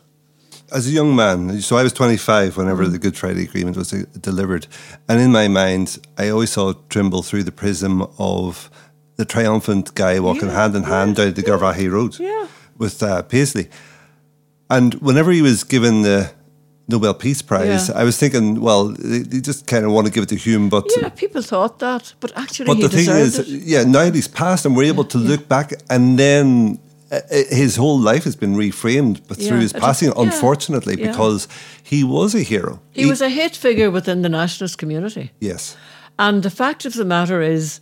As 0.73 0.87
a 0.89 0.91
young 0.91 1.15
man, 1.15 1.61
so 1.61 1.77
I 1.77 1.83
was 1.83 1.93
25 1.93 2.57
whenever 2.57 2.85
Mm. 2.87 2.93
the 2.93 2.99
Good 2.99 3.17
Friday 3.17 3.45
Agreement 3.45 3.77
was 3.77 3.93
uh, 3.93 4.05
delivered. 4.21 4.67
And 5.09 5.21
in 5.21 5.31
my 5.31 5.47
mind, 5.49 5.99
I 6.19 6.29
always 6.31 6.51
saw 6.53 6.73
Trimble 6.89 7.23
through 7.23 7.45
the 7.45 7.53
prism 7.53 8.03
of 8.19 8.71
the 9.17 9.25
triumphant 9.25 9.95
guy 9.95 10.19
walking 10.21 10.49
Yeah, 10.49 10.55
hand 10.63 10.75
in 10.75 10.83
hand 10.85 11.17
down 11.17 11.35
the 11.35 11.43
Garvaghey 11.43 11.91
Road 11.91 12.19
Yeah. 12.19 12.47
with 12.79 13.03
uh, 13.03 13.23
Paisley. 13.23 13.69
And 14.69 14.95
whenever 14.95 15.31
he 15.33 15.43
was 15.43 15.65
given 15.65 16.03
the 16.03 16.31
Nobel 16.89 17.15
Peace 17.15 17.43
Prize, 17.43 17.89
Yeah. 17.89 18.01
I 18.01 18.05
was 18.05 18.17
thinking, 18.17 18.61
well, 18.61 18.89
they, 18.89 19.19
they 19.19 19.41
just 19.41 19.67
kind 19.67 19.85
of 19.85 19.91
want 19.93 20.07
to 20.07 20.13
give 20.13 20.23
it 20.23 20.29
to 20.29 20.37
Hume, 20.37 20.69
but 20.69 20.85
Yeah, 20.97 21.09
people 21.09 21.43
thought 21.43 21.79
that, 21.81 22.15
but 22.21 22.31
actually 22.37 22.67
but 22.67 22.77
he 22.77 22.83
the 22.83 22.89
thing 22.89 23.09
is, 23.11 23.39
it. 23.39 23.47
yeah, 23.49 23.83
now 23.85 24.05
that 24.05 24.15
he's 24.15 24.29
passed, 24.29 24.65
and 24.67 24.77
we're 24.77 24.89
able 24.95 25.05
to 25.05 25.19
look 25.19 25.49
back, 25.49 25.73
and 25.91 26.17
then 26.19 26.79
uh, 27.11 27.21
his 27.51 27.77
whole 27.77 27.99
life 27.99 28.23
has 28.25 28.37
been 28.37 28.55
reframed 28.57 29.21
but 29.29 29.37
through 29.37 29.57
Yeah, 29.57 29.63
his 29.63 29.73
it 29.73 29.77
was- 29.77 29.85
passing, 29.85 30.09
yeah, 30.09 30.23
unfortunately, 30.23 30.95
yeah. 31.01 31.09
because 31.11 31.49
he 31.83 32.05
was 32.05 32.35
a 32.35 32.43
hero. 32.43 32.79
He 32.93 33.07
was 33.07 33.21
a 33.21 33.29
hate 33.29 33.57
figure 33.57 33.91
within 33.91 34.23
the 34.23 34.29
nationalist 34.29 34.79
community. 34.79 35.31
yes, 35.41 35.77
And 36.19 36.43
the 36.43 36.51
fact 36.51 36.85
of 36.87 36.93
the 36.95 37.05
matter 37.05 37.43
is, 37.43 37.81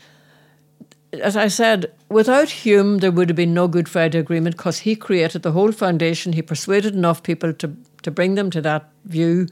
as 1.23 1.37
I 1.37 1.49
said, 1.49 1.93
without 2.09 2.49
Hume, 2.65 2.99
there 2.99 3.13
would 3.13 3.29
have 3.29 3.37
been 3.37 3.55
no 3.55 3.69
Good 3.69 3.89
Friday 3.89 4.19
Agreement 4.19 4.57
because 4.57 4.79
he 4.81 4.97
created 4.97 5.43
the 5.43 5.53
whole 5.53 5.73
foundation. 5.73 6.33
He 6.33 6.43
persuaded 6.43 6.95
enough 6.95 7.23
people 7.23 7.53
to, 7.53 7.67
to 8.05 8.11
bring 8.11 8.37
them 8.37 8.51
to 8.51 8.61
that 8.63 8.89
view. 9.05 9.49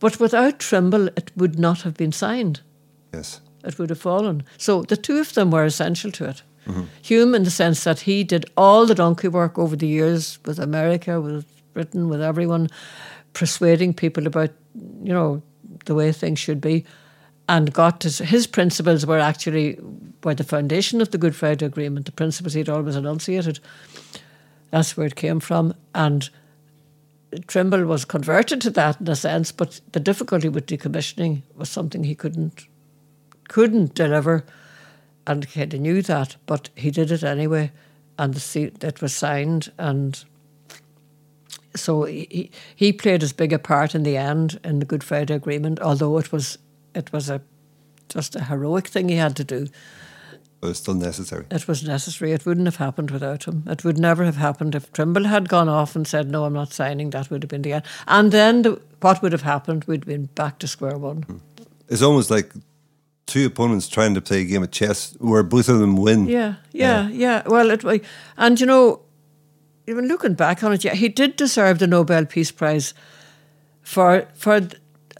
But 0.00 0.18
without 0.18 0.58
Trimble, 0.58 1.08
it 1.08 1.30
would 1.36 1.58
not 1.58 1.82
have 1.82 1.94
been 1.94 2.12
signed. 2.12 2.60
yes, 3.12 3.40
It 3.62 3.78
would 3.78 3.90
have 3.90 4.00
fallen. 4.00 4.42
So 4.58 4.82
the 4.82 4.96
two 4.96 5.18
of 5.18 5.34
them 5.34 5.50
were 5.50 5.64
essential 5.64 6.10
to 6.12 6.24
it. 6.30 6.42
Mm-hmm. 6.66 6.82
Hume, 7.02 7.34
in 7.34 7.44
the 7.44 7.50
sense 7.50 7.84
that 7.84 8.00
he 8.00 8.24
did 8.24 8.46
all 8.56 8.86
the 8.86 8.94
donkey 8.94 9.28
work 9.28 9.58
over 9.58 9.76
the 9.76 9.86
years 9.86 10.38
with 10.46 10.58
America, 10.58 11.20
with 11.20 11.46
Britain, 11.74 12.08
with 12.08 12.22
everyone, 12.22 12.70
persuading 13.34 13.94
people 13.94 14.26
about, 14.26 14.50
you 15.02 15.12
know, 15.12 15.42
the 15.84 15.94
way 15.94 16.12
things 16.12 16.38
should 16.38 16.60
be, 16.60 16.84
and 17.48 17.72
got 17.72 18.00
to, 18.00 18.24
his 18.24 18.46
principles 18.46 19.04
were 19.04 19.18
actually 19.18 19.78
were 20.22 20.34
the 20.34 20.44
foundation 20.44 21.02
of 21.02 21.10
the 21.10 21.18
Good 21.18 21.36
Friday 21.36 21.66
Agreement. 21.66 22.06
The 22.06 22.12
principles 22.12 22.54
he'd 22.54 22.70
always 22.70 22.96
enunciated. 22.96 23.60
That's 24.70 24.96
where 24.96 25.06
it 25.06 25.14
came 25.16 25.40
from, 25.40 25.74
and 25.94 26.30
Trimble 27.46 27.84
was 27.84 28.04
converted 28.04 28.60
to 28.62 28.70
that 28.70 29.00
in 29.00 29.08
a 29.08 29.16
sense. 29.16 29.52
But 29.52 29.80
the 29.92 30.00
difficulty 30.00 30.48
with 30.48 30.66
decommissioning 30.66 31.42
was 31.54 31.68
something 31.68 32.04
he 32.04 32.14
couldn't 32.14 32.66
couldn't 33.48 33.94
deliver, 33.94 34.44
and 35.26 35.44
he 35.44 35.66
knew 35.66 36.02
that, 36.02 36.36
but 36.46 36.70
he 36.74 36.90
did 36.90 37.12
it 37.12 37.22
anyway, 37.22 37.70
and 38.18 38.32
the 38.32 38.40
seat 38.40 38.80
that 38.80 39.02
was 39.02 39.14
signed, 39.14 39.70
and 39.78 40.24
so 41.76 42.04
he 42.04 42.50
he 42.74 42.92
played 42.92 43.22
as 43.22 43.32
big 43.32 43.52
a 43.52 43.58
part 43.58 43.94
in 43.94 44.02
the 44.02 44.16
end 44.16 44.60
in 44.64 44.78
the 44.78 44.86
Good 44.86 45.04
Friday 45.04 45.34
Agreement, 45.34 45.80
although 45.80 46.18
it 46.18 46.32
was 46.32 46.58
it 46.94 47.12
was 47.12 47.28
a 47.28 47.40
just 48.08 48.36
a 48.36 48.44
heroic 48.44 48.86
thing 48.86 49.08
he 49.08 49.16
had 49.16 49.36
to 49.36 49.44
do. 49.44 49.66
But 50.64 50.68
was 50.68 50.78
still 50.78 50.94
necessary. 50.94 51.44
It 51.50 51.68
was 51.68 51.84
necessary. 51.84 52.32
It 52.32 52.46
wouldn't 52.46 52.66
have 52.66 52.76
happened 52.76 53.10
without 53.10 53.44
him. 53.44 53.64
It 53.66 53.84
would 53.84 53.98
never 53.98 54.24
have 54.24 54.36
happened 54.36 54.74
if 54.74 54.90
Trimble 54.94 55.24
had 55.24 55.46
gone 55.46 55.68
off 55.68 55.94
and 55.94 56.08
said, 56.08 56.30
"No, 56.30 56.46
I'm 56.46 56.54
not 56.54 56.72
signing." 56.72 57.10
That 57.10 57.28
would 57.28 57.42
have 57.42 57.50
been 57.50 57.60
the 57.60 57.74
end. 57.74 57.84
And 58.08 58.32
then 58.32 58.62
the, 58.62 58.80
what 59.00 59.20
would 59.20 59.32
have 59.32 59.42
happened? 59.42 59.84
We'd 59.84 60.06
been 60.06 60.30
back 60.34 60.58
to 60.60 60.66
square 60.66 60.96
one. 60.96 61.24
Hmm. 61.24 61.36
It's 61.90 62.00
almost 62.00 62.30
like 62.30 62.54
two 63.26 63.44
opponents 63.44 63.88
trying 63.88 64.14
to 64.14 64.22
play 64.22 64.40
a 64.40 64.44
game 64.44 64.62
of 64.62 64.70
chess 64.70 65.14
where 65.20 65.42
both 65.42 65.68
of 65.68 65.80
them 65.80 65.96
win. 65.96 66.28
Yeah, 66.28 66.54
yeah, 66.72 67.10
yeah. 67.10 67.42
Well, 67.44 67.70
it 67.70 67.84
and 68.38 68.58
you 68.58 68.64
know, 68.64 69.02
even 69.86 70.08
looking 70.08 70.32
back 70.32 70.64
on 70.64 70.72
it, 70.72 70.82
yeah, 70.82 70.94
he 70.94 71.10
did 71.10 71.36
deserve 71.36 71.78
the 71.78 71.86
Nobel 71.86 72.24
Peace 72.24 72.50
Prize 72.50 72.94
for 73.82 74.28
for 74.32 74.62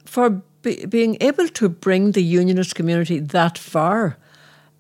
for 0.07 0.43
be, 0.63 0.87
being 0.87 1.19
able 1.21 1.49
to 1.49 1.69
bring 1.69 2.13
the 2.13 2.23
unionist 2.23 2.75
community 2.75 3.19
that 3.19 3.59
far, 3.59 4.17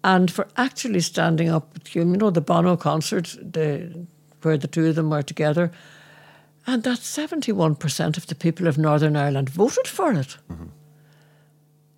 and 0.05 0.30
for 0.30 0.46
actually 0.57 1.00
standing 1.00 1.48
up 1.48 1.72
with 1.72 1.88
Hume. 1.88 2.12
You 2.12 2.18
know, 2.18 2.30
the 2.30 2.40
Bono 2.40 2.76
concert, 2.76 3.36
the 3.40 4.07
where 4.42 4.59
the 4.59 4.68
two 4.68 4.86
of 4.86 4.94
them 4.94 5.11
were 5.11 5.22
together, 5.22 5.72
and 6.66 6.82
that 6.84 6.98
seventy 6.98 7.50
one 7.50 7.74
percent 7.74 8.16
of 8.16 8.26
the 8.26 8.34
people 8.34 8.68
of 8.68 8.78
Northern 8.78 9.16
Ireland 9.16 9.48
voted 9.48 9.88
for 9.88 10.12
it. 10.12 10.36
Mm-hmm. 10.50 10.66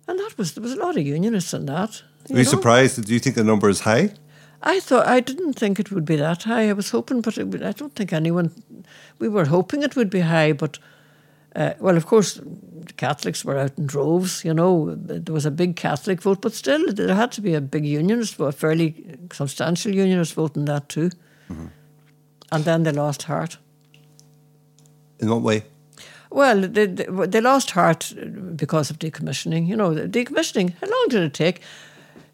And 0.07 0.19
that 0.19 0.37
was 0.37 0.53
there 0.53 0.63
was 0.63 0.73
a 0.73 0.79
lot 0.79 0.97
of 0.97 1.05
unionists 1.05 1.53
in 1.53 1.65
that. 1.65 2.01
Are 2.29 2.29
you 2.29 2.35
know? 2.37 2.43
surprised? 2.43 3.05
Do 3.05 3.13
you 3.13 3.19
think 3.19 3.35
the 3.35 3.43
number 3.43 3.69
is 3.69 3.81
high? 3.81 4.13
I 4.63 4.79
thought 4.79 5.05
I 5.05 5.19
didn't 5.19 5.53
think 5.53 5.79
it 5.79 5.91
would 5.91 6.05
be 6.05 6.15
that 6.15 6.43
high. 6.43 6.69
I 6.69 6.73
was 6.73 6.89
hoping, 6.91 7.21
but 7.21 7.37
it, 7.37 7.61
I 7.61 7.73
don't 7.73 7.93
think 7.93 8.13
anyone. 8.13 8.51
We 9.19 9.27
were 9.27 9.45
hoping 9.45 9.83
it 9.83 9.95
would 9.95 10.09
be 10.09 10.21
high, 10.21 10.53
but 10.53 10.79
uh, 11.57 11.73
well, 11.79 11.97
of 11.97 12.05
course, 12.05 12.39
Catholics 12.97 13.43
were 13.43 13.57
out 13.57 13.77
in 13.77 13.87
droves. 13.87 14.45
You 14.45 14.53
know, 14.53 14.93
there 14.95 15.33
was 15.33 15.45
a 15.45 15.51
big 15.51 15.75
Catholic 15.75 16.21
vote, 16.21 16.39
but 16.39 16.53
still, 16.53 16.93
there 16.93 17.15
had 17.15 17.31
to 17.33 17.41
be 17.41 17.55
a 17.55 17.61
big 17.61 17.85
unionist 17.85 18.35
vote, 18.35 18.47
a 18.47 18.51
fairly 18.51 19.17
substantial 19.33 19.93
unionist 19.93 20.35
vote 20.35 20.55
in 20.55 20.65
that 20.65 20.87
too. 20.87 21.09
And 22.51 22.63
then 22.63 22.83
they 22.83 22.91
lost 22.91 23.23
heart. 23.23 23.57
In 25.19 25.29
what 25.29 25.41
way? 25.41 25.63
Well, 26.29 26.61
they, 26.61 26.85
they, 26.85 27.05
they 27.05 27.41
lost 27.41 27.71
heart 27.71 28.13
because 28.55 28.91
of 28.91 28.99
decommissioning. 28.99 29.67
You 29.67 29.75
know, 29.75 29.91
decommissioning, 29.91 30.75
how 30.79 30.87
long 30.87 31.05
did 31.09 31.23
it 31.23 31.33
take? 31.33 31.61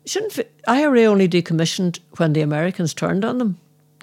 Shouldn't 0.06 0.40
IRA 0.68 1.06
only 1.06 1.30
decommissioned 1.30 2.00
when 2.18 2.34
the 2.34 2.42
Americans 2.42 2.94
turned 2.94 3.24
on 3.24 3.38
them, 3.38 3.58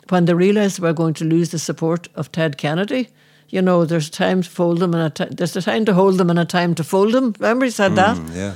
when 0.08 0.24
they 0.24 0.32
realised 0.32 0.78
they 0.78 0.86
were 0.86 0.94
going 0.94 1.14
to 1.14 1.24
lose 1.24 1.50
the 1.50 1.58
support 1.58 2.08
of 2.14 2.32
Ted 2.32 2.56
Kennedy. 2.56 3.10
You 3.50 3.62
know, 3.62 3.84
there's 3.84 4.08
a 4.08 4.12
time 4.12 4.42
to 4.42 4.48
fold 4.50 4.78
them 4.78 4.94
and 4.94 5.02
a 5.02 5.10
ti- 5.10 5.34
there's 5.34 5.56
a 5.56 5.62
time 5.62 5.84
to 5.86 5.92
hold 5.94 6.18
them 6.18 6.30
and 6.30 6.38
a 6.38 6.44
time 6.44 6.74
to 6.76 6.84
fold 6.84 7.12
them. 7.12 7.34
Remember 7.38 7.64
he 7.64 7.70
said 7.72 7.96
that? 7.96 8.16
Mm, 8.16 8.34
yeah, 8.36 8.54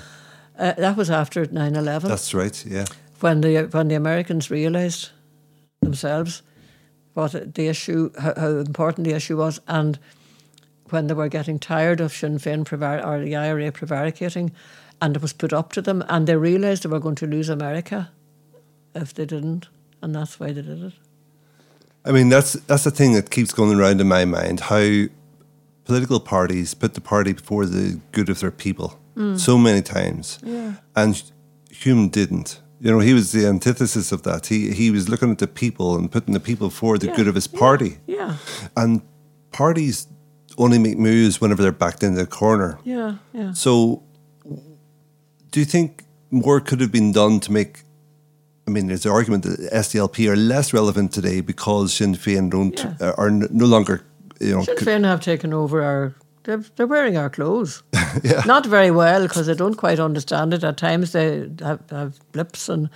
Uh, 0.59 0.73
that 0.79 0.97
was 0.97 1.11
after 1.11 1.45
9-11 1.47 2.03
that's 2.09 2.33
right. 2.33 2.65
Yeah. 2.67 2.85
when 3.21 3.41
the 3.41 3.69
when 3.73 3.89
the 3.89 3.97
Americans 3.97 4.51
realised 4.51 5.11
themselves 5.81 6.43
what 7.15 7.55
the 7.55 7.69
issue, 7.69 8.11
how, 8.19 8.35
how 8.37 8.49
important 8.59 9.07
the 9.07 9.15
issue 9.17 9.37
was, 9.37 9.61
and 9.67 9.99
when 10.91 11.07
they 11.07 11.15
were 11.15 11.29
getting 11.29 11.59
tired 11.61 12.01
of 12.01 12.13
Sinn 12.13 12.39
Féin 12.39 12.65
prevar- 12.65 13.05
or 13.07 13.21
the 13.25 13.37
IRA 13.37 13.71
prevaricating, 13.73 14.51
and 15.01 15.17
it 15.17 15.23
was 15.23 15.33
put 15.33 15.53
up 15.53 15.73
to 15.73 15.83
them, 15.83 16.05
and 16.09 16.27
they 16.27 16.37
realised 16.37 16.83
they 16.83 16.89
were 16.89 17.01
going 17.01 17.15
to 17.17 17.27
lose 17.27 17.49
America 17.49 18.11
if 18.95 19.13
they 19.15 19.27
didn't, 19.27 19.69
and 20.03 20.15
that's 20.15 20.39
why 20.41 20.53
they 20.53 20.63
did 20.63 20.83
it. 20.85 20.93
I 22.05 22.13
mean, 22.13 22.29
that's 22.29 22.53
that's 22.67 22.85
the 22.85 22.91
thing 22.91 23.15
that 23.15 23.31
keeps 23.31 23.53
going 23.53 23.79
around 23.79 24.01
in 24.01 24.09
my 24.09 24.25
mind. 24.25 24.61
How 24.61 25.05
political 25.85 26.21
parties 26.21 26.75
put 26.75 26.95
the 26.95 27.01
party 27.01 27.33
before 27.33 27.67
the 27.67 28.01
good 28.13 28.29
of 28.29 28.41
their 28.41 28.51
people 28.51 28.99
mm. 29.17 29.39
so 29.39 29.57
many 29.59 29.83
times, 29.83 30.39
Yeah. 30.43 30.75
and 30.97 31.23
Hume 31.71 32.09
didn't. 32.09 32.61
You 32.81 32.91
know, 32.91 32.99
he 32.99 33.15
was 33.15 33.33
the 33.33 33.47
antithesis 33.47 34.13
of 34.13 34.23
that. 34.23 34.47
He 34.47 34.71
he 34.73 34.91
was 34.91 35.09
looking 35.09 35.31
at 35.31 35.39
the 35.39 35.47
people 35.47 35.97
and 35.97 36.11
putting 36.11 36.35
the 36.35 36.41
people 36.41 36.69
for 36.71 36.99
the 36.99 37.07
Yeah, 37.07 37.17
good 37.17 37.29
of 37.29 37.35
his 37.35 37.49
yeah, 37.53 37.59
party. 37.59 37.99
Yeah, 38.07 38.37
And 38.77 39.01
parties 39.53 40.07
only 40.59 40.79
make 40.79 40.99
moves 40.99 41.41
whenever 41.41 41.63
they're 41.63 41.73
backed 41.73 42.03
into 42.03 42.21
the 42.21 42.27
corner. 42.27 42.79
yeah, 42.85 43.17
yeah. 43.33 43.53
So, 43.55 44.03
do 45.51 45.61
you 45.61 45.67
think 45.67 46.05
more 46.31 46.61
could 46.61 46.81
have 46.81 46.93
been 46.93 47.13
done 47.13 47.41
to 47.41 47.53
make? 47.53 47.84
I 48.67 48.71
mean, 48.71 48.87
there's 48.87 49.05
an 49.07 49.13
argument 49.13 49.45
that 49.45 49.61
SDLP 49.73 50.27
are 50.29 50.37
less 50.37 50.73
relevant 50.73 51.13
today 51.13 51.41
because 51.43 51.93
Sinn 51.93 52.15
Féin 52.15 52.51
don't 52.51 52.79
Yeah. 52.79 52.95
uh, 53.01 53.13
are 53.19 53.31
no 53.31 53.67
longer, 53.67 54.01
you 54.41 54.53
know. 54.55 54.63
Sinn 54.65 54.79
c- 54.79 54.85
Féin 54.87 55.05
have 55.05 55.21
taken 55.21 55.53
over 55.53 55.83
our. 55.83 56.15
They're, 56.45 56.63
they're 56.77 56.87
wearing 56.87 57.17
our 57.17 57.31
clothes. 57.31 57.83
Not 58.47 58.67
very 58.67 58.91
well 58.91 59.23
because 59.23 59.47
they 59.47 59.55
don't 59.55 59.77
quite 59.77 59.99
understand 59.99 60.53
it. 60.53 60.63
At 60.63 60.77
times 60.77 61.13
they 61.13 61.49
have, 61.61 61.81
have 61.91 62.19
blips 62.33 62.69
and, 62.69 62.91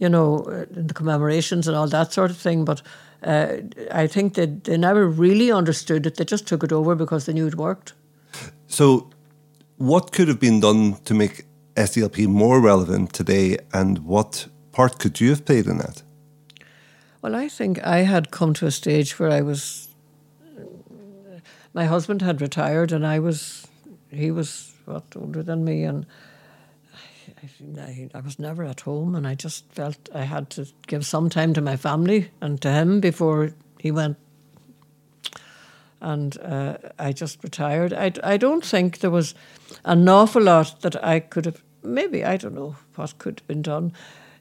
you 0.00 0.08
know, 0.08 0.38
in 0.76 0.88
the 0.88 0.94
commemorations 0.94 1.68
and 1.68 1.76
all 1.76 1.86
that 1.88 2.12
sort 2.12 2.30
of 2.32 2.36
thing. 2.36 2.64
But 2.64 2.82
uh, 3.22 3.58
I 3.92 4.08
think 4.08 4.34
they, 4.34 4.46
they 4.46 4.76
never 4.76 5.06
really 5.06 5.52
understood 5.52 6.04
it. 6.04 6.16
They 6.16 6.24
just 6.24 6.48
took 6.48 6.64
it 6.64 6.72
over 6.72 6.96
because 6.96 7.26
they 7.26 7.32
knew 7.32 7.46
it 7.46 7.54
worked. 7.54 7.92
So, 8.66 9.10
what 9.76 10.10
could 10.10 10.26
have 10.26 10.40
been 10.40 10.58
done 10.60 10.96
to 11.04 11.14
make 11.14 11.44
SDLP 11.76 12.26
more 12.26 12.60
relevant 12.60 13.12
today, 13.12 13.58
and 13.72 14.00
what 14.00 14.48
part 14.72 14.98
could 14.98 15.20
you 15.20 15.30
have 15.30 15.44
played 15.44 15.66
in 15.66 15.78
that? 15.78 16.02
Well, 17.22 17.34
I 17.34 17.48
think 17.48 17.78
I 17.86 17.98
had 17.98 18.30
come 18.30 18.54
to 18.54 18.66
a 18.66 18.70
stage 18.70 19.18
where 19.18 19.30
I 19.30 19.42
was. 19.42 19.88
My 21.72 21.86
husband 21.86 22.22
had 22.22 22.40
retired, 22.40 22.92
and 22.92 23.06
I 23.06 23.18
was. 23.18 23.66
He 24.10 24.30
was 24.30 24.72
what 24.86 25.04
older 25.14 25.42
than 25.42 25.64
me, 25.64 25.84
and 25.84 26.06
I, 27.42 27.80
I, 27.80 28.10
I 28.14 28.20
was 28.20 28.38
never 28.38 28.64
at 28.64 28.80
home, 28.80 29.14
and 29.14 29.26
I 29.26 29.34
just 29.34 29.70
felt 29.72 29.96
I 30.14 30.22
had 30.22 30.50
to 30.50 30.66
give 30.86 31.06
some 31.06 31.28
time 31.28 31.52
to 31.54 31.60
my 31.60 31.76
family 31.76 32.30
and 32.40 32.60
to 32.62 32.70
him 32.72 33.00
before 33.00 33.52
he 33.78 33.90
went. 33.92 34.16
and 36.00 36.38
uh, 36.40 36.78
I 36.98 37.12
just 37.12 37.42
retired. 37.44 37.92
I, 37.92 38.12
I 38.24 38.36
don't 38.36 38.64
think 38.64 38.98
there 38.98 39.10
was 39.10 39.34
an 39.84 40.08
awful 40.08 40.42
lot 40.42 40.80
that 40.80 41.02
I 41.04 41.20
could 41.20 41.44
have, 41.44 41.62
maybe, 41.82 42.24
I 42.24 42.36
don't 42.36 42.54
know 42.54 42.76
what 42.96 43.18
could 43.18 43.40
have 43.40 43.46
been 43.46 43.62
done. 43.62 43.92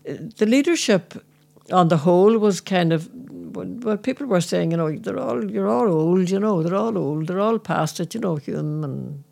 The 0.04 0.46
leadership 0.46 1.24
on 1.72 1.90
the 1.90 1.98
whole 1.98 2.38
was 2.38 2.62
kind 2.62 2.94
of, 2.94 3.10
well, 3.14 3.98
people 3.98 4.26
were 4.26 4.42
saying, 4.42 4.72
you 4.72 4.78
know, 4.78 4.96
they're 4.96 5.20
all, 5.20 5.50
you're 5.50 5.68
all 5.68 5.88
old, 5.88 6.30
you 6.30 6.40
know, 6.40 6.64
they're 6.64 6.76
all 6.76 6.98
old, 6.98 7.28
they're 7.28 7.40
all 7.40 7.60
past 7.60 8.00
it, 8.00 8.14
you 8.14 8.22
know, 8.22 8.38
Hume 8.38 8.84
and 8.84 9.24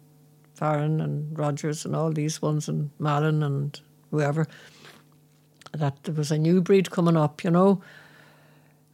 Farren 0.55 1.01
and 1.01 1.37
Rodgers 1.37 1.85
and 1.85 1.95
all 1.95 2.11
these 2.11 2.41
ones 2.41 2.67
and 2.67 2.89
Mallon 2.99 3.43
and 3.43 3.79
whoever. 4.11 4.47
That 5.73 6.03
there 6.03 6.15
was 6.15 6.31
a 6.31 6.37
new 6.37 6.61
breed 6.61 6.91
coming 6.91 7.17
up, 7.17 7.43
you 7.43 7.51
know 7.51 7.81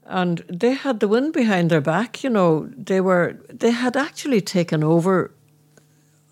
and 0.05 0.43
they 0.49 0.73
had 0.73 0.99
the 0.99 1.07
wind 1.07 1.33
behind 1.33 1.69
their 1.69 1.81
back. 1.81 2.23
You 2.23 2.29
know, 2.29 2.69
they 2.77 3.01
were 3.01 3.37
they 3.49 3.71
had 3.71 3.95
actually 3.95 4.41
taken 4.41 4.83
over 4.83 5.31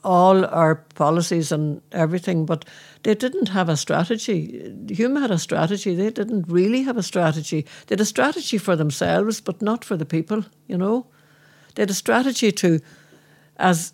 all 0.04 0.46
our 0.46 0.76
policies 0.96 1.52
and 1.52 1.82
everything, 1.92 2.46
but 2.46 2.66
they 3.04 3.16
didn't 3.16 3.50
have 3.50 3.70
a 3.70 3.78
strategy. 3.78 4.74
Hume 4.90 5.16
had 5.16 5.32
a 5.32 5.38
strategy. 5.38 5.96
They 5.96 6.10
didn't 6.10 6.48
really 6.48 6.84
have 6.84 6.98
a 6.98 7.04
strategy. 7.04 7.66
They 7.88 7.94
had 7.94 8.02
a 8.02 8.06
strategy 8.06 8.58
for 8.58 8.76
themselves, 8.76 9.42
but 9.42 9.62
not 9.62 9.86
for 9.86 9.98
the 9.98 10.06
people. 10.06 10.44
You 10.68 10.78
know, 10.78 11.06
they 11.76 11.84
had 11.84 11.90
a 11.90 11.96
strategy 11.96 12.52
to, 12.52 12.80
as 13.58 13.94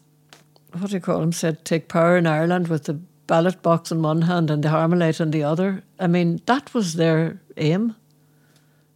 what 0.72 0.90
do 0.90 0.96
you 0.96 1.02
call 1.02 1.22
him 1.22 1.32
said, 1.32 1.66
take 1.66 1.88
power 1.88 2.18
in 2.18 2.28
Ireland 2.28 2.68
with 2.68 2.86
the 2.86 3.00
ballot 3.28 3.62
box 3.62 3.92
in 3.92 4.02
one 4.02 4.24
hand 4.24 4.50
and 4.50 4.64
the 4.64 4.70
Armalite 4.70 5.20
in 5.20 5.32
the 5.32 5.44
other. 5.44 5.84
I 6.00 6.08
mean, 6.08 6.42
that 6.46 6.74
was 6.74 6.94
their 6.94 7.42
aim. 7.58 7.96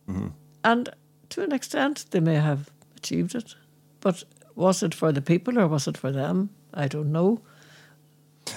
Mm-hmm. 0.09 0.27
And 0.63 0.89
to 1.29 1.43
an 1.43 1.51
extent, 1.51 2.05
they 2.11 2.19
may 2.19 2.35
have 2.35 2.69
achieved 2.95 3.35
it. 3.35 3.55
But 3.99 4.23
was 4.55 4.83
it 4.83 4.93
for 4.93 5.11
the 5.11 5.21
people 5.21 5.59
or 5.59 5.67
was 5.67 5.87
it 5.87 5.97
for 5.97 6.11
them? 6.11 6.49
I 6.73 6.87
don't 6.87 7.11
know. 7.11 7.41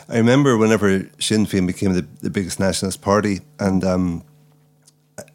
I 0.08 0.18
remember 0.18 0.56
whenever 0.56 1.08
Sinn 1.18 1.46
Féin 1.46 1.66
became 1.66 1.92
the, 1.92 2.06
the 2.20 2.30
biggest 2.30 2.58
nationalist 2.58 3.00
party, 3.00 3.40
and 3.58 3.84
um, 3.84 4.24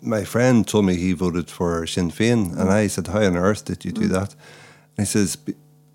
my 0.01 0.23
friend 0.23 0.67
told 0.67 0.85
me 0.85 0.95
he 0.95 1.13
voted 1.13 1.49
for 1.49 1.85
Sinn 1.87 2.11
Féin, 2.11 2.57
and 2.57 2.69
I 2.69 2.87
said, 2.87 3.07
"How 3.07 3.23
on 3.23 3.37
earth 3.37 3.65
did 3.65 3.85
you 3.85 3.91
do 3.91 4.07
that?" 4.07 4.33
And 4.97 5.05
he 5.07 5.11
says, 5.11 5.37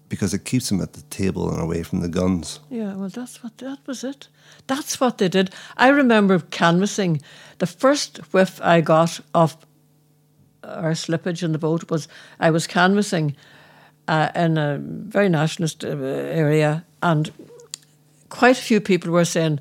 "Because 0.09 0.35
it 0.35 0.45
keeps 0.45 0.69
them 0.69 0.81
at 0.81 0.95
the 0.95 1.03
table 1.03 1.51
and 1.51 1.61
away 1.61 1.83
from 1.83 2.01
the 2.01 2.09
guns." 2.09 2.61
Yeah, 2.71 2.95
well, 2.95 3.09
that's 3.09 3.43
what 3.43 3.59
that 3.59 3.79
was 3.87 4.05
it. 4.05 4.29
That's 4.67 5.01
what 5.01 5.19
they 5.19 5.29
did. 5.29 5.51
I 5.77 5.89
remember 5.89 6.39
canvassing. 6.39 7.21
The 7.59 7.67
first 7.67 8.19
whiff 8.33 8.61
I 8.63 8.81
got 8.81 9.21
of 9.35 9.57
our 10.63 10.93
slippage 10.93 11.43
in 11.43 11.53
the 11.53 11.59
boat 11.59 11.91
was 11.91 12.09
I 12.41 12.51
was 12.51 12.67
canvassing 12.67 13.37
uh, 14.09 14.31
in 14.35 14.59
a 14.59 14.79
very 14.81 15.29
nationalist 15.29 15.85
uh, 15.85 15.89
area, 15.89 16.85
and 17.03 17.33
quite 18.29 18.59
a 18.59 18.63
few 18.63 18.81
people 18.81 19.11
were 19.11 19.25
saying, 19.25 19.61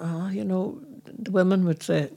oh, 0.00 0.28
you 0.28 0.44
know, 0.44 0.78
the 1.18 1.30
women 1.30 1.64
would 1.64 1.82
say, 1.82 2.10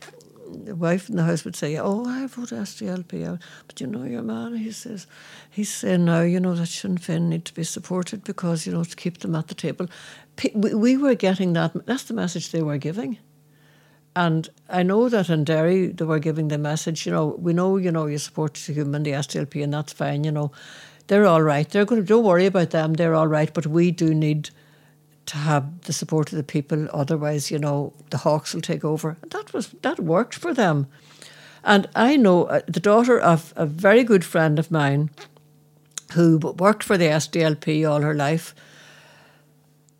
the 0.65 0.75
wife 0.75 1.09
in 1.09 1.15
the 1.15 1.23
house 1.23 1.43
would 1.45 1.55
say, 1.55 1.77
"Oh, 1.77 2.05
I 2.05 2.27
vote 2.27 2.49
SDLP 2.49 3.27
out," 3.27 3.39
but 3.67 3.81
you 3.81 3.87
know, 3.87 4.03
your 4.03 4.21
man, 4.21 4.55
he 4.55 4.71
says, 4.71 5.07
he's 5.49 5.73
saying 5.73 6.05
now, 6.05 6.21
you 6.21 6.39
know, 6.39 6.53
that 6.55 6.67
Sinn 6.67 6.97
Féin 6.97 7.23
need 7.23 7.45
to 7.45 7.53
be 7.53 7.63
supported 7.63 8.23
because 8.23 8.65
you 8.65 8.73
know 8.73 8.83
to 8.83 8.95
keep 8.95 9.19
them 9.19 9.35
at 9.35 9.47
the 9.47 9.55
table. 9.55 9.87
We 10.53 10.73
we 10.73 10.97
were 10.97 11.15
getting 11.15 11.53
that. 11.53 11.85
That's 11.85 12.03
the 12.03 12.13
message 12.13 12.51
they 12.51 12.61
were 12.61 12.77
giving. 12.77 13.17
And 14.15 14.47
I 14.69 14.83
know 14.83 15.09
that 15.09 15.29
in 15.29 15.43
Derry 15.43 15.87
they 15.87 16.05
were 16.05 16.19
giving 16.19 16.49
the 16.49 16.59
message, 16.59 17.05
you 17.05 17.11
know, 17.11 17.35
we 17.39 17.51
know, 17.53 17.77
you 17.77 17.91
know, 17.91 18.05
you 18.05 18.19
support 18.19 18.53
the 18.53 18.73
human, 18.73 19.03
the 19.03 19.11
SDLP, 19.11 19.63
and 19.63 19.73
that's 19.73 19.93
fine, 19.93 20.23
you 20.23 20.31
know. 20.31 20.51
They're 21.13 21.27
all 21.27 21.43
right. 21.43 21.69
They're 21.69 21.85
going 21.85 22.01
to, 22.01 22.07
don't 22.07 22.23
worry 22.23 22.47
about 22.47 22.71
them, 22.71 22.95
they're 22.95 23.13
all 23.13 23.27
right, 23.27 23.53
but 23.53 23.67
we 23.67 23.91
do 23.91 24.15
need 24.15 24.49
to 25.27 25.37
have 25.37 25.81
the 25.81 25.93
support 25.93 26.31
of 26.31 26.37
the 26.37 26.43
people. 26.43 26.87
Otherwise, 26.91 27.51
you 27.51 27.59
know, 27.59 27.93
the 28.09 28.17
Hawks 28.17 28.51
will 28.51 28.61
take 28.61 28.83
over. 28.83 29.15
And 29.21 29.29
that 29.29 29.53
was, 29.53 29.75
that 29.83 29.99
worked 29.99 30.33
for 30.33 30.55
them. 30.55 30.87
And 31.63 31.87
I 31.95 32.15
know 32.17 32.45
uh, 32.45 32.61
the 32.65 32.79
daughter 32.79 33.19
of 33.19 33.53
a 33.55 33.67
very 33.67 34.03
good 34.03 34.25
friend 34.25 34.57
of 34.57 34.71
mine 34.71 35.11
who 36.13 36.39
worked 36.39 36.81
for 36.81 36.97
the 36.97 37.05
SDLP 37.05 37.87
all 37.87 38.01
her 38.01 38.15
life, 38.15 38.55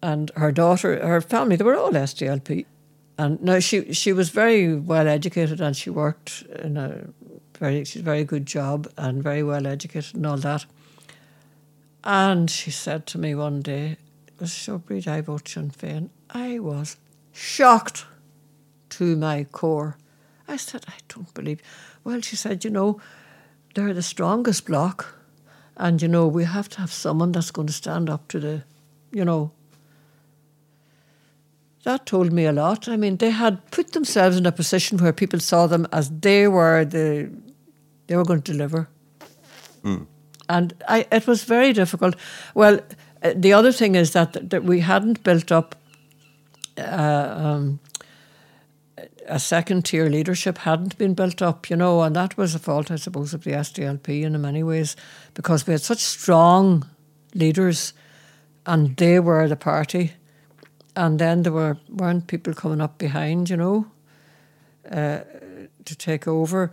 and 0.01 0.31
her 0.35 0.51
daughter, 0.51 0.99
her 1.05 1.21
family, 1.21 1.57
they 1.57 1.63
were 1.63 1.77
all 1.77 1.91
SDLP. 1.91 2.65
And 3.19 3.39
no, 3.39 3.59
she 3.59 3.93
she 3.93 4.13
was 4.13 4.31
very 4.31 4.75
well 4.75 5.07
educated, 5.07 5.61
and 5.61 5.77
she 5.77 5.91
worked 5.91 6.41
in 6.63 6.75
a 6.75 7.05
very 7.59 7.85
she's 7.85 8.01
a 8.01 8.03
very 8.03 8.23
good 8.23 8.47
job 8.47 8.91
and 8.97 9.21
very 9.21 9.43
well 9.43 9.67
educated 9.67 10.15
and 10.15 10.25
all 10.25 10.37
that. 10.37 10.65
And 12.03 12.49
she 12.49 12.71
said 12.71 13.05
to 13.07 13.17
me 13.17 13.33
one 13.33 13.61
day, 13.61 13.97
"It 14.27 14.33
was 14.39 14.69
I 15.07 15.21
vote 15.21 15.47
Sinn 15.47 15.71
Féin." 15.71 16.09
I 16.29 16.59
was 16.59 16.97
shocked 17.31 18.05
to 18.89 19.15
my 19.15 19.45
core. 19.45 19.97
I 20.47 20.57
said, 20.57 20.85
"I 20.87 20.97
don't 21.07 21.33
believe." 21.33 21.61
Well, 22.03 22.21
she 22.21 22.35
said, 22.35 22.65
"You 22.65 22.71
know, 22.71 22.99
they're 23.73 23.93
the 23.93 24.01
strongest 24.01 24.65
block. 24.65 25.19
and 25.75 26.01
you 26.03 26.07
know 26.07 26.27
we 26.27 26.43
have 26.43 26.69
to 26.69 26.79
have 26.79 26.93
someone 26.93 27.31
that's 27.31 27.49
going 27.49 27.65
to 27.65 27.73
stand 27.73 28.09
up 28.09 28.27
to 28.27 28.39
the, 28.39 28.63
you 29.11 29.25
know." 29.25 29.51
That 31.83 32.05
told 32.05 32.31
me 32.31 32.45
a 32.45 32.51
lot. 32.53 32.87
I 32.87 32.95
mean, 32.95 33.17
they 33.17 33.31
had 33.31 33.69
put 33.71 33.91
themselves 33.91 34.37
in 34.37 34.45
a 34.45 34.51
position 34.51 34.97
where 34.99 35.11
people 35.11 35.39
saw 35.39 35.67
them 35.67 35.85
as 35.91 36.09
they 36.09 36.47
were 36.47 36.85
the, 36.85 37.29
they 38.07 38.15
were 38.15 38.23
going 38.23 38.41
to 38.41 38.51
deliver, 38.51 38.87
hmm. 39.81 40.03
And 40.49 40.73
I, 40.87 41.05
it 41.11 41.27
was 41.27 41.43
very 41.43 41.73
difficult. 41.73 42.15
Well, 42.53 42.79
uh, 43.21 43.33
the 43.35 43.53
other 43.53 43.71
thing 43.71 43.95
is 43.95 44.11
that 44.11 44.49
that 44.49 44.63
we 44.63 44.81
hadn't 44.81 45.23
built 45.23 45.51
up. 45.51 45.75
Uh, 46.77 47.35
um, 47.37 47.79
a 49.27 49.39
second 49.39 49.85
tier 49.85 50.09
leadership 50.09 50.57
hadn't 50.59 50.97
been 50.97 51.13
built 51.13 51.41
up, 51.41 51.69
you 51.69 51.75
know, 51.75 52.01
and 52.01 52.15
that 52.15 52.37
was 52.37 52.55
a 52.55 52.59
fault, 52.59 52.91
I 52.91 52.97
suppose, 52.97 53.33
of 53.33 53.43
the 53.43 53.51
SDLP 53.51 54.23
in 54.23 54.39
many 54.41 54.63
ways, 54.63 54.95
because 55.33 55.65
we 55.65 55.71
had 55.71 55.81
such 55.81 55.99
strong 55.99 56.85
leaders, 57.33 57.93
and 58.65 58.95
they 58.97 59.19
were 59.19 59.47
the 59.47 59.55
party, 59.55 60.13
and 60.95 61.19
then 61.19 61.43
there 61.43 61.53
were 61.53 61.77
weren't 61.89 62.27
people 62.27 62.53
coming 62.53 62.81
up 62.81 62.97
behind, 62.97 63.49
you 63.49 63.57
know, 63.57 63.87
uh, 64.91 65.19
to 65.85 65.95
take 65.95 66.27
over, 66.27 66.71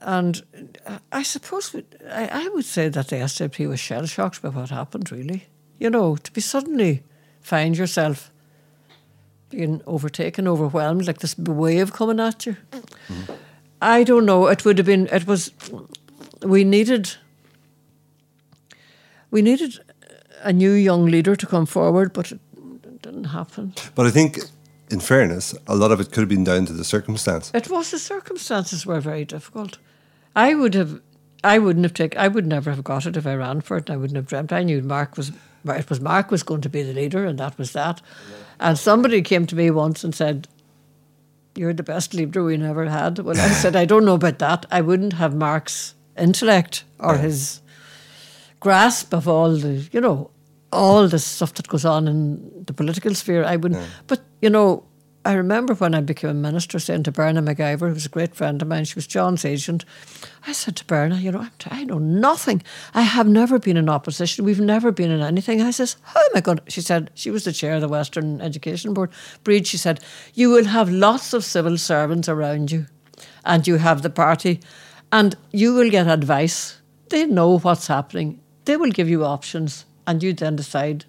and 0.00 0.42
uh, 0.86 0.98
I 1.12 1.22
suppose 1.22 1.74
I, 2.10 2.28
I 2.32 2.48
would 2.48 2.64
say 2.64 2.88
that 2.88 3.08
the 3.08 3.16
SDLP 3.16 3.68
was 3.68 3.80
shell 3.80 4.06
shocked 4.06 4.42
by 4.42 4.48
what 4.48 4.70
happened. 4.70 5.12
Really, 5.12 5.46
you 5.78 5.90
know, 5.90 6.16
to 6.16 6.32
be 6.32 6.40
suddenly 6.40 7.02
find 7.40 7.76
yourself 7.76 8.30
being 9.50 9.82
overtaken, 9.86 10.48
overwhelmed, 10.48 11.06
like 11.06 11.18
this 11.18 11.36
wave 11.36 11.92
coming 11.92 12.20
at 12.20 12.46
you. 12.46 12.56
Mm-hmm. 12.72 13.32
I 13.82 14.04
don't 14.04 14.24
know. 14.24 14.46
It 14.46 14.64
would 14.64 14.78
have 14.78 14.86
been. 14.86 15.08
It 15.08 15.26
was. 15.26 15.52
We 16.42 16.64
needed. 16.64 17.16
We 19.30 19.42
needed 19.42 19.78
a 20.42 20.52
new 20.52 20.72
young 20.72 21.06
leader 21.06 21.36
to 21.36 21.46
come 21.46 21.66
forward, 21.66 22.12
but 22.12 22.32
it 22.32 22.40
didn't 23.02 23.24
happen. 23.24 23.74
But 23.94 24.06
I 24.06 24.10
think, 24.10 24.38
in 24.90 25.00
fairness, 25.00 25.54
a 25.66 25.76
lot 25.76 25.92
of 25.92 26.00
it 26.00 26.10
could 26.10 26.20
have 26.20 26.28
been 26.28 26.44
down 26.44 26.66
to 26.66 26.72
the 26.72 26.84
circumstance. 26.84 27.50
It 27.54 27.70
was 27.70 27.90
the 27.90 27.98
circumstances 27.98 28.86
were 28.86 29.00
very 29.00 29.24
difficult. 29.24 29.78
I 30.34 30.54
would 30.54 30.74
have. 30.74 31.00
I 31.42 31.58
wouldn't 31.58 31.84
have 31.84 31.94
taken. 31.94 32.20
I 32.20 32.28
would 32.28 32.46
never 32.46 32.70
have 32.70 32.84
got 32.84 33.06
it 33.06 33.16
if 33.16 33.26
I 33.26 33.34
ran 33.34 33.60
for 33.62 33.76
it. 33.78 33.90
I 33.90 33.96
wouldn't 33.96 34.16
have 34.16 34.26
dreamt. 34.26 34.52
I 34.52 34.62
knew 34.62 34.82
Mark 34.82 35.16
was. 35.16 35.32
It 35.64 35.90
was 35.90 36.00
Mark 36.00 36.30
was 36.30 36.42
going 36.42 36.60
to 36.62 36.68
be 36.68 36.82
the 36.82 36.92
leader, 36.92 37.24
and 37.24 37.38
that 37.38 37.58
was 37.58 37.72
that. 37.72 38.00
And 38.58 38.78
somebody 38.78 39.22
came 39.22 39.46
to 39.46 39.56
me 39.56 39.70
once 39.70 40.04
and 40.04 40.14
said, 40.14 40.48
"You're 41.54 41.72
the 41.72 41.82
best 41.82 42.14
leader 42.14 42.44
we 42.44 42.56
never 42.56 42.86
had." 42.86 43.18
Well, 43.18 43.38
I 43.38 43.48
said, 43.48 43.76
"I 43.76 43.84
don't 43.84 44.04
know 44.04 44.14
about 44.14 44.38
that. 44.38 44.66
I 44.70 44.80
wouldn't 44.80 45.14
have 45.14 45.34
Mark's 45.34 45.94
intellect 46.18 46.84
or 46.98 47.16
his 47.16 47.60
grasp 48.60 49.14
of 49.14 49.26
all 49.26 49.56
the, 49.56 49.88
you 49.90 50.00
know, 50.00 50.30
all 50.72 51.08
the 51.08 51.18
stuff 51.18 51.54
that 51.54 51.68
goes 51.68 51.84
on 51.84 52.06
in 52.06 52.64
the 52.66 52.72
political 52.72 53.14
sphere. 53.14 53.44
I 53.44 53.56
wouldn't. 53.56 53.80
But 54.06 54.20
you 54.40 54.50
know, 54.50 54.84
I 55.22 55.34
remember 55.34 55.74
when 55.74 55.94
I 55.94 56.00
became 56.00 56.30
a 56.30 56.34
minister, 56.34 56.78
saying 56.78 57.02
to 57.02 57.12
Berna 57.12 57.42
McIvor, 57.42 57.88
who 57.88 57.94
was 57.94 58.06
a 58.06 58.10
great 58.10 58.34
friend 58.34 58.62
of 58.62 58.68
mine, 58.68 58.86
she 58.86 58.94
was 58.94 59.06
John's 59.06 59.44
agent. 59.44 59.84
I 60.46 60.52
said 60.52 60.76
to 60.76 60.84
Berna, 60.86 61.16
you 61.16 61.30
know, 61.30 61.46
I 61.66 61.84
know 61.84 61.98
nothing. 61.98 62.62
I 62.94 63.02
have 63.02 63.28
never 63.28 63.58
been 63.58 63.76
in 63.76 63.90
opposition. 63.90 64.46
We've 64.46 64.60
never 64.60 64.90
been 64.90 65.10
in 65.10 65.20
anything. 65.20 65.60
I 65.60 65.72
says, 65.72 65.96
how 66.02 66.20
am 66.20 66.30
I 66.34 66.40
going? 66.40 66.58
to-" 66.58 66.70
She 66.70 66.80
said 66.80 67.10
she 67.14 67.30
was 67.30 67.44
the 67.44 67.52
chair 67.52 67.74
of 67.74 67.82
the 67.82 67.88
Western 67.88 68.40
Education 68.40 68.94
Board. 68.94 69.10
Bríd, 69.44 69.66
she 69.66 69.76
said, 69.76 70.00
you 70.32 70.48
will 70.48 70.64
have 70.64 70.88
lots 70.88 71.34
of 71.34 71.44
civil 71.44 71.76
servants 71.76 72.26
around 72.26 72.72
you, 72.72 72.86
and 73.44 73.66
you 73.66 73.76
have 73.76 74.00
the 74.00 74.08
party, 74.08 74.60
and 75.12 75.36
you 75.52 75.74
will 75.74 75.90
get 75.90 76.06
advice. 76.06 76.80
They 77.10 77.26
know 77.26 77.58
what's 77.58 77.88
happening. 77.88 78.40
They 78.64 78.78
will 78.78 78.90
give 78.90 79.10
you 79.10 79.26
options, 79.26 79.84
and 80.06 80.22
you 80.22 80.32
then 80.32 80.56
decide 80.56 81.04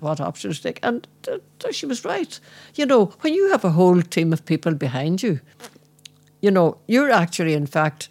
what 0.00 0.20
options 0.20 0.58
to 0.58 0.62
take. 0.64 0.80
And 0.82 1.06
she 1.70 1.86
was 1.86 2.04
right. 2.04 2.38
You 2.74 2.86
know, 2.86 3.06
when 3.20 3.34
you 3.34 3.50
have 3.50 3.64
a 3.64 3.70
whole 3.70 4.02
team 4.02 4.32
of 4.32 4.44
people 4.44 4.74
behind 4.74 5.22
you, 5.22 5.40
you 6.40 6.50
know, 6.50 6.78
you're 6.86 7.10
actually, 7.10 7.54
in 7.54 7.66
fact, 7.66 8.08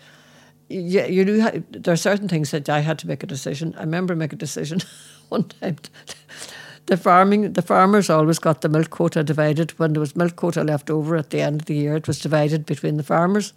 yeah, 0.69 1.05
you 1.05 1.25
do. 1.25 1.41
Ha- 1.41 1.61
there 1.69 1.93
are 1.93 1.97
certain 1.97 2.29
things 2.29 2.51
that 2.51 2.69
I 2.69 2.79
had 2.79 2.97
to 2.99 3.07
make 3.07 3.23
a 3.23 3.27
decision. 3.27 3.75
I 3.77 3.81
remember 3.81 4.15
making 4.15 4.37
a 4.37 4.39
decision 4.39 4.79
one 5.29 5.43
time. 5.43 5.77
The 6.85 6.97
farming, 6.97 7.53
the 7.53 7.61
farmers 7.61 8.09
always 8.09 8.39
got 8.39 8.61
the 8.61 8.69
milk 8.69 8.89
quota 8.89 9.23
divided. 9.23 9.71
When 9.79 9.93
there 9.93 9.99
was 9.99 10.15
milk 10.15 10.35
quota 10.35 10.63
left 10.63 10.89
over 10.89 11.15
at 11.15 11.29
the 11.29 11.41
end 11.41 11.61
of 11.61 11.65
the 11.65 11.75
year, 11.75 11.95
it 11.95 12.07
was 12.07 12.19
divided 12.19 12.65
between 12.65 12.97
the 12.97 13.03
farmers, 13.03 13.53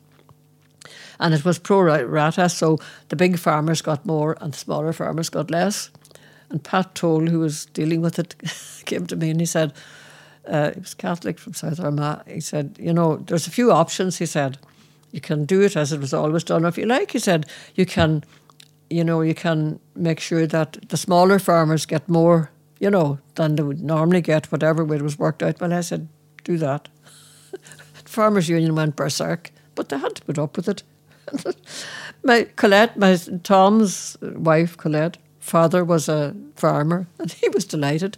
and 1.20 1.34
it 1.34 1.44
was 1.44 1.58
pro 1.58 1.82
rata. 2.04 2.48
So 2.48 2.78
the 3.08 3.16
big 3.16 3.38
farmers 3.38 3.80
got 3.80 4.04
more, 4.04 4.36
and 4.40 4.52
the 4.52 4.58
smaller 4.58 4.92
farmers 4.92 5.30
got 5.30 5.50
less. 5.50 5.90
And 6.50 6.62
Pat 6.62 6.94
Toll, 6.94 7.26
who 7.26 7.40
was 7.40 7.66
dealing 7.66 8.00
with 8.00 8.18
it, 8.18 8.34
came 8.84 9.06
to 9.06 9.16
me 9.16 9.30
and 9.30 9.40
he 9.40 9.46
said, 9.46 9.72
uh, 10.46 10.72
he 10.72 10.80
was 10.80 10.94
Catholic 10.94 11.38
from 11.38 11.54
South 11.54 11.80
Armagh. 11.80 12.26
He 12.28 12.40
said, 12.40 12.76
you 12.78 12.92
know, 12.92 13.16
there's 13.16 13.46
a 13.46 13.50
few 13.50 13.72
options. 13.72 14.18
He 14.18 14.26
said 14.26 14.58
you 15.14 15.20
can 15.20 15.44
do 15.44 15.62
it 15.62 15.76
as 15.76 15.92
it 15.92 16.00
was 16.00 16.12
always 16.12 16.42
done. 16.42 16.64
If 16.64 16.76
you 16.76 16.86
like, 16.86 17.12
he 17.12 17.20
said, 17.20 17.46
you 17.76 17.86
can, 17.86 18.24
you 18.90 19.04
know, 19.04 19.20
you 19.20 19.34
can 19.34 19.78
make 19.94 20.18
sure 20.18 20.44
that 20.46 20.88
the 20.88 20.96
smaller 20.96 21.38
farmers 21.38 21.86
get 21.86 22.08
more, 22.08 22.50
you 22.80 22.90
know, 22.90 23.20
than 23.36 23.54
they 23.54 23.62
would 23.62 23.80
normally 23.80 24.20
get, 24.20 24.50
whatever 24.50 24.84
way 24.84 24.96
it 24.96 25.02
was 25.02 25.16
worked 25.16 25.42
out. 25.42 25.60
Well, 25.60 25.72
I 25.72 25.82
said, 25.82 26.08
do 26.42 26.58
that. 26.58 26.88
Farmers 28.04 28.48
Union 28.48 28.74
went 28.74 28.96
berserk, 28.96 29.52
but 29.76 29.88
they 29.88 29.98
had 29.98 30.16
to 30.16 30.22
put 30.22 30.38
up 30.38 30.56
with 30.56 30.68
it. 30.68 30.82
my 32.24 32.48
Colette, 32.56 32.96
my 32.98 33.16
Tom's 33.44 34.16
wife, 34.20 34.76
Colette, 34.76 35.16
father 35.44 35.84
was 35.84 36.08
a 36.08 36.34
farmer, 36.56 37.06
and 37.18 37.32
he 37.32 37.48
was 37.50 37.64
delighted. 37.64 38.16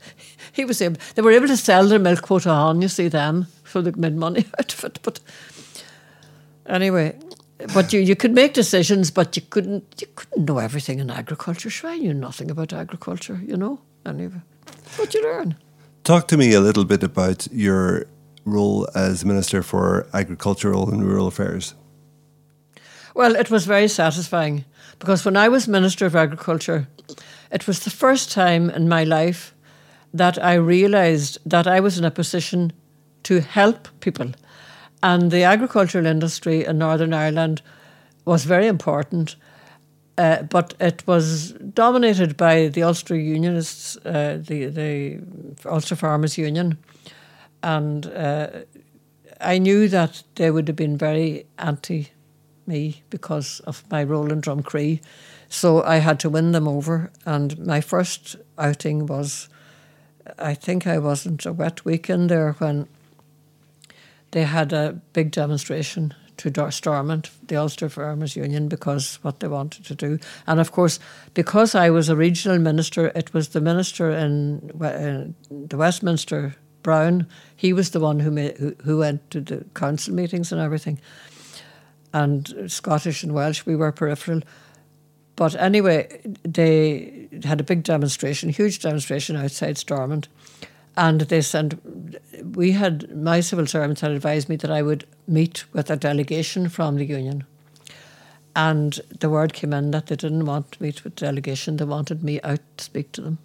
He 0.53 0.65
was 0.65 0.81
able; 0.81 1.01
they 1.15 1.23
were 1.23 1.33
able 1.33 1.49
to 1.49 1.57
sell 1.57 1.89
their 1.89 1.99
milk 1.99 2.23
quota 2.23 2.51
on. 2.51 2.83
You 2.83 2.89
see, 2.89 3.09
then 3.09 3.47
so 3.65 3.83
they 3.83 3.93
made 3.93 4.17
money 4.17 4.45
out 4.59 4.73
of 4.73 4.85
it. 4.85 4.99
But 5.03 5.21
Anyway, 6.69 7.17
but 7.75 7.93
you, 7.93 8.01
you 8.01 8.17
could 8.17 8.33
make 8.33 8.53
decisions, 8.53 9.11
but 9.11 9.37
you 9.37 9.43
couldn't 9.51 9.85
you 10.01 10.07
couldn't 10.15 10.45
know 10.47 10.59
everything 10.59 10.99
in 10.99 11.11
agriculture. 11.11 11.71
Sure, 11.71 11.91
I 11.91 11.99
knew 11.99 12.15
nothing 12.15 12.51
about 12.51 12.73
agriculture, 12.73 13.41
you 13.47 13.57
know. 13.57 13.81
Anyway, 14.05 14.41
but 14.97 15.15
you 15.15 15.23
learn. 15.23 15.57
Talk 16.05 16.29
to 16.29 16.37
me 16.37 16.53
a 16.55 16.61
little 16.61 16.85
bit 16.85 17.03
about 17.03 17.49
your 17.53 18.07
role 18.45 18.89
as 18.95 19.25
Minister 19.25 19.63
for 19.63 20.07
Agricultural 20.13 20.91
and 20.91 21.05
Rural 21.05 21.27
Affairs. 21.27 21.75
Well, 23.17 23.35
it 23.35 23.51
was 23.51 23.65
very 23.65 23.89
satisfying 23.89 24.67
because 24.99 25.25
when 25.25 25.39
I 25.39 25.49
was 25.49 25.67
Minister 25.67 26.05
of 26.05 26.15
Agriculture, 26.15 26.87
it 27.51 27.67
was 27.67 27.81
the 27.81 27.89
first 27.91 28.31
time 28.31 28.69
in 28.69 28.91
my 28.91 29.05
life 29.05 29.55
that 30.13 30.37
I 30.45 30.53
realised 30.53 31.39
that 31.47 31.67
I 31.67 31.81
was 31.81 31.97
in 31.99 32.05
a 32.05 32.11
position 32.11 32.75
to 33.23 33.41
help 33.41 33.89
people 34.01 34.33
and 35.03 35.31
the 35.31 35.45
agricultural 35.45 36.05
industry 36.05 36.67
in 36.67 36.77
Northern 36.77 37.15
Ireland 37.15 37.63
was 38.27 38.45
very 38.45 38.67
important, 38.67 39.37
uh, 40.19 40.43
but 40.43 40.75
it 40.79 41.03
was 41.07 41.53
dominated 41.73 42.37
by 42.37 42.69
the 42.69 42.83
Ulster 42.83 43.17
Unionists, 43.17 43.97
uh, 44.05 44.39
the, 44.47 44.67
the 44.67 45.21
Ulster 45.65 45.97
Farmers 45.97 46.37
Union. 46.37 46.77
And 47.63 48.09
uh, 48.09 48.49
I 49.41 49.57
knew 49.57 49.89
that 49.89 50.23
they 50.35 50.51
would 50.51 50.69
have 50.69 50.77
been 50.77 50.99
very 50.99 51.47
anti 51.57 52.11
me 52.67 53.03
because 53.11 53.61
of 53.61 53.85
my 53.91 54.03
role 54.03 54.33
in 54.33 54.41
Drumcree. 54.41 55.01
So 55.49 55.83
I 55.83 55.97
had 55.97 56.21
to 56.21 56.31
win 56.31 56.53
them 56.53 56.69
over. 56.69 57.11
And 57.25 57.59
my 57.65 57.81
first 57.81 58.37
outing 58.59 59.07
was, 59.07 59.49
I 60.39 60.55
think 60.55 60.87
I 60.87 60.99
wasn't 60.99 61.47
a 61.47 61.53
wet 61.53 61.85
weekend 61.85 62.31
there 62.31 62.53
when 62.53 62.89
they 64.33 64.45
had 64.45 64.73
a 64.73 65.01
big 65.13 65.31
demonstration 65.31 66.15
to 66.39 66.71
Stormont, 66.71 67.31
the 67.47 67.57
Ulster 67.57 67.89
Farmers 67.89 68.37
Union, 68.37 68.69
because 68.69 69.19
what 69.23 69.41
they 69.41 69.49
wanted 69.49 69.87
to 69.87 69.95
do. 69.95 70.19
And 70.47 70.61
of 70.61 70.73
course, 70.73 70.99
because 71.33 71.75
I 71.75 71.89
was 71.91 72.09
a 72.09 72.17
regional 72.17 72.59
minister, 72.59 73.07
it 73.15 73.33
was 73.33 73.49
the 73.49 73.61
minister 73.61 74.11
in, 74.11 74.71
uh, 74.83 75.33
the 75.51 75.77
Westminster, 75.77 76.57
Brown, 76.83 77.27
he 77.57 77.73
was 77.73 77.91
the 77.91 77.99
one 77.99 78.21
who, 78.21 78.31
made, 78.31 78.57
who, 78.59 78.77
who 78.85 78.99
went 78.99 79.29
to 79.33 79.41
the 79.41 79.65
council 79.75 80.15
meetings 80.15 80.53
and 80.53 80.61
everything. 80.61 81.01
And 82.17 82.73
Scottish 82.73 83.23
and 83.23 83.35
Welsh, 83.35 83.67
we 83.67 83.77
were 83.77 83.93
peripheral. 83.93 84.41
But 85.37 85.55
anyway, 85.57 86.23
they 86.45 87.29
had 87.45 87.61
a 87.61 87.65
big 87.65 87.83
demonstration, 87.83 88.49
huge 88.49 88.79
demonstration 88.81 89.37
outside 89.37 89.77
Stormont. 89.77 90.29
And 90.97 91.21
they 91.21 91.43
sent 91.43 91.79
we 92.57 92.73
had 92.73 93.15
my 93.15 93.41
civil 93.41 93.67
servants 93.67 94.01
had 94.01 94.13
advised 94.13 94.49
me 94.49 94.57
that 94.57 94.71
I 94.71 94.81
would 94.81 95.07
meet 95.29 95.67
with 95.75 95.91
a 95.91 95.97
delegation 95.97 96.71
from 96.71 96.97
the 96.97 97.05
union. 97.05 97.45
And 98.55 98.99
the 99.21 99.29
word 99.29 99.53
came 99.53 99.75
in 99.75 99.91
that 99.91 100.07
they 100.07 100.17
didn't 100.17 100.47
want 100.47 100.73
to 100.73 100.83
meet 100.83 101.05
with 101.05 101.17
the 101.17 101.27
delegation 101.27 101.77
they 101.77 101.85
wanted 101.85 102.23
me 102.23 102.41
out 102.41 102.61
to 102.79 102.85
speak 102.85 103.13
to 103.13 103.21
them. 103.21 103.39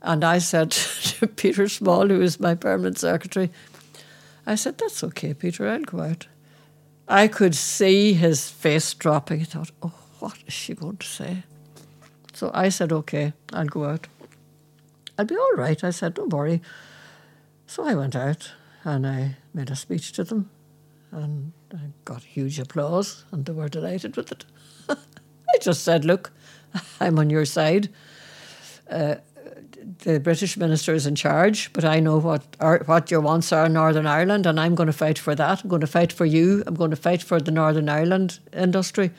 And 0.00 0.22
I 0.22 0.38
said 0.38 0.70
to 0.70 1.26
Peter 1.26 1.68
Small 1.68 2.06
who 2.06 2.20
was 2.20 2.38
my 2.38 2.54
permanent 2.54 2.98
secretary 2.98 3.50
I 4.46 4.54
said 4.54 4.78
that's 4.78 5.02
okay 5.02 5.34
Peter 5.34 5.66
I'll 5.66 5.80
go 5.80 6.02
out 6.02 6.28
I 7.08 7.28
could 7.28 7.54
see 7.54 8.14
his 8.14 8.50
face 8.50 8.94
dropping 8.94 9.42
I 9.42 9.44
thought 9.44 9.70
oh 9.82 9.92
what 10.18 10.38
is 10.46 10.54
she 10.54 10.74
going 10.74 10.96
to 10.96 11.06
say 11.06 11.44
so 12.32 12.50
I 12.52 12.68
said 12.68 12.92
okay 12.92 13.32
I'll 13.52 13.66
go 13.66 13.84
out 13.84 14.08
I'll 15.18 15.24
be 15.24 15.36
all 15.36 15.54
right. 15.56 15.82
I 15.82 15.90
said, 15.90 16.14
Don't 16.14 16.32
worry. 16.32 16.60
So 17.66 17.84
I 17.84 17.94
went 17.94 18.14
out 18.14 18.52
and 18.84 19.06
I 19.06 19.36
made 19.54 19.70
a 19.70 19.76
speech 19.76 20.12
to 20.12 20.24
them 20.24 20.50
and 21.10 21.52
I 21.72 21.90
got 22.04 22.22
huge 22.22 22.58
applause 22.58 23.24
and 23.32 23.44
they 23.44 23.52
were 23.52 23.68
delighted 23.68 24.16
with 24.16 24.30
it. 24.32 24.44
I 24.88 25.58
just 25.60 25.84
said, 25.84 26.04
Look, 26.04 26.32
I'm 27.00 27.18
on 27.18 27.30
your 27.30 27.44
side. 27.44 27.88
Uh, 28.90 29.16
the 30.00 30.20
British 30.20 30.56
minister 30.56 30.94
is 30.94 31.06
in 31.06 31.14
charge, 31.14 31.72
but 31.72 31.84
I 31.84 32.00
know 32.00 32.18
what 32.18 32.42
our, 32.60 32.82
what 32.86 33.10
your 33.10 33.20
wants 33.20 33.52
are 33.52 33.66
in 33.66 33.72
Northern 33.72 34.06
Ireland, 34.06 34.46
and 34.46 34.58
I'm 34.58 34.74
going 34.74 34.88
to 34.88 34.92
fight 34.92 35.18
for 35.18 35.34
that. 35.34 35.62
I'm 35.62 35.70
going 35.70 35.80
to 35.80 35.86
fight 35.86 36.12
for 36.12 36.26
you. 36.26 36.62
I'm 36.66 36.74
going 36.74 36.90
to 36.90 36.96
fight 36.96 37.22
for 37.22 37.40
the 37.40 37.50
Northern 37.50 37.88
Ireland 37.88 38.38
industry, 38.52 39.10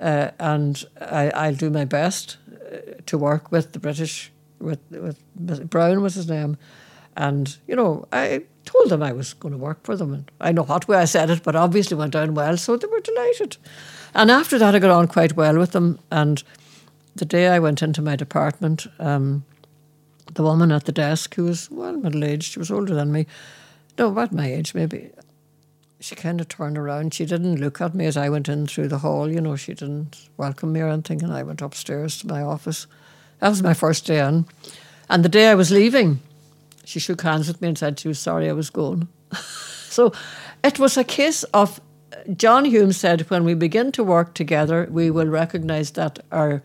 uh, 0.00 0.30
and 0.38 0.84
I, 1.00 1.48
will 1.48 1.56
do 1.56 1.70
my 1.70 1.84
best 1.84 2.38
uh, 2.50 3.00
to 3.06 3.18
work 3.18 3.52
with 3.52 3.72
the 3.72 3.78
British 3.78 4.32
with, 4.62 4.80
with 4.90 5.68
Brown 5.68 6.02
was 6.02 6.14
his 6.14 6.28
name. 6.28 6.56
And, 7.16 7.56
you 7.66 7.76
know, 7.76 8.06
I 8.12 8.44
told 8.64 8.88
them 8.88 9.02
I 9.02 9.12
was 9.12 9.34
going 9.34 9.52
to 9.52 9.58
work 9.58 9.84
for 9.84 9.96
them. 9.96 10.14
And 10.14 10.30
I 10.40 10.52
know 10.52 10.62
what 10.62 10.88
way 10.88 10.96
I 10.96 11.04
said 11.04 11.28
it, 11.30 11.42
but 11.42 11.56
obviously 11.56 11.96
went 11.96 12.12
down 12.12 12.34
well, 12.34 12.56
so 12.56 12.76
they 12.76 12.86
were 12.86 13.00
delighted. 13.00 13.56
And 14.14 14.30
after 14.30 14.58
that, 14.58 14.74
I 14.74 14.78
got 14.78 14.90
on 14.90 15.08
quite 15.08 15.36
well 15.36 15.58
with 15.58 15.72
them. 15.72 15.98
And 16.10 16.42
the 17.14 17.24
day 17.24 17.48
I 17.48 17.58
went 17.58 17.82
into 17.82 18.00
my 18.00 18.16
department, 18.16 18.86
um, 18.98 19.44
the 20.34 20.42
woman 20.42 20.72
at 20.72 20.84
the 20.84 20.92
desk, 20.92 21.34
who 21.34 21.44
was 21.44 21.70
well 21.70 21.96
middle 21.96 22.24
aged, 22.24 22.52
she 22.52 22.58
was 22.58 22.70
older 22.70 22.94
than 22.94 23.12
me, 23.12 23.26
no, 23.98 24.08
about 24.08 24.32
my 24.32 24.50
age 24.50 24.74
maybe, 24.74 25.10
she 26.00 26.14
kind 26.14 26.40
of 26.40 26.48
turned 26.48 26.76
around. 26.76 27.14
She 27.14 27.24
didn't 27.24 27.60
look 27.60 27.80
at 27.80 27.94
me 27.94 28.06
as 28.06 28.16
I 28.16 28.28
went 28.28 28.48
in 28.48 28.66
through 28.66 28.88
the 28.88 28.98
hall, 28.98 29.30
you 29.30 29.40
know, 29.40 29.56
she 29.56 29.74
didn't 29.74 30.28
welcome 30.36 30.72
me 30.72 30.80
or 30.80 30.88
anything. 30.88 31.22
And 31.22 31.32
I 31.32 31.42
went 31.42 31.62
upstairs 31.62 32.18
to 32.18 32.26
my 32.26 32.42
office. 32.42 32.86
That 33.38 33.50
was 33.50 33.62
my 33.62 33.74
first 33.74 34.06
day 34.06 34.26
in. 34.26 34.46
And 35.08 35.24
the 35.24 35.28
day 35.28 35.48
I 35.48 35.54
was 35.54 35.70
leaving, 35.70 36.20
she 36.84 36.98
shook 36.98 37.22
hands 37.22 37.48
with 37.48 37.60
me 37.60 37.68
and 37.68 37.78
said 37.78 38.00
she 38.00 38.08
was 38.08 38.18
sorry 38.18 38.48
I 38.48 38.52
was 38.52 38.70
going. 38.70 39.08
so 39.88 40.12
it 40.64 40.78
was 40.78 40.96
a 40.96 41.04
case 41.04 41.44
of 41.54 41.80
John 42.36 42.64
Hume 42.64 42.92
said, 42.92 43.28
when 43.30 43.44
we 43.44 43.54
begin 43.54 43.92
to 43.92 44.04
work 44.04 44.34
together, 44.34 44.88
we 44.90 45.10
will 45.10 45.26
recognise 45.26 45.92
that 45.92 46.20
our 46.30 46.62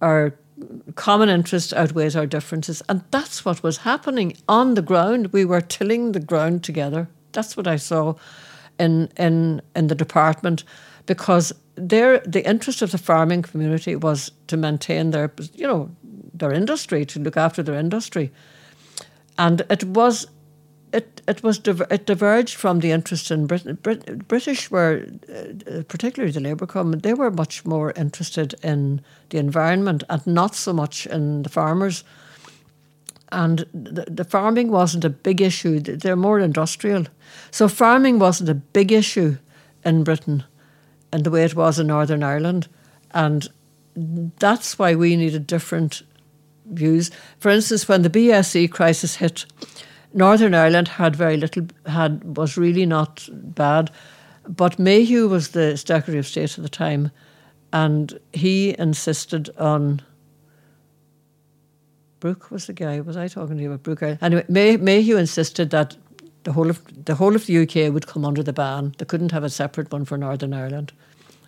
our 0.00 0.34
common 0.94 1.28
interest 1.28 1.72
outweighs 1.72 2.16
our 2.16 2.26
differences. 2.26 2.82
And 2.88 3.02
that's 3.10 3.44
what 3.44 3.62
was 3.62 3.78
happening 3.78 4.36
on 4.48 4.74
the 4.74 4.82
ground. 4.82 5.32
We 5.32 5.44
were 5.44 5.60
tilling 5.60 6.12
the 6.12 6.20
ground 6.20 6.64
together. 6.64 7.08
That's 7.32 7.56
what 7.56 7.66
I 7.66 7.76
saw 7.76 8.14
in 8.78 9.08
in 9.16 9.62
in 9.76 9.86
the 9.86 9.94
department 9.94 10.64
because 11.06 11.52
their 11.74 12.18
the 12.20 12.48
interest 12.48 12.82
of 12.82 12.90
the 12.90 12.98
farming 12.98 13.42
community 13.42 13.96
was 13.96 14.32
to 14.46 14.56
maintain 14.56 15.10
their 15.10 15.32
you 15.54 15.66
know 15.66 15.90
their 16.34 16.52
industry 16.52 17.04
to 17.06 17.20
look 17.20 17.36
after 17.36 17.62
their 17.62 17.78
industry, 17.78 18.30
and 19.36 19.62
it 19.70 19.84
was. 19.84 20.26
It 20.92 21.22
it 21.28 21.42
was 21.42 21.60
it 21.66 22.06
diverged 22.06 22.56
from 22.56 22.80
the 22.80 22.90
interest 22.90 23.30
in 23.30 23.46
Britain. 23.46 23.78
Brit- 23.80 24.26
British 24.26 24.70
were, 24.70 25.06
uh, 25.28 25.82
particularly 25.88 26.32
the 26.32 26.40
Labour 26.40 26.66
government, 26.66 27.02
they 27.02 27.14
were 27.14 27.30
much 27.30 27.64
more 27.64 27.92
interested 27.96 28.54
in 28.62 29.00
the 29.28 29.38
environment 29.38 30.02
and 30.08 30.26
not 30.26 30.54
so 30.56 30.72
much 30.72 31.06
in 31.06 31.42
the 31.42 31.48
farmers. 31.48 32.04
And 33.32 33.60
the, 33.72 34.06
the 34.08 34.24
farming 34.24 34.72
wasn't 34.72 35.04
a 35.04 35.10
big 35.10 35.40
issue. 35.40 35.78
They're 35.78 36.16
more 36.16 36.40
industrial, 36.40 37.06
so 37.52 37.68
farming 37.68 38.18
wasn't 38.18 38.50
a 38.50 38.54
big 38.54 38.90
issue 38.90 39.36
in 39.84 40.04
Britain 40.04 40.44
and 41.12 41.24
the 41.24 41.30
way 41.30 41.44
it 41.44 41.54
was 41.54 41.78
in 41.78 41.86
Northern 41.86 42.22
Ireland. 42.22 42.68
And 43.12 43.48
that's 44.38 44.78
why 44.78 44.94
we 44.94 45.16
needed 45.16 45.46
different 45.46 46.02
views. 46.66 47.10
For 47.38 47.50
instance, 47.50 47.88
when 47.88 48.02
the 48.02 48.10
BSE 48.10 48.70
crisis 48.70 49.16
hit, 49.16 49.46
Northern 50.12 50.54
Ireland 50.54 50.88
had 50.88 51.14
very 51.14 51.36
little, 51.36 51.66
had 51.86 52.36
was 52.36 52.56
really 52.56 52.86
not 52.86 53.28
bad. 53.32 53.90
But 54.48 54.78
Mayhew 54.78 55.28
was 55.28 55.50
the 55.50 55.76
Secretary 55.76 56.18
of 56.18 56.26
State 56.26 56.58
at 56.58 56.62
the 56.62 56.68
time, 56.68 57.10
and 57.72 58.18
he 58.32 58.74
insisted 58.78 59.50
on. 59.58 60.02
Brooke 62.18 62.50
was 62.50 62.66
the 62.66 62.72
guy. 62.72 63.00
Was 63.00 63.16
I 63.16 63.28
talking 63.28 63.56
to 63.56 63.62
you 63.62 63.72
about 63.72 63.82
Brooke? 63.82 64.18
Anyway, 64.20 64.44
May, 64.48 64.76
Mayhew 64.76 65.16
insisted 65.16 65.70
that 65.70 65.96
the 66.44 66.52
whole 66.52 66.70
of 66.70 66.82
the 67.04 67.14
whole 67.14 67.36
of 67.36 67.46
the 67.46 67.58
UK 67.62 67.92
would 67.92 68.06
come 68.06 68.24
under 68.24 68.42
the 68.42 68.52
ban. 68.52 68.94
They 68.98 69.04
couldn't 69.04 69.32
have 69.32 69.44
a 69.44 69.50
separate 69.50 69.92
one 69.92 70.04
for 70.04 70.18
Northern 70.18 70.52
Ireland. 70.52 70.92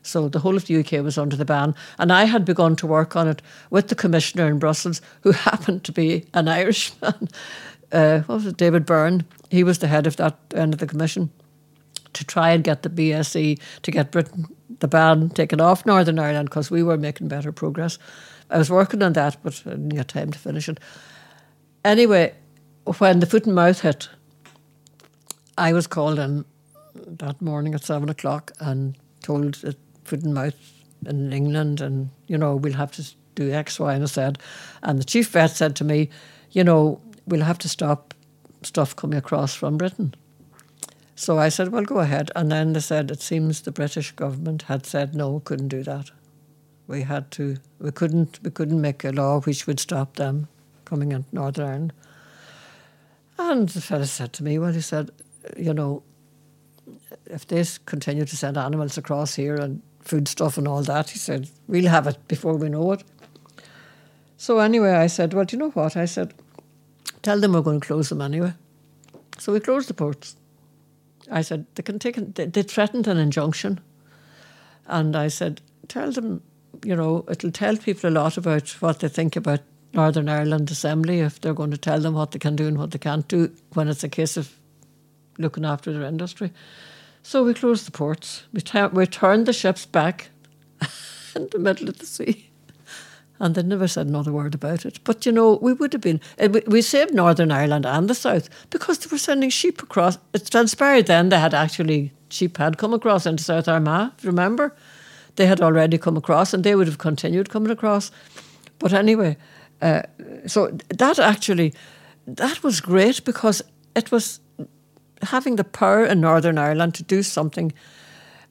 So 0.03 0.29
the 0.29 0.41
whole 0.41 0.57
of 0.57 0.67
the 0.67 0.79
UK 0.79 1.05
was 1.05 1.17
under 1.17 1.37
the 1.37 1.45
ban. 1.45 1.75
And 1.99 2.13
I 2.13 2.25
had 2.25 2.45
begun 2.45 2.77
to 2.77 2.87
work 2.87 3.15
on 3.17 3.29
it 3.29 3.41
with 3.71 3.89
the 3.89 3.95
commissioner 3.95 4.49
in 4.49 4.59
Brussels, 4.59 5.01
who 5.23 5.31
happened 5.33 5.85
to 5.85 5.93
be 5.93 6.27
an 6.35 6.49
Irishman. 6.49 7.29
Uh, 7.93 8.21
what 8.21 8.37
was 8.37 8.47
it, 8.47 8.57
David 8.57 8.87
Byrne? 8.87 9.25
He 9.51 9.63
was 9.63 9.79
the 9.79 9.87
head 9.87 10.07
of 10.07 10.17
that 10.17 10.39
end 10.55 10.73
of 10.73 10.81
the 10.81 10.87
commission 10.87 11.31
to 12.15 12.25
try 12.25 12.51
and 12.51 12.65
get 12.65 12.83
the 12.83 12.91
BSE 12.91 13.61
to 13.83 13.91
get 13.91 14.11
Britain 14.11 14.47
the 14.81 14.89
ban 14.89 15.31
taken 15.31 15.61
off 15.61 15.87
Northern 15.87 16.19
Ireland 16.19 16.51
because 16.51 16.71
we 16.71 16.83
were 16.83 16.97
making 16.97 17.29
better 17.29 17.53
progress. 17.53 17.99
I 18.51 18.59
was 18.59 18.71
working 18.71 19.03
on 19.03 19.13
that, 19.13 19.37
but 19.43 19.63
I 19.65 19.71
didn't 19.71 19.91
get 19.91 20.09
time 20.09 20.33
to 20.33 20.39
finish 20.39 20.69
it. 20.69 20.81
Anyway, 21.85 22.35
when 22.99 23.21
the 23.21 23.27
foot 23.27 23.47
and 23.47 23.55
mouth 23.55 23.81
hit, 23.81 24.09
I 25.57 25.73
was 25.73 25.87
called 25.87 26.19
in 26.19 26.45
that 26.95 27.41
morning 27.41 27.75
at 27.75 27.85
seven 27.85 28.09
o'clock 28.09 28.53
and 28.59 28.97
told 29.23 29.55
that 29.55 29.77
foot 30.05 30.23
and 30.23 30.35
mouth 30.35 30.55
in 31.07 31.33
England, 31.33 31.81
and 31.81 32.11
you 32.27 32.37
know 32.37 32.57
we'll 32.57 32.73
have 32.75 32.93
to 32.93 33.05
do 33.35 33.53
X, 33.53 33.79
Y, 33.79 33.95
and 33.95 34.09
Z. 34.09 34.33
And 34.83 34.99
the 34.99 35.05
chief 35.05 35.29
vet 35.31 35.51
said 35.51 35.77
to 35.77 35.85
me, 35.85 36.11
you 36.51 36.65
know, 36.65 37.01
we'll 37.33 37.45
have 37.45 37.59
to 37.59 37.69
stop 37.69 38.13
stuff 38.61 38.95
coming 38.95 39.19
across 39.19 39.55
from 39.55 39.79
Britain. 39.79 40.15
So 41.15 41.39
I 41.39 41.49
said, 41.49 41.73
well, 41.73 41.83
go 41.83 42.01
ahead. 42.01 42.31
And 42.37 42.53
then 42.53 42.75
they 42.75 42.81
said 42.81 43.11
it 43.11 43.23
seems 43.23 43.63
the 43.63 43.73
British 43.73 44.13
government 44.13 44.63
had 44.63 44.85
said 44.85 45.15
no, 45.15 45.41
couldn't 45.41 45.69
do 45.69 45.83
that. 45.85 46.11
We 46.87 47.03
had 47.03 47.31
to, 47.33 47.57
we 47.81 47.91
couldn't, 47.91 48.39
we 48.43 48.51
couldn't 48.51 48.83
make 48.83 49.03
a 49.03 49.13
law 49.13 49.41
which 49.41 49.67
would 49.67 49.81
stop 49.81 50.17
them 50.17 50.49
coming 50.85 51.13
into 51.13 51.35
Northern 51.35 51.67
Ireland. 51.67 51.93
And 53.39 53.67
the 53.71 53.81
fellow 53.81 54.05
said 54.05 54.35
to 54.35 54.45
me, 54.45 54.59
well, 54.59 54.75
he 54.75 54.83
said, 54.83 55.11
you 55.57 55.73
know, 55.73 56.03
if 57.25 57.47
they 57.47 57.65
continue 57.87 58.27
to 58.27 58.37
send 58.37 58.59
animals 58.59 58.99
across 58.99 59.35
here 59.37 59.57
and 59.57 59.81
food 60.01 60.29
stuff 60.29 60.59
and 60.59 60.69
all 60.69 60.83
that, 60.83 61.09
he 61.09 61.19
said, 61.19 61.49
we'll 61.67 61.89
have 61.89 62.07
it 62.07 62.29
before 62.29 62.57
we 62.57 62.69
know 62.69 62.93
it. 62.93 63.05
So 64.37 64.59
anyway, 64.59 64.91
I 64.91 65.07
said, 65.07 65.33
well, 65.33 65.47
do 65.47 65.57
you 65.57 65.63
know 65.63 65.71
what? 65.71 65.97
I 65.97 66.05
said, 66.05 66.35
tell 67.23 67.41
them 67.41 67.53
we're 67.53 67.63
going 67.63 67.81
to 67.81 67.87
close 67.87 68.09
them 68.09 68.21
anyway. 68.21 68.55
So 69.39 69.53
we 69.53 69.61
closed 69.61 69.89
the 69.89 69.95
ports. 69.95 70.37
I 71.31 71.43
said, 71.43 71.67
they 71.75 71.83
can 71.83 71.99
take, 71.99 72.17
they, 72.35 72.47
they 72.47 72.63
threatened 72.63 73.07
an 73.07 73.19
injunction. 73.19 73.81
And 74.87 75.17
I 75.17 75.29
said, 75.29 75.61
tell 75.89 76.13
them, 76.13 76.43
you 76.85 76.97
know, 76.97 77.25
it'll 77.29 77.53
tell 77.53 77.77
people 77.77 78.11
a 78.11 78.13
lot 78.13 78.37
about 78.37 78.69
what 78.81 79.01
they 79.01 79.09
think 79.09 79.37
about 79.37 79.61
Northern 79.95 80.29
Ireland 80.29 80.71
Assembly 80.71 81.21
if 81.21 81.41
they're 81.41 81.55
going 81.55 81.71
to 81.71 81.79
tell 81.79 82.01
them 82.01 82.15
what 82.15 82.33
they 82.33 82.39
can 82.39 82.57
do 82.57 82.67
and 82.67 82.79
what 82.79 82.91
they 82.91 82.99
can't 82.99 83.29
do 83.29 83.53
when 83.75 83.89
it's 83.89 84.05
a 84.05 84.09
case 84.09 84.37
of 84.37 84.55
looking 85.39 85.65
after 85.65 85.93
their 85.93 86.05
industry. 86.05 86.53
So 87.23 87.45
we 87.45 87.55
closed 87.55 87.87
the 87.87 87.93
ports. 87.93 88.45
We, 88.53 88.61
t- 88.61 88.87
we 88.87 89.07
turned 89.07 89.47
the 89.47 89.53
ships 89.53 89.87
back 89.87 90.31
in 91.37 91.49
the 91.51 91.59
middle 91.59 91.89
of 91.89 91.99
the 91.99 92.07
sea. 92.07 92.51
And 93.43 93.57
they 93.57 93.63
never 93.65 93.89
said 93.89 94.07
another 94.07 94.31
word 94.31 94.55
about 94.55 94.87
it. 94.87 95.01
But 95.03 95.27
you 95.27 95.33
know, 95.33 95.59
we 95.61 95.73
would 95.73 95.93
have 95.95 96.01
been, 96.01 96.21
eh, 96.39 96.47
we 96.69 96.81
saved 96.81 97.13
Northern 97.13 97.51
Ireland 97.51 97.85
and 97.85 98.09
the 98.09 98.15
South 98.15 98.49
because 98.71 98.99
they 98.99 99.09
were 99.11 99.19
sending 99.19 99.51
sheep 99.51 99.83
across. 99.83 100.17
It 100.33 100.49
transpired 100.49 101.07
then 101.07 101.29
they 101.29 101.41
had 101.41 101.53
actually, 101.53 102.13
sheep 102.29 102.57
had 102.59 102.79
come 102.79 102.95
across 102.95 103.27
into 103.27 103.43
South 103.43 103.67
Armagh, 103.67 104.13
remember? 104.23 104.77
They 105.35 105.47
had 105.47 105.61
already 105.61 105.99
come 105.99 106.17
across 106.17 106.55
and 106.55 106.63
they 106.63 106.77
would 106.77 106.87
have 106.87 106.99
continued 106.99 107.51
coming 107.51 107.73
across. 107.73 108.13
But 108.79 108.93
anyway, 108.93 109.37
uh, 109.81 110.03
so 110.47 110.79
that 110.91 111.19
actually, 111.19 111.75
that 112.29 112.63
was 112.63 112.81
great 112.81 113.25
because 113.25 113.61
it 113.97 114.13
was 114.13 114.39
having 115.23 115.57
the 115.57 115.65
power 115.65 116.05
in 116.05 116.21
Northern 116.21 116.59
Ireland 116.59 116.95
to 116.95 117.03
do 117.03 117.25
something 117.25 117.73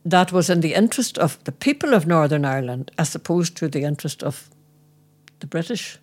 that 0.04 0.34
was 0.34 0.50
in 0.50 0.60
the 0.60 0.74
interest 0.74 1.18
of 1.18 1.42
the 1.46 1.54
people 1.54 1.94
of 1.94 2.06
Northern 2.06 2.44
Ireland 2.44 2.92
as 2.98 3.16
opposed 3.16 3.56
to 3.58 3.70
the 3.70 3.84
interest 3.84 4.22
of 4.22 4.50
the 5.42 5.48
British 5.48 6.00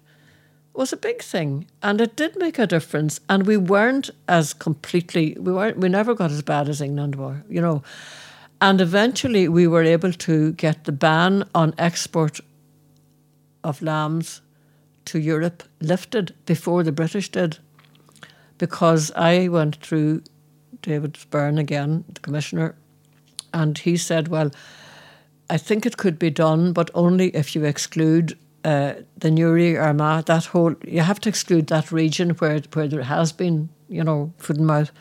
was 0.78 0.92
a 0.92 0.96
big 0.96 1.20
thing 1.22 1.66
and 1.82 2.00
it 2.00 2.14
did 2.14 2.36
make 2.38 2.56
a 2.56 2.66
difference 2.66 3.18
and 3.28 3.46
we 3.46 3.56
weren't 3.56 4.10
as 4.28 4.54
completely 4.54 5.36
we 5.40 5.52
weren't 5.52 5.78
we 5.78 5.88
never 5.88 6.14
got 6.14 6.30
as 6.30 6.40
bad 6.42 6.68
as 6.68 6.80
England 6.80 7.16
were 7.16 7.42
you 7.48 7.60
know. 7.60 7.82
And 8.60 8.80
eventually 8.80 9.48
we 9.48 9.66
were 9.66 9.82
able 9.82 10.12
to 10.12 10.52
get 10.52 10.84
the 10.84 10.92
ban 10.92 11.48
on 11.54 11.74
export 11.78 12.40
of 13.64 13.82
lambs 13.82 14.40
to 15.06 15.18
Europe 15.18 15.62
lifted 15.80 16.34
before 16.46 16.82
the 16.82 16.92
British 16.92 17.28
did 17.28 17.58
because 18.58 19.10
I 19.16 19.48
went 19.48 19.76
through 19.76 20.22
David 20.82 21.18
Byrne 21.30 21.58
again 21.58 22.04
the 22.12 22.20
commissioner 22.20 22.76
and 23.52 23.76
he 23.78 23.96
said 23.96 24.28
well 24.28 24.52
I 25.50 25.58
think 25.58 25.86
it 25.86 25.96
could 25.96 26.20
be 26.20 26.30
done 26.30 26.72
but 26.72 26.88
only 26.94 27.30
if 27.30 27.56
you 27.56 27.64
exclude 27.64 28.38
uh, 28.68 28.94
the 29.16 29.30
Newry 29.30 29.78
Armagh, 29.78 30.26
that 30.26 30.44
whole 30.44 30.74
you 30.86 31.00
have 31.00 31.20
to 31.20 31.28
exclude 31.30 31.68
that 31.68 31.90
region 31.90 32.30
where 32.30 32.60
where 32.74 32.86
there 32.86 33.02
has 33.02 33.32
been 33.32 33.70
you 33.88 34.04
know 34.04 34.30
foot 34.36 34.58
and 34.58 34.66
mouth, 34.66 34.92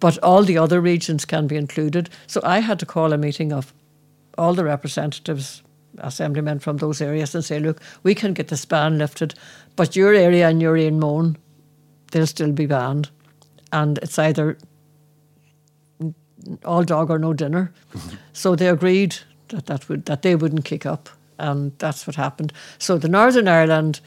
but 0.00 0.18
all 0.18 0.42
the 0.42 0.58
other 0.58 0.82
regions 0.82 1.24
can 1.24 1.46
be 1.46 1.56
included. 1.56 2.10
So 2.26 2.42
I 2.44 2.58
had 2.58 2.78
to 2.80 2.86
call 2.86 3.14
a 3.14 3.16
meeting 3.16 3.54
of 3.54 3.72
all 4.36 4.52
the 4.52 4.64
representatives, 4.64 5.62
assemblymen 5.96 6.58
from 6.58 6.76
those 6.76 7.00
areas, 7.00 7.34
and 7.34 7.42
say, 7.42 7.58
look, 7.58 7.80
we 8.02 8.14
can 8.14 8.34
get 8.34 8.48
the 8.48 8.66
ban 8.68 8.98
lifted, 8.98 9.34
but 9.76 9.96
your 9.96 10.12
area 10.12 10.48
and 10.48 10.58
Newry 10.58 10.86
and 10.86 11.00
Mourne, 11.00 11.38
they'll 12.10 12.26
still 12.26 12.52
be 12.52 12.66
banned, 12.66 13.08
and 13.72 13.98
it's 14.02 14.18
either 14.18 14.58
all 16.66 16.84
dog 16.84 17.08
or 17.08 17.18
no 17.18 17.32
dinner. 17.32 17.72
so 18.34 18.54
they 18.54 18.68
agreed 18.68 19.16
that 19.48 19.64
that 19.66 19.88
would 19.88 20.04
that 20.04 20.20
they 20.20 20.36
wouldn't 20.36 20.66
kick 20.66 20.84
up 20.84 21.08
and 21.38 21.72
that's 21.78 22.06
what 22.06 22.16
happened. 22.16 22.52
So 22.78 22.98
the 22.98 23.08
Northern 23.08 23.48
Ireland 23.48 24.00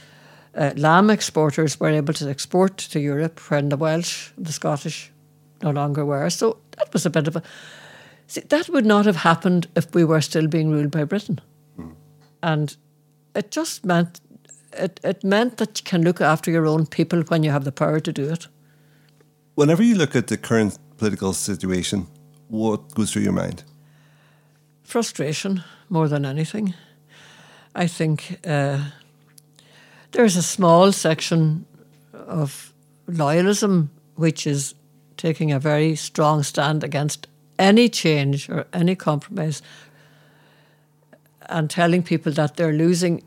uh, 0.56 0.72
lamb 0.76 1.10
exporters 1.10 1.80
were 1.80 1.90
able 1.90 2.14
to 2.16 2.30
export 2.30 2.78
to 2.78 3.00
Europe 3.00 3.40
when 3.52 3.70
the 3.70 3.78
Welsh, 3.78 4.32
the 4.38 4.52
Scottish, 4.52 5.12
no 5.62 5.72
longer 5.72 6.06
were. 6.06 6.30
So 6.30 6.58
that 6.78 6.92
was 6.94 7.06
a 7.06 7.10
bit 7.10 7.28
of 7.28 7.36
a. 7.36 7.44
See, 8.28 8.42
that 8.42 8.70
would 8.70 8.86
not 8.86 9.06
have 9.06 9.18
happened 9.18 9.68
if 9.76 9.94
we 9.94 10.04
were 10.04 10.22
still 10.22 10.48
being 10.48 10.70
ruled 10.70 10.92
by 10.92 11.06
Britain, 11.06 11.40
mm. 11.80 11.94
and 12.44 12.76
it 13.36 13.52
just 13.52 13.86
meant 13.86 14.20
it, 14.74 15.00
it 15.04 15.24
meant 15.24 15.58
that 15.58 15.80
you 15.80 15.84
can 15.84 16.04
look 16.04 16.22
after 16.22 16.52
your 16.52 16.66
own 16.66 16.86
people 16.86 17.22
when 17.24 17.44
you 17.44 17.52
have 17.52 17.64
the 17.64 17.72
power 17.72 18.00
to 18.00 18.14
do 18.14 18.30
it. 18.30 18.48
Whenever 19.56 19.84
you 19.84 19.96
look 19.96 20.16
at 20.16 20.28
the 20.28 20.38
current 20.38 20.78
political 20.98 21.34
situation, 21.34 22.08
what 22.48 22.94
goes 22.94 23.12
through 23.12 23.24
your 23.24 23.34
mind? 23.34 23.64
Frustration 24.84 25.64
more 25.90 26.08
than 26.08 26.26
anything. 26.26 26.74
I 27.78 27.86
think 27.86 28.40
uh, 28.44 28.80
there's 30.12 30.36
a 30.36 30.42
small 30.42 30.92
section 30.92 31.66
of 32.12 32.74
loyalism 33.08 33.90
which 34.16 34.48
is 34.48 34.74
taking 35.16 35.52
a 35.52 35.60
very 35.60 35.96
strong 35.96 36.42
stand 36.42 36.84
against 36.84 37.28
any 37.60 37.88
change 37.88 38.50
or 38.50 38.66
any 38.74 38.96
compromise 38.96 39.62
and 41.50 41.70
telling 41.70 42.02
people 42.02 42.32
that 42.32 42.56
they're 42.56 42.74
losing. 42.74 43.22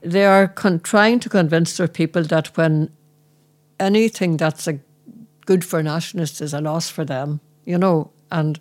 They 0.00 0.26
are 0.26 0.48
con- 0.48 0.80
trying 0.80 1.20
to 1.20 1.28
convince 1.28 1.76
their 1.76 1.88
people 1.88 2.24
that 2.24 2.56
when 2.56 2.90
anything 3.78 4.36
that's 4.36 4.66
a 4.66 4.80
good 5.46 5.64
for 5.64 5.80
nationalists 5.80 6.40
is 6.40 6.52
a 6.52 6.60
loss 6.60 6.90
for 6.90 7.04
them, 7.04 7.40
you 7.64 7.78
know, 7.78 8.10
and 8.32 8.58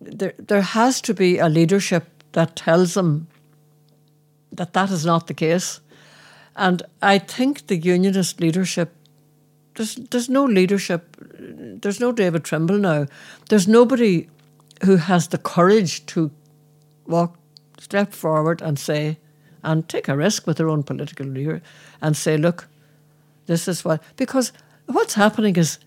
there 0.00 0.32
there 0.38 0.62
has 0.62 1.02
to 1.02 1.12
be 1.12 1.36
a 1.36 1.50
leadership 1.50 2.04
that 2.32 2.56
tells 2.56 2.94
them 2.94 3.26
that 4.52 4.72
that 4.72 4.90
is 4.90 5.04
not 5.04 5.26
the 5.26 5.34
case. 5.34 5.80
And 6.56 6.82
I 7.00 7.18
think 7.18 7.66
the 7.66 7.76
unionist 7.76 8.40
leadership, 8.40 8.94
there's, 9.74 9.94
there's 9.94 10.28
no 10.28 10.44
leadership, 10.44 11.16
there's 11.38 12.00
no 12.00 12.12
David 12.12 12.44
Trimble 12.44 12.78
now. 12.78 13.06
There's 13.48 13.68
nobody 13.68 14.28
who 14.84 14.96
has 14.96 15.28
the 15.28 15.38
courage 15.38 16.04
to 16.06 16.30
walk, 17.06 17.38
step 17.78 18.12
forward 18.12 18.62
and 18.62 18.78
say, 18.78 19.18
and 19.62 19.88
take 19.88 20.08
a 20.08 20.16
risk 20.16 20.46
with 20.46 20.56
their 20.56 20.68
own 20.68 20.82
political 20.82 21.26
leader 21.26 21.62
and 22.00 22.16
say, 22.16 22.36
look, 22.36 22.68
this 23.46 23.68
is 23.68 23.84
what, 23.84 24.02
because 24.16 24.52
what's 24.86 25.14
happening 25.14 25.56
is 25.56 25.78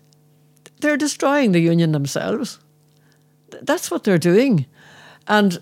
they're 0.80 0.96
destroying 0.96 1.52
the 1.52 1.60
union 1.60 1.92
themselves. 1.92 2.58
That's 3.62 3.90
what 3.90 4.04
they're 4.04 4.18
doing. 4.18 4.66
And 5.26 5.60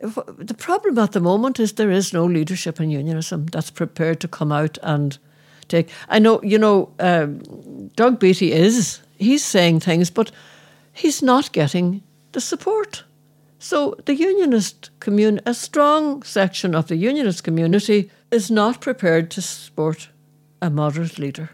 the 0.00 0.54
problem 0.56 0.98
at 0.98 1.12
the 1.12 1.20
moment 1.20 1.58
is 1.58 1.72
there 1.72 1.90
is 1.90 2.12
no 2.12 2.24
leadership 2.24 2.80
in 2.80 2.90
unionism 2.90 3.46
that's 3.46 3.70
prepared 3.70 4.20
to 4.20 4.28
come 4.28 4.52
out 4.52 4.78
and 4.82 5.18
take. 5.68 5.90
I 6.08 6.18
know, 6.18 6.40
you 6.42 6.58
know, 6.58 6.92
um, 6.98 7.88
Doug 7.96 8.18
Beattie 8.18 8.52
is. 8.52 9.00
he's 9.18 9.44
saying 9.44 9.80
things, 9.80 10.10
but 10.10 10.30
he's 10.92 11.22
not 11.22 11.52
getting 11.52 12.02
the 12.32 12.40
support. 12.40 13.04
So 13.58 13.96
the 14.04 14.14
unionist 14.14 14.90
commun, 15.00 15.40
a 15.44 15.52
strong 15.52 16.22
section 16.22 16.74
of 16.74 16.86
the 16.86 16.96
unionist 16.96 17.42
community, 17.42 18.10
is 18.30 18.50
not 18.50 18.80
prepared 18.80 19.30
to 19.32 19.42
support 19.42 20.10
a 20.62 20.70
moderate 20.70 21.18
leader 21.18 21.50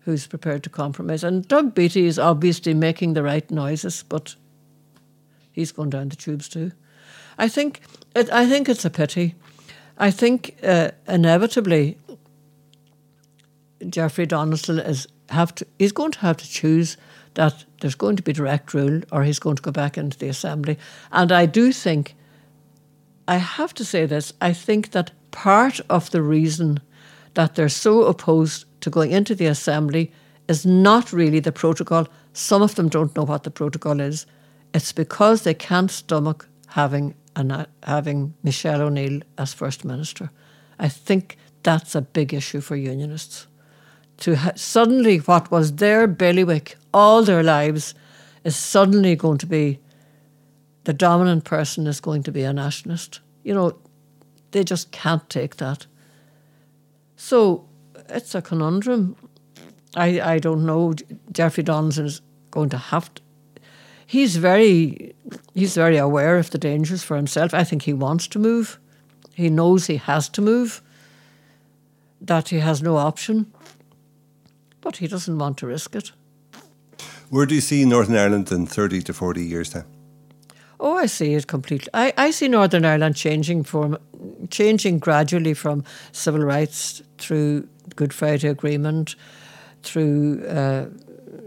who's 0.00 0.26
prepared 0.28 0.62
to 0.62 0.70
compromise. 0.70 1.24
And 1.24 1.46
Doug 1.48 1.74
Beattie 1.74 2.06
is 2.06 2.18
obviously 2.18 2.74
making 2.74 3.14
the 3.14 3.24
right 3.24 3.50
noises, 3.50 4.04
but 4.08 4.36
he's 5.50 5.72
going 5.72 5.90
down 5.90 6.10
the 6.10 6.16
tubes 6.16 6.48
too. 6.48 6.70
I 7.38 7.48
think 7.48 7.80
it, 8.14 8.30
I 8.32 8.46
think 8.46 8.68
it's 8.68 8.84
a 8.84 8.90
pity. 8.90 9.34
I 9.98 10.10
think 10.10 10.56
uh, 10.62 10.90
inevitably 11.08 11.98
Jeffrey 13.88 14.26
Donaldson 14.26 14.78
is 14.78 15.06
have 15.28 15.54
to 15.56 15.66
he's 15.78 15.92
going 15.92 16.12
to 16.12 16.20
have 16.20 16.36
to 16.36 16.48
choose 16.48 16.96
that 17.34 17.64
there's 17.80 17.94
going 17.94 18.16
to 18.16 18.22
be 18.22 18.32
direct 18.32 18.72
rule 18.72 19.02
or 19.12 19.22
he's 19.22 19.38
going 19.38 19.56
to 19.56 19.62
go 19.62 19.70
back 19.70 19.98
into 19.98 20.18
the 20.18 20.28
assembly. 20.28 20.78
And 21.12 21.30
I 21.30 21.46
do 21.46 21.72
think 21.72 22.14
I 23.28 23.36
have 23.36 23.74
to 23.74 23.84
say 23.84 24.06
this, 24.06 24.32
I 24.40 24.52
think 24.52 24.92
that 24.92 25.10
part 25.30 25.80
of 25.90 26.10
the 26.10 26.22
reason 26.22 26.80
that 27.34 27.54
they're 27.54 27.68
so 27.68 28.04
opposed 28.04 28.64
to 28.80 28.90
going 28.90 29.10
into 29.10 29.34
the 29.34 29.46
assembly 29.46 30.12
is 30.48 30.64
not 30.64 31.12
really 31.12 31.40
the 31.40 31.52
protocol. 31.52 32.06
Some 32.32 32.62
of 32.62 32.76
them 32.76 32.88
don't 32.88 33.14
know 33.16 33.24
what 33.24 33.42
the 33.42 33.50
protocol 33.50 34.00
is. 34.00 34.26
It's 34.72 34.92
because 34.92 35.42
they 35.42 35.54
can't 35.54 35.90
stomach 35.90 36.48
having 36.68 37.14
an, 37.36 37.66
having 37.82 38.34
Michelle 38.42 38.82
O'Neill 38.82 39.20
as 39.38 39.54
first 39.54 39.84
minister. 39.84 40.30
I 40.78 40.88
think 40.88 41.36
that's 41.62 41.94
a 41.94 42.02
big 42.02 42.34
issue 42.34 42.60
for 42.60 42.76
unionists. 42.76 43.46
To 44.18 44.34
ha- 44.34 44.52
suddenly, 44.56 45.18
what 45.18 45.50
was 45.50 45.76
their 45.76 46.06
bailiwick 46.06 46.76
all 46.92 47.22
their 47.22 47.42
lives 47.42 47.94
is 48.44 48.56
suddenly 48.56 49.14
going 49.14 49.38
to 49.38 49.46
be 49.46 49.78
the 50.84 50.92
dominant 50.92 51.44
person 51.44 51.86
is 51.86 52.00
going 52.00 52.22
to 52.22 52.32
be 52.32 52.42
a 52.42 52.52
nationalist. 52.52 53.20
You 53.42 53.54
know, 53.54 53.78
they 54.52 54.62
just 54.64 54.92
can't 54.92 55.28
take 55.28 55.56
that. 55.56 55.86
So 57.16 57.68
it's 58.08 58.34
a 58.34 58.40
conundrum. 58.40 59.16
I, 59.96 60.20
I 60.20 60.38
don't 60.38 60.64
know. 60.64 60.94
Jeffrey 61.32 61.64
Donaldson 61.64 62.06
is 62.06 62.20
going 62.50 62.68
to 62.70 62.78
have 62.78 63.12
to. 63.14 63.22
He's 64.06 64.36
very 64.36 65.14
he's 65.54 65.74
very 65.74 65.96
aware 65.96 66.38
of 66.38 66.50
the 66.50 66.58
dangers 66.58 67.02
for 67.02 67.16
himself. 67.16 67.52
I 67.52 67.64
think 67.64 67.82
he 67.82 67.92
wants 67.92 68.28
to 68.28 68.38
move. 68.38 68.78
He 69.34 69.50
knows 69.50 69.86
he 69.86 69.96
has 69.96 70.28
to 70.30 70.42
move. 70.42 70.80
That 72.20 72.48
he 72.48 72.60
has 72.60 72.80
no 72.80 72.96
option. 72.96 73.52
But 74.80 74.98
he 74.98 75.08
doesn't 75.08 75.38
want 75.38 75.58
to 75.58 75.66
risk 75.66 75.96
it. 75.96 76.12
Where 77.30 77.46
do 77.46 77.54
you 77.54 77.60
see 77.60 77.84
Northern 77.84 78.16
Ireland 78.16 78.52
in 78.52 78.66
thirty 78.66 79.02
to 79.02 79.12
forty 79.12 79.44
years 79.44 79.70
time? 79.70 79.86
Oh, 80.78 80.96
I 80.96 81.06
see 81.06 81.34
it 81.34 81.46
completely. 81.46 81.88
I, 81.94 82.12
I 82.16 82.30
see 82.30 82.48
Northern 82.48 82.84
Ireland 82.84 83.16
changing 83.16 83.64
from 83.64 83.98
changing 84.50 85.00
gradually 85.00 85.54
from 85.54 85.82
civil 86.12 86.42
rights 86.42 87.02
through 87.18 87.66
Good 87.96 88.12
Friday 88.12 88.48
Agreement, 88.48 89.16
through 89.82 90.46
uh, 90.46 90.86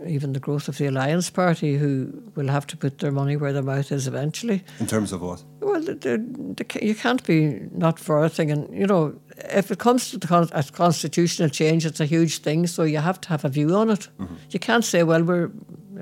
even 0.10 0.34
the 0.34 0.40
growth 0.40 0.68
of 0.68 0.78
the 0.78 0.88
Alliance 0.88 1.30
Party, 1.30 1.78
who 1.78 2.24
will 2.36 2.48
have 2.48 2.66
to 2.68 2.78
put 2.78 2.98
their 2.98 3.12
money 3.12 3.38
where 3.38 3.54
their 3.54 3.64
mouth 3.64 3.92
is 3.92 4.08
eventually. 4.08 4.64
In 4.80 4.88
terms 4.88 5.12
of 5.12 5.22
what? 5.22 5.44
Well, 5.62 5.82
the, 5.82 5.94
the, 5.96 6.18
the, 6.18 6.86
you 6.86 6.96
can't 6.96 7.24
be 7.24 7.62
not 7.72 8.00
for 8.00 8.24
a 8.24 8.30
thing, 8.30 8.52
and 8.52 8.74
you 8.74 8.88
know, 8.88 9.20
if 9.38 9.72
it 9.72 9.80
comes 9.80 10.12
to 10.12 10.18
the 10.18 10.28
con- 10.28 10.50
a 10.52 10.64
constitutional 10.64 11.50
change, 11.50 11.86
it's 11.86 12.00
a 12.00 12.06
huge 12.06 12.40
thing. 12.40 12.68
So 12.68 12.84
you 12.84 12.98
have 12.98 13.22
to 13.22 13.30
have 13.30 13.46
a 13.46 13.50
view 13.50 13.76
on 13.76 13.90
it. 13.90 14.08
Mm-hmm. 14.20 14.36
You 14.50 14.60
can't 14.60 14.86
say, 14.86 15.04
"Well, 15.04 15.24
we're 15.24 15.52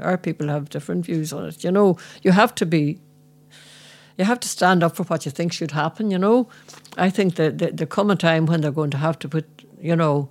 our 0.01 0.17
people 0.17 0.47
have 0.47 0.69
different 0.69 1.05
views 1.05 1.33
on 1.33 1.45
it." 1.45 1.63
You 1.63 1.71
know, 1.71 1.97
you 2.23 2.31
have 2.31 2.55
to 2.55 2.65
be 2.65 2.99
you 4.17 4.25
have 4.25 4.39
to 4.39 4.47
stand 4.47 4.83
up 4.83 4.95
for 4.95 5.03
what 5.03 5.25
you 5.25 5.31
think 5.31 5.53
should 5.53 5.71
happen, 5.71 6.11
you 6.11 6.17
know. 6.17 6.49
I 6.97 7.09
think 7.09 7.35
that 7.35 7.59
there 7.59 7.87
come 7.87 8.09
a 8.09 8.15
time 8.15 8.47
when 8.47 8.61
they're 8.61 8.71
going 8.71 8.89
to 8.91 8.97
have 8.97 9.19
to 9.19 9.29
put, 9.29 9.45
you 9.79 9.95
know, 9.95 10.29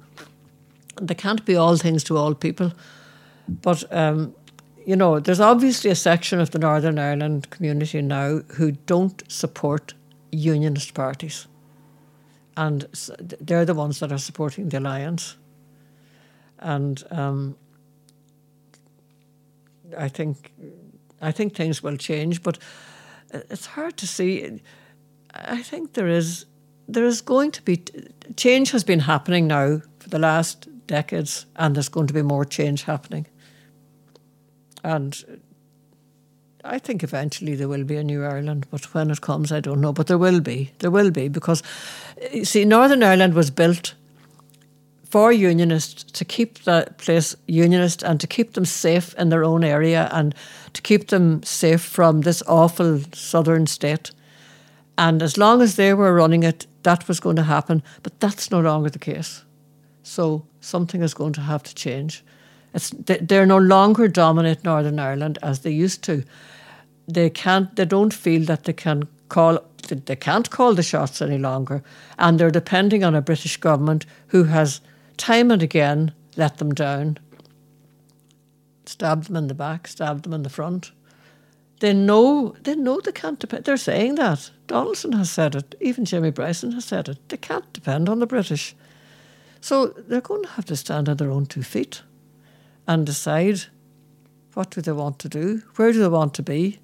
they 1.01 1.15
can't 1.15 1.45
be 1.45 1.57
all 1.57 1.77
things 1.77 2.03
to 2.05 2.17
all 2.17 2.35
people. 2.35 2.73
But, 3.49 3.85
um, 3.93 4.35
you 4.85 4.97
know, 4.97 5.21
there's 5.21 5.41
obviously 5.41 5.91
a 5.91 5.95
section 5.95 6.41
of 6.41 6.51
the 6.51 6.59
Northern 6.59 6.99
Ireland 6.99 7.51
community 7.51 8.03
now 8.03 8.41
who 8.55 8.73
don't 8.73 9.23
support 9.31 9.95
unionist 10.31 10.95
parties. 10.95 11.47
And 12.57 12.87
they're 13.41 13.65
the 13.65 13.75
ones 13.75 14.01
that 14.01 14.13
are 14.13 14.19
supporting 14.19 14.69
the 14.69 14.79
alliance. 14.79 15.37
And 16.59 17.03
um, 17.11 17.57
I 19.97 20.09
think 20.09 20.53
I 21.21 21.33
think 21.33 21.55
things 21.55 21.83
will 21.83 21.97
change, 21.97 22.43
but 22.43 22.59
it's 23.33 23.67
hard 23.67 23.97
to 23.99 24.07
see. 24.07 24.61
I 25.35 25.63
think 25.63 25.93
there 25.93 26.09
is 26.09 26.47
there 26.89 27.05
is 27.05 27.21
going 27.21 27.51
to 27.53 27.63
be 27.63 27.83
change 28.37 28.71
has 28.71 28.85
been 28.85 29.01
happening 29.01 29.47
now 29.47 29.83
for 29.99 30.09
the 30.09 30.19
last 30.19 30.69
decades, 30.87 31.47
and 31.57 31.75
there's 31.75 31.89
going 31.89 32.07
to 32.07 32.15
be 32.15 32.23
more 32.23 32.45
change 32.45 32.85
happening. 32.85 33.27
And 34.87 35.41
I 36.63 36.79
think 36.79 37.03
eventually 37.03 37.57
there 37.57 37.69
will 37.69 37.83
be 37.83 37.97
a 37.97 38.05
new 38.05 38.25
Ireland, 38.25 38.69
but 38.71 38.95
when 38.95 39.11
it 39.11 39.21
comes, 39.21 39.51
I 39.51 39.59
don't 39.59 39.81
know. 39.81 39.93
But 39.93 40.07
there 40.07 40.17
will 40.17 40.41
be, 40.41 40.71
there 40.79 40.93
will 40.93 41.11
be, 41.11 41.27
because 41.27 41.65
you 42.33 42.45
see, 42.45 42.65
Northern 42.65 43.03
Ireland 43.03 43.35
was 43.35 43.51
built 43.51 43.95
for 45.11 45.33
unionists 45.33 46.05
to 46.05 46.25
keep 46.25 46.63
the 46.63 46.87
place 46.99 47.35
unionist 47.49 48.05
and 48.05 48.21
to 48.21 48.29
keep 48.29 48.53
them 48.53 48.65
safe 48.65 49.13
in 49.15 49.29
their 49.29 49.43
own 49.43 49.65
area 49.65 50.09
and 50.13 50.37
to 50.73 50.81
keep 50.83 51.09
them 51.09 51.43
safe 51.43 51.83
from 51.83 52.21
this 52.21 52.41
awful 52.47 53.01
southern 53.13 53.67
state. 53.67 54.13
And 54.97 55.21
as 55.21 55.37
long 55.37 55.63
as 55.63 55.75
they 55.75 55.95
were 55.95 56.15
running 56.15 56.45
it, 56.45 56.69
that 56.85 57.09
was 57.09 57.19
going 57.19 57.37
to 57.37 57.43
happen. 57.43 57.83
But 58.05 58.21
that's 58.21 58.53
no 58.53 58.61
longer 58.61 58.91
the 58.91 59.01
case. 59.01 59.45
So 60.05 60.47
something 60.61 61.03
is 61.03 61.13
going 61.13 61.33
to 61.33 61.41
have 61.41 61.65
to 61.65 61.75
change. 61.75 62.23
It's, 62.77 62.91
they're 62.91 63.47
no 63.47 63.57
longer 63.57 64.07
dominate 64.07 64.63
Northern 64.63 64.99
Ireland 64.99 65.39
as 65.43 65.61
they 65.61 65.71
used 65.71 66.03
to. 66.05 66.25
They 67.09 67.31
can't. 67.31 67.75
They 67.75 67.87
don't 67.87 68.13
feel 68.13 68.45
that 68.45 68.65
they 68.65 68.75
can 68.75 69.09
call. 69.31 69.61
They 69.89 70.17
can't 70.17 70.51
call 70.51 70.75
the 70.75 70.83
shots 70.83 71.23
any 71.23 71.39
longer, 71.39 71.83
and 72.19 72.39
they're 72.39 72.51
depending 72.51 73.03
on 73.03 73.15
a 73.15 73.23
British 73.23 73.57
government 73.57 74.05
who 74.27 74.45
has 74.45 74.83
time 75.17 75.51
and 75.51 75.63
again 75.63 76.13
let 76.37 76.59
them 76.59 76.75
down, 76.75 77.19
stabbed 78.85 79.29
them 79.29 79.37
in 79.37 79.47
the 79.49 79.55
back, 79.55 79.89
stabbed 79.89 80.25
them 80.25 80.35
in 80.35 80.43
the 80.43 80.51
front. 80.51 80.93
They 81.81 81.95
know 81.95 82.57
they 82.61 82.77
know 82.77 83.01
they 83.01 83.13
can't 83.13 83.39
depend. 83.39 83.65
They're 83.65 83.79
saying 83.79 84.17
that. 84.17 84.51
Donaldson 84.67 85.13
has 85.13 85.31
said 85.31 85.55
it. 85.55 85.75
Even 85.81 86.05
Jamie 86.05 86.31
Bryson 86.31 86.73
has 86.73 86.85
said 86.85 87.09
it. 87.09 87.27
They 87.31 87.39
can't 87.39 87.73
depend 87.73 88.11
on 88.11 88.19
the 88.19 88.27
British. 88.27 88.77
So 89.63 89.87
they're 89.87 90.21
going 90.21 90.43
to 90.43 90.51
have 90.51 90.67
to 90.67 90.77
stand 90.77 91.09
on 91.09 91.17
their 91.17 91.31
own 91.31 91.47
two 91.47 91.63
feet 91.63 92.03
and 92.87 93.07
decide 93.07 93.63
what 94.55 94.71
do 94.71 94.81
they 94.81 94.93
want 94.93 95.19
to 95.21 95.29
do, 95.29 95.63
where 95.77 95.93
do 95.93 96.01
they 96.01 96.09
want 96.09 96.35
to 96.35 96.43
be. 96.43 96.79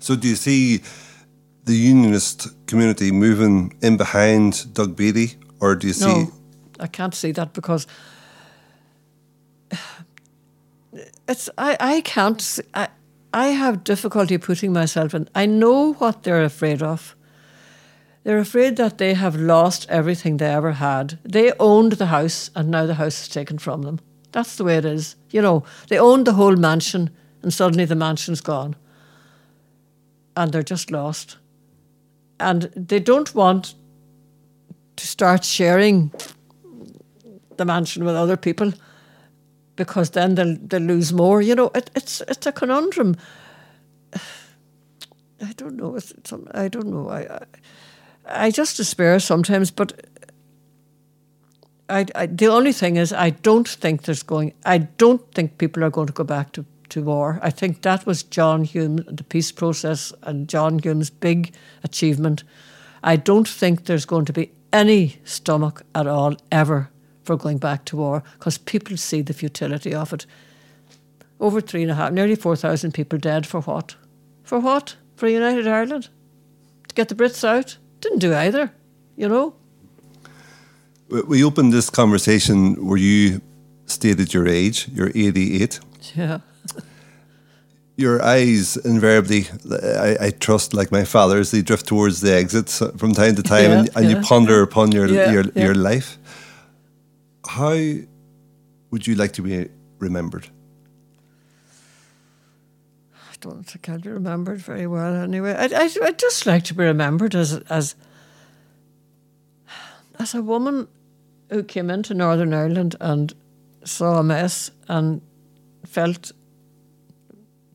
So 0.00 0.16
do 0.16 0.28
you 0.28 0.36
see 0.36 0.80
the 1.64 1.74
unionist 1.74 2.48
community 2.66 3.12
moving 3.12 3.76
in 3.82 3.96
behind 3.96 4.72
Doug 4.72 4.96
Beattie, 4.96 5.36
or 5.60 5.76
do 5.76 5.86
you 5.86 5.92
see? 5.92 6.06
No, 6.06 6.32
I 6.80 6.86
can't 6.86 7.14
see 7.14 7.32
that 7.32 7.52
because 7.52 7.86
it's 11.28 11.50
I, 11.58 11.76
I 11.78 12.00
can't 12.00 12.60
I 12.74 12.88
I 13.32 13.48
have 13.48 13.84
difficulty 13.84 14.38
putting 14.38 14.72
myself 14.72 15.14
in 15.14 15.28
I 15.34 15.46
know 15.46 15.92
what 15.94 16.22
they're 16.22 16.44
afraid 16.44 16.82
of. 16.82 17.14
They're 18.24 18.38
afraid 18.38 18.76
that 18.76 18.98
they 18.98 19.14
have 19.14 19.36
lost 19.36 19.86
everything 19.88 20.36
they 20.36 20.52
ever 20.52 20.72
had. 20.72 21.18
They 21.24 21.52
owned 21.58 21.92
the 21.92 22.06
house 22.06 22.50
and 22.54 22.70
now 22.70 22.86
the 22.86 22.94
house 22.94 23.22
is 23.22 23.28
taken 23.28 23.58
from 23.58 23.82
them. 23.82 24.00
That's 24.32 24.56
the 24.56 24.64
way 24.64 24.76
it 24.76 24.84
is. 24.84 25.16
You 25.30 25.42
know, 25.42 25.64
they 25.88 25.98
owned 25.98 26.26
the 26.26 26.34
whole 26.34 26.56
mansion 26.56 27.10
and 27.42 27.52
suddenly 27.52 27.84
the 27.84 27.94
mansion's 27.94 28.40
gone. 28.40 28.76
And 30.36 30.52
they're 30.52 30.62
just 30.62 30.90
lost. 30.90 31.38
And 32.38 32.70
they 32.76 33.00
don't 33.00 33.34
want 33.34 33.74
to 34.96 35.06
start 35.06 35.44
sharing 35.44 36.12
the 37.56 37.64
mansion 37.64 38.04
with 38.04 38.14
other 38.14 38.36
people 38.36 38.72
because 39.76 40.10
then 40.10 40.34
they'll 40.34 40.56
they'll 40.60 40.82
lose 40.82 41.12
more. 41.12 41.40
You 41.42 41.54
know, 41.54 41.70
it, 41.74 41.90
it's 41.94 42.20
it's 42.28 42.46
a 42.46 42.52
conundrum. 42.52 43.16
I 45.40 45.52
don't 45.56 45.76
know. 45.76 45.96
It's, 45.96 46.10
it's, 46.10 46.32
I 46.52 46.68
don't 46.68 46.88
know. 46.88 47.08
I, 47.08 47.20
I, 47.20 48.46
I 48.46 48.50
just 48.50 48.76
despair 48.76 49.20
sometimes. 49.20 49.70
But 49.70 50.06
I, 51.88 52.06
I, 52.14 52.26
the 52.26 52.48
only 52.48 52.72
thing 52.72 52.96
is, 52.96 53.12
I 53.12 53.30
don't 53.30 53.68
think 53.68 54.02
there's 54.02 54.22
going. 54.22 54.52
I 54.66 54.78
don't 54.78 55.32
think 55.32 55.58
people 55.58 55.82
are 55.84 55.90
going 55.90 56.06
to 56.08 56.12
go 56.12 56.24
back 56.24 56.52
to, 56.52 56.64
to 56.90 57.02
war. 57.02 57.40
I 57.42 57.50
think 57.50 57.82
that 57.82 58.04
was 58.06 58.22
John 58.22 58.64
Hume, 58.64 58.96
the 58.96 59.24
peace 59.24 59.52
process, 59.52 60.12
and 60.22 60.48
John 60.48 60.78
Hume's 60.78 61.10
big 61.10 61.54
achievement. 61.82 62.44
I 63.02 63.16
don't 63.16 63.48
think 63.48 63.84
there's 63.84 64.04
going 64.04 64.26
to 64.26 64.32
be 64.32 64.50
any 64.72 65.20
stomach 65.24 65.82
at 65.94 66.06
all 66.06 66.36
ever 66.52 66.90
for 67.22 67.36
going 67.36 67.58
back 67.58 67.84
to 67.86 67.96
war 67.96 68.22
because 68.38 68.58
people 68.58 68.96
see 68.96 69.22
the 69.22 69.34
futility 69.34 69.94
of 69.94 70.12
it. 70.12 70.26
over 71.40 71.60
three 71.60 71.82
and 71.82 71.90
a 71.90 71.94
half, 71.94 72.12
nearly 72.12 72.34
4,000 72.34 72.92
people 72.92 73.18
dead 73.18 73.46
for 73.46 73.60
what? 73.60 73.94
For 74.42 74.58
what? 74.58 74.96
For 75.16 75.28
United 75.28 75.66
Ireland? 75.66 76.08
To 76.88 76.94
get 76.94 77.08
the 77.08 77.14
Brits 77.14 77.44
out? 77.44 77.78
Didn't 78.00 78.20
do 78.20 78.34
either, 78.34 78.72
you 79.16 79.28
know? 79.28 79.54
We 81.08 81.42
opened 81.42 81.72
this 81.72 81.88
conversation 81.88 82.86
where 82.86 82.98
you 82.98 83.40
stated 83.86 84.34
your 84.34 84.46
age. 84.46 84.88
You're 84.92 85.08
88. 85.08 85.80
Yeah. 86.14 86.40
Your 87.96 88.22
eyes 88.22 88.76
invariably, 88.76 89.48
I, 89.68 90.16
I, 90.26 90.30
trust, 90.30 90.72
like 90.72 90.92
my 90.92 91.02
father's, 91.02 91.50
they 91.50 91.62
drift 91.62 91.88
towards 91.88 92.20
the 92.20 92.32
exits 92.32 92.80
from 92.96 93.12
time 93.12 93.34
to 93.34 93.42
time, 93.42 93.70
yeah, 93.70 93.78
and, 93.78 93.96
and 93.96 94.04
yeah. 94.08 94.18
you 94.18 94.22
ponder 94.22 94.62
upon 94.62 94.92
your 94.92 95.08
yeah, 95.08 95.32
your, 95.32 95.44
your 95.56 95.74
life. 95.74 96.16
How 97.44 97.76
would 98.92 99.04
you 99.04 99.16
like 99.16 99.32
to 99.32 99.42
be 99.42 99.68
remembered? 99.98 100.46
I 103.14 103.34
don't 103.40 103.64
think 103.64 103.88
I'd 103.88 104.02
be 104.02 104.10
remembered 104.10 104.60
very 104.60 104.86
well 104.86 105.16
anyway. 105.16 105.54
I, 105.54 105.64
I, 105.64 105.90
I'd 106.04 106.20
just 106.20 106.46
like 106.46 106.62
to 106.64 106.74
be 106.74 106.84
remembered 106.84 107.34
as 107.34 107.54
as 107.68 107.96
as 110.20 110.34
a 110.34 110.42
woman 110.42 110.86
who 111.50 111.62
came 111.62 111.90
into 111.90 112.14
Northern 112.14 112.52
Ireland 112.52 112.96
and 113.00 113.32
saw 113.84 114.18
a 114.18 114.22
mess 114.22 114.70
and 114.88 115.20
felt 115.86 116.32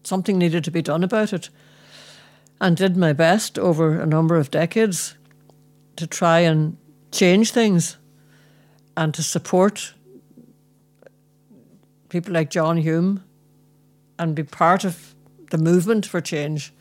something 0.04 0.38
needed 0.38 0.64
to 0.64 0.72
be 0.72 0.82
done 0.82 1.04
about 1.04 1.34
it 1.34 1.50
and 2.60 2.78
did 2.78 2.96
my 2.96 3.14
best 3.14 3.58
over 3.58 4.00
a 4.00 4.06
number 4.06 4.36
of 4.36 4.52
decades 4.52 5.16
to 5.96 6.08
try 6.08 6.40
and 6.40 6.78
change 7.12 7.52
things 7.52 7.98
and 8.96 9.14
to 9.14 9.24
support 9.24 9.94
people 12.10 12.34
like 12.34 12.50
John 12.50 12.78
Hume 12.78 13.24
and 14.20 14.36
be 14.36 14.44
part 14.44 14.86
of 14.86 15.16
the 15.50 15.58
movement 15.58 16.06
for 16.06 16.22
change. 16.22 16.72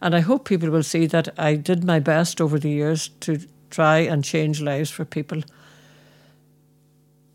And 0.00 0.14
I 0.14 0.20
hope 0.20 0.48
people 0.48 0.70
will 0.70 0.82
see 0.82 1.06
that 1.06 1.28
I 1.38 1.54
did 1.54 1.84
my 1.84 2.00
best 2.00 2.40
over 2.40 2.58
the 2.58 2.70
years 2.70 3.08
to 3.20 3.40
try 3.68 3.98
and 3.98 4.24
change 4.24 4.60
lives 4.60 4.90
for 4.90 5.04
people, 5.04 5.42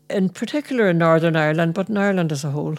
in 0.08 0.28
particular 0.28 0.88
in 0.88 0.98
Northern 0.98 1.36
Ireland, 1.36 1.74
but 1.74 1.88
in 1.88 1.96
Ireland 1.96 2.32
as 2.32 2.44
a 2.44 2.50
whole. 2.50 2.76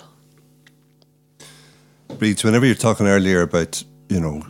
Bríd, 2.09 2.43
whenever 2.43 2.65
you're 2.65 2.75
talking 2.75 3.07
earlier 3.07 3.41
about, 3.41 3.83
you 4.09 4.19
know, 4.19 4.45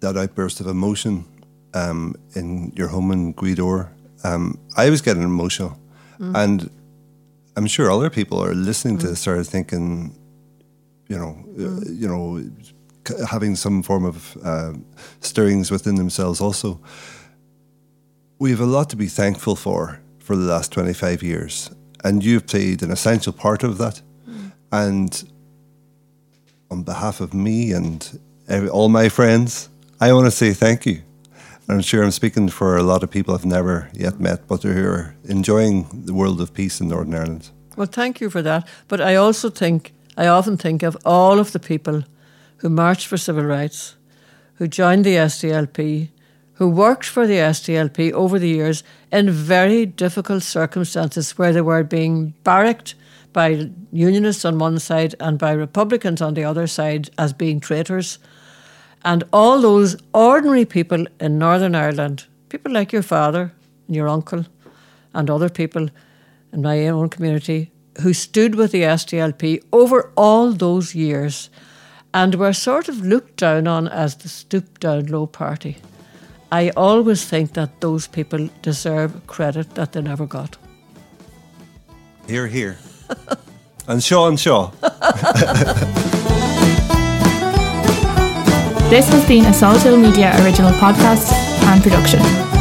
that 0.00 0.16
outburst 0.16 0.60
of 0.60 0.66
emotion 0.66 1.24
um, 1.74 2.14
in 2.34 2.72
your 2.76 2.88
home 2.88 3.10
in 3.10 3.34
Gweedore, 3.34 3.88
um, 4.22 4.58
I 4.76 4.90
was 4.90 5.02
getting 5.02 5.22
emotional. 5.22 5.78
Mm. 6.18 6.36
And 6.36 6.70
I'm 7.56 7.66
sure 7.66 7.90
other 7.90 8.10
people 8.10 8.42
are 8.42 8.54
listening 8.54 8.98
mm. 8.98 9.00
to 9.00 9.08
this 9.08 9.26
are 9.26 9.42
thinking, 9.42 10.16
you 11.08 11.18
know, 11.18 11.44
mm. 11.56 11.78
uh, 11.78 11.90
you 11.90 12.08
know, 12.08 12.44
having 13.28 13.56
some 13.56 13.82
form 13.82 14.04
of 14.04 14.36
uh, 14.42 14.72
stirrings 15.20 15.70
within 15.70 15.96
themselves 15.96 16.40
also. 16.40 16.80
We 18.38 18.50
have 18.50 18.60
a 18.60 18.66
lot 18.66 18.90
to 18.90 18.96
be 18.96 19.06
thankful 19.06 19.56
for 19.56 20.00
for 20.24 20.34
the 20.36 20.42
last 20.42 20.72
25 20.72 21.22
years. 21.22 21.70
And 22.02 22.24
you've 22.24 22.46
played 22.46 22.82
an 22.82 22.90
essential 22.90 23.32
part 23.32 23.62
of 23.62 23.78
that. 23.78 24.00
Mm. 24.28 24.52
And 24.72 25.30
on 26.70 26.82
behalf 26.82 27.20
of 27.20 27.34
me 27.34 27.72
and 27.72 28.18
every, 28.48 28.68
all 28.68 28.88
my 28.88 29.08
friends, 29.08 29.68
I 30.00 30.12
want 30.12 30.24
to 30.24 30.30
say 30.30 30.54
thank 30.54 30.86
you. 30.86 31.02
I'm 31.68 31.80
sure 31.80 32.02
I'm 32.02 32.10
speaking 32.10 32.48
for 32.48 32.76
a 32.76 32.82
lot 32.82 33.02
of 33.02 33.10
people 33.10 33.34
I've 33.34 33.46
never 33.46 33.90
yet 33.94 34.18
met, 34.18 34.48
but 34.48 34.62
who 34.62 34.86
are 34.86 35.14
enjoying 35.24 36.04
the 36.06 36.14
world 36.14 36.40
of 36.40 36.52
peace 36.52 36.80
in 36.80 36.88
Northern 36.88 37.14
Ireland. 37.14 37.50
Well, 37.76 37.86
thank 37.86 38.20
you 38.20 38.30
for 38.30 38.42
that. 38.42 38.66
But 38.88 39.00
I 39.00 39.16
also 39.16 39.50
think, 39.50 39.92
I 40.16 40.26
often 40.26 40.56
think 40.56 40.82
of 40.82 40.96
all 41.04 41.38
of 41.38 41.52
the 41.52 41.58
people 41.58 42.04
who 42.58 42.68
marched 42.68 43.06
for 43.06 43.16
civil 43.16 43.44
rights, 43.44 43.96
who 44.54 44.68
joined 44.68 45.04
the 45.04 45.16
SDLP, 45.16 46.08
who 46.54 46.68
worked 46.68 47.06
for 47.06 47.26
the 47.26 47.34
SDLP 47.34 48.12
over 48.12 48.38
the 48.38 48.48
years 48.48 48.82
in 49.10 49.30
very 49.30 49.86
difficult 49.86 50.42
circumstances 50.42 51.36
where 51.36 51.52
they 51.52 51.60
were 51.60 51.82
being 51.82 52.34
barracked 52.44 52.94
by 53.32 53.68
Unionists 53.92 54.44
on 54.44 54.58
one 54.58 54.78
side 54.78 55.14
and 55.18 55.38
by 55.38 55.52
Republicans 55.52 56.22
on 56.22 56.34
the 56.34 56.44
other 56.44 56.66
side 56.66 57.10
as 57.18 57.32
being 57.32 57.60
traitors. 57.60 58.18
And 59.04 59.24
all 59.32 59.60
those 59.60 59.96
ordinary 60.14 60.64
people 60.64 61.06
in 61.20 61.38
Northern 61.38 61.74
Ireland, 61.74 62.26
people 62.48 62.72
like 62.72 62.92
your 62.92 63.02
father 63.02 63.52
and 63.86 63.96
your 63.96 64.08
uncle 64.08 64.46
and 65.12 65.28
other 65.28 65.48
people 65.48 65.88
in 66.52 66.62
my 66.62 66.86
own 66.86 67.08
community 67.08 67.72
who 68.00 68.12
stood 68.12 68.54
with 68.54 68.72
the 68.72 68.82
SDLP 68.82 69.62
over 69.72 70.12
all 70.16 70.52
those 70.52 70.94
years 70.94 71.50
and 72.12 72.36
were 72.36 72.52
sort 72.52 72.88
of 72.88 73.00
looked 73.00 73.36
down 73.36 73.66
on 73.66 73.88
as 73.88 74.16
the 74.16 74.28
stoop 74.28 74.78
down 74.78 75.06
low 75.06 75.26
party. 75.26 75.78
I 76.54 76.70
always 76.76 77.24
think 77.24 77.54
that 77.54 77.80
those 77.80 78.06
people 78.06 78.48
deserve 78.62 79.26
credit 79.26 79.74
that 79.74 79.90
they 79.90 80.00
never 80.00 80.24
got. 80.24 80.56
Hear, 82.28 82.46
hear. 82.46 82.78
and 83.88 84.00
Shaw 84.00 84.28
and 84.28 84.38
Shaw. 84.38 84.70
this 88.88 89.08
has 89.08 89.26
been 89.26 89.46
a 89.46 89.52
Salthill 89.52 90.00
Media 90.00 90.32
original 90.44 90.70
podcast 90.74 91.32
and 91.64 91.82
production. 91.82 92.53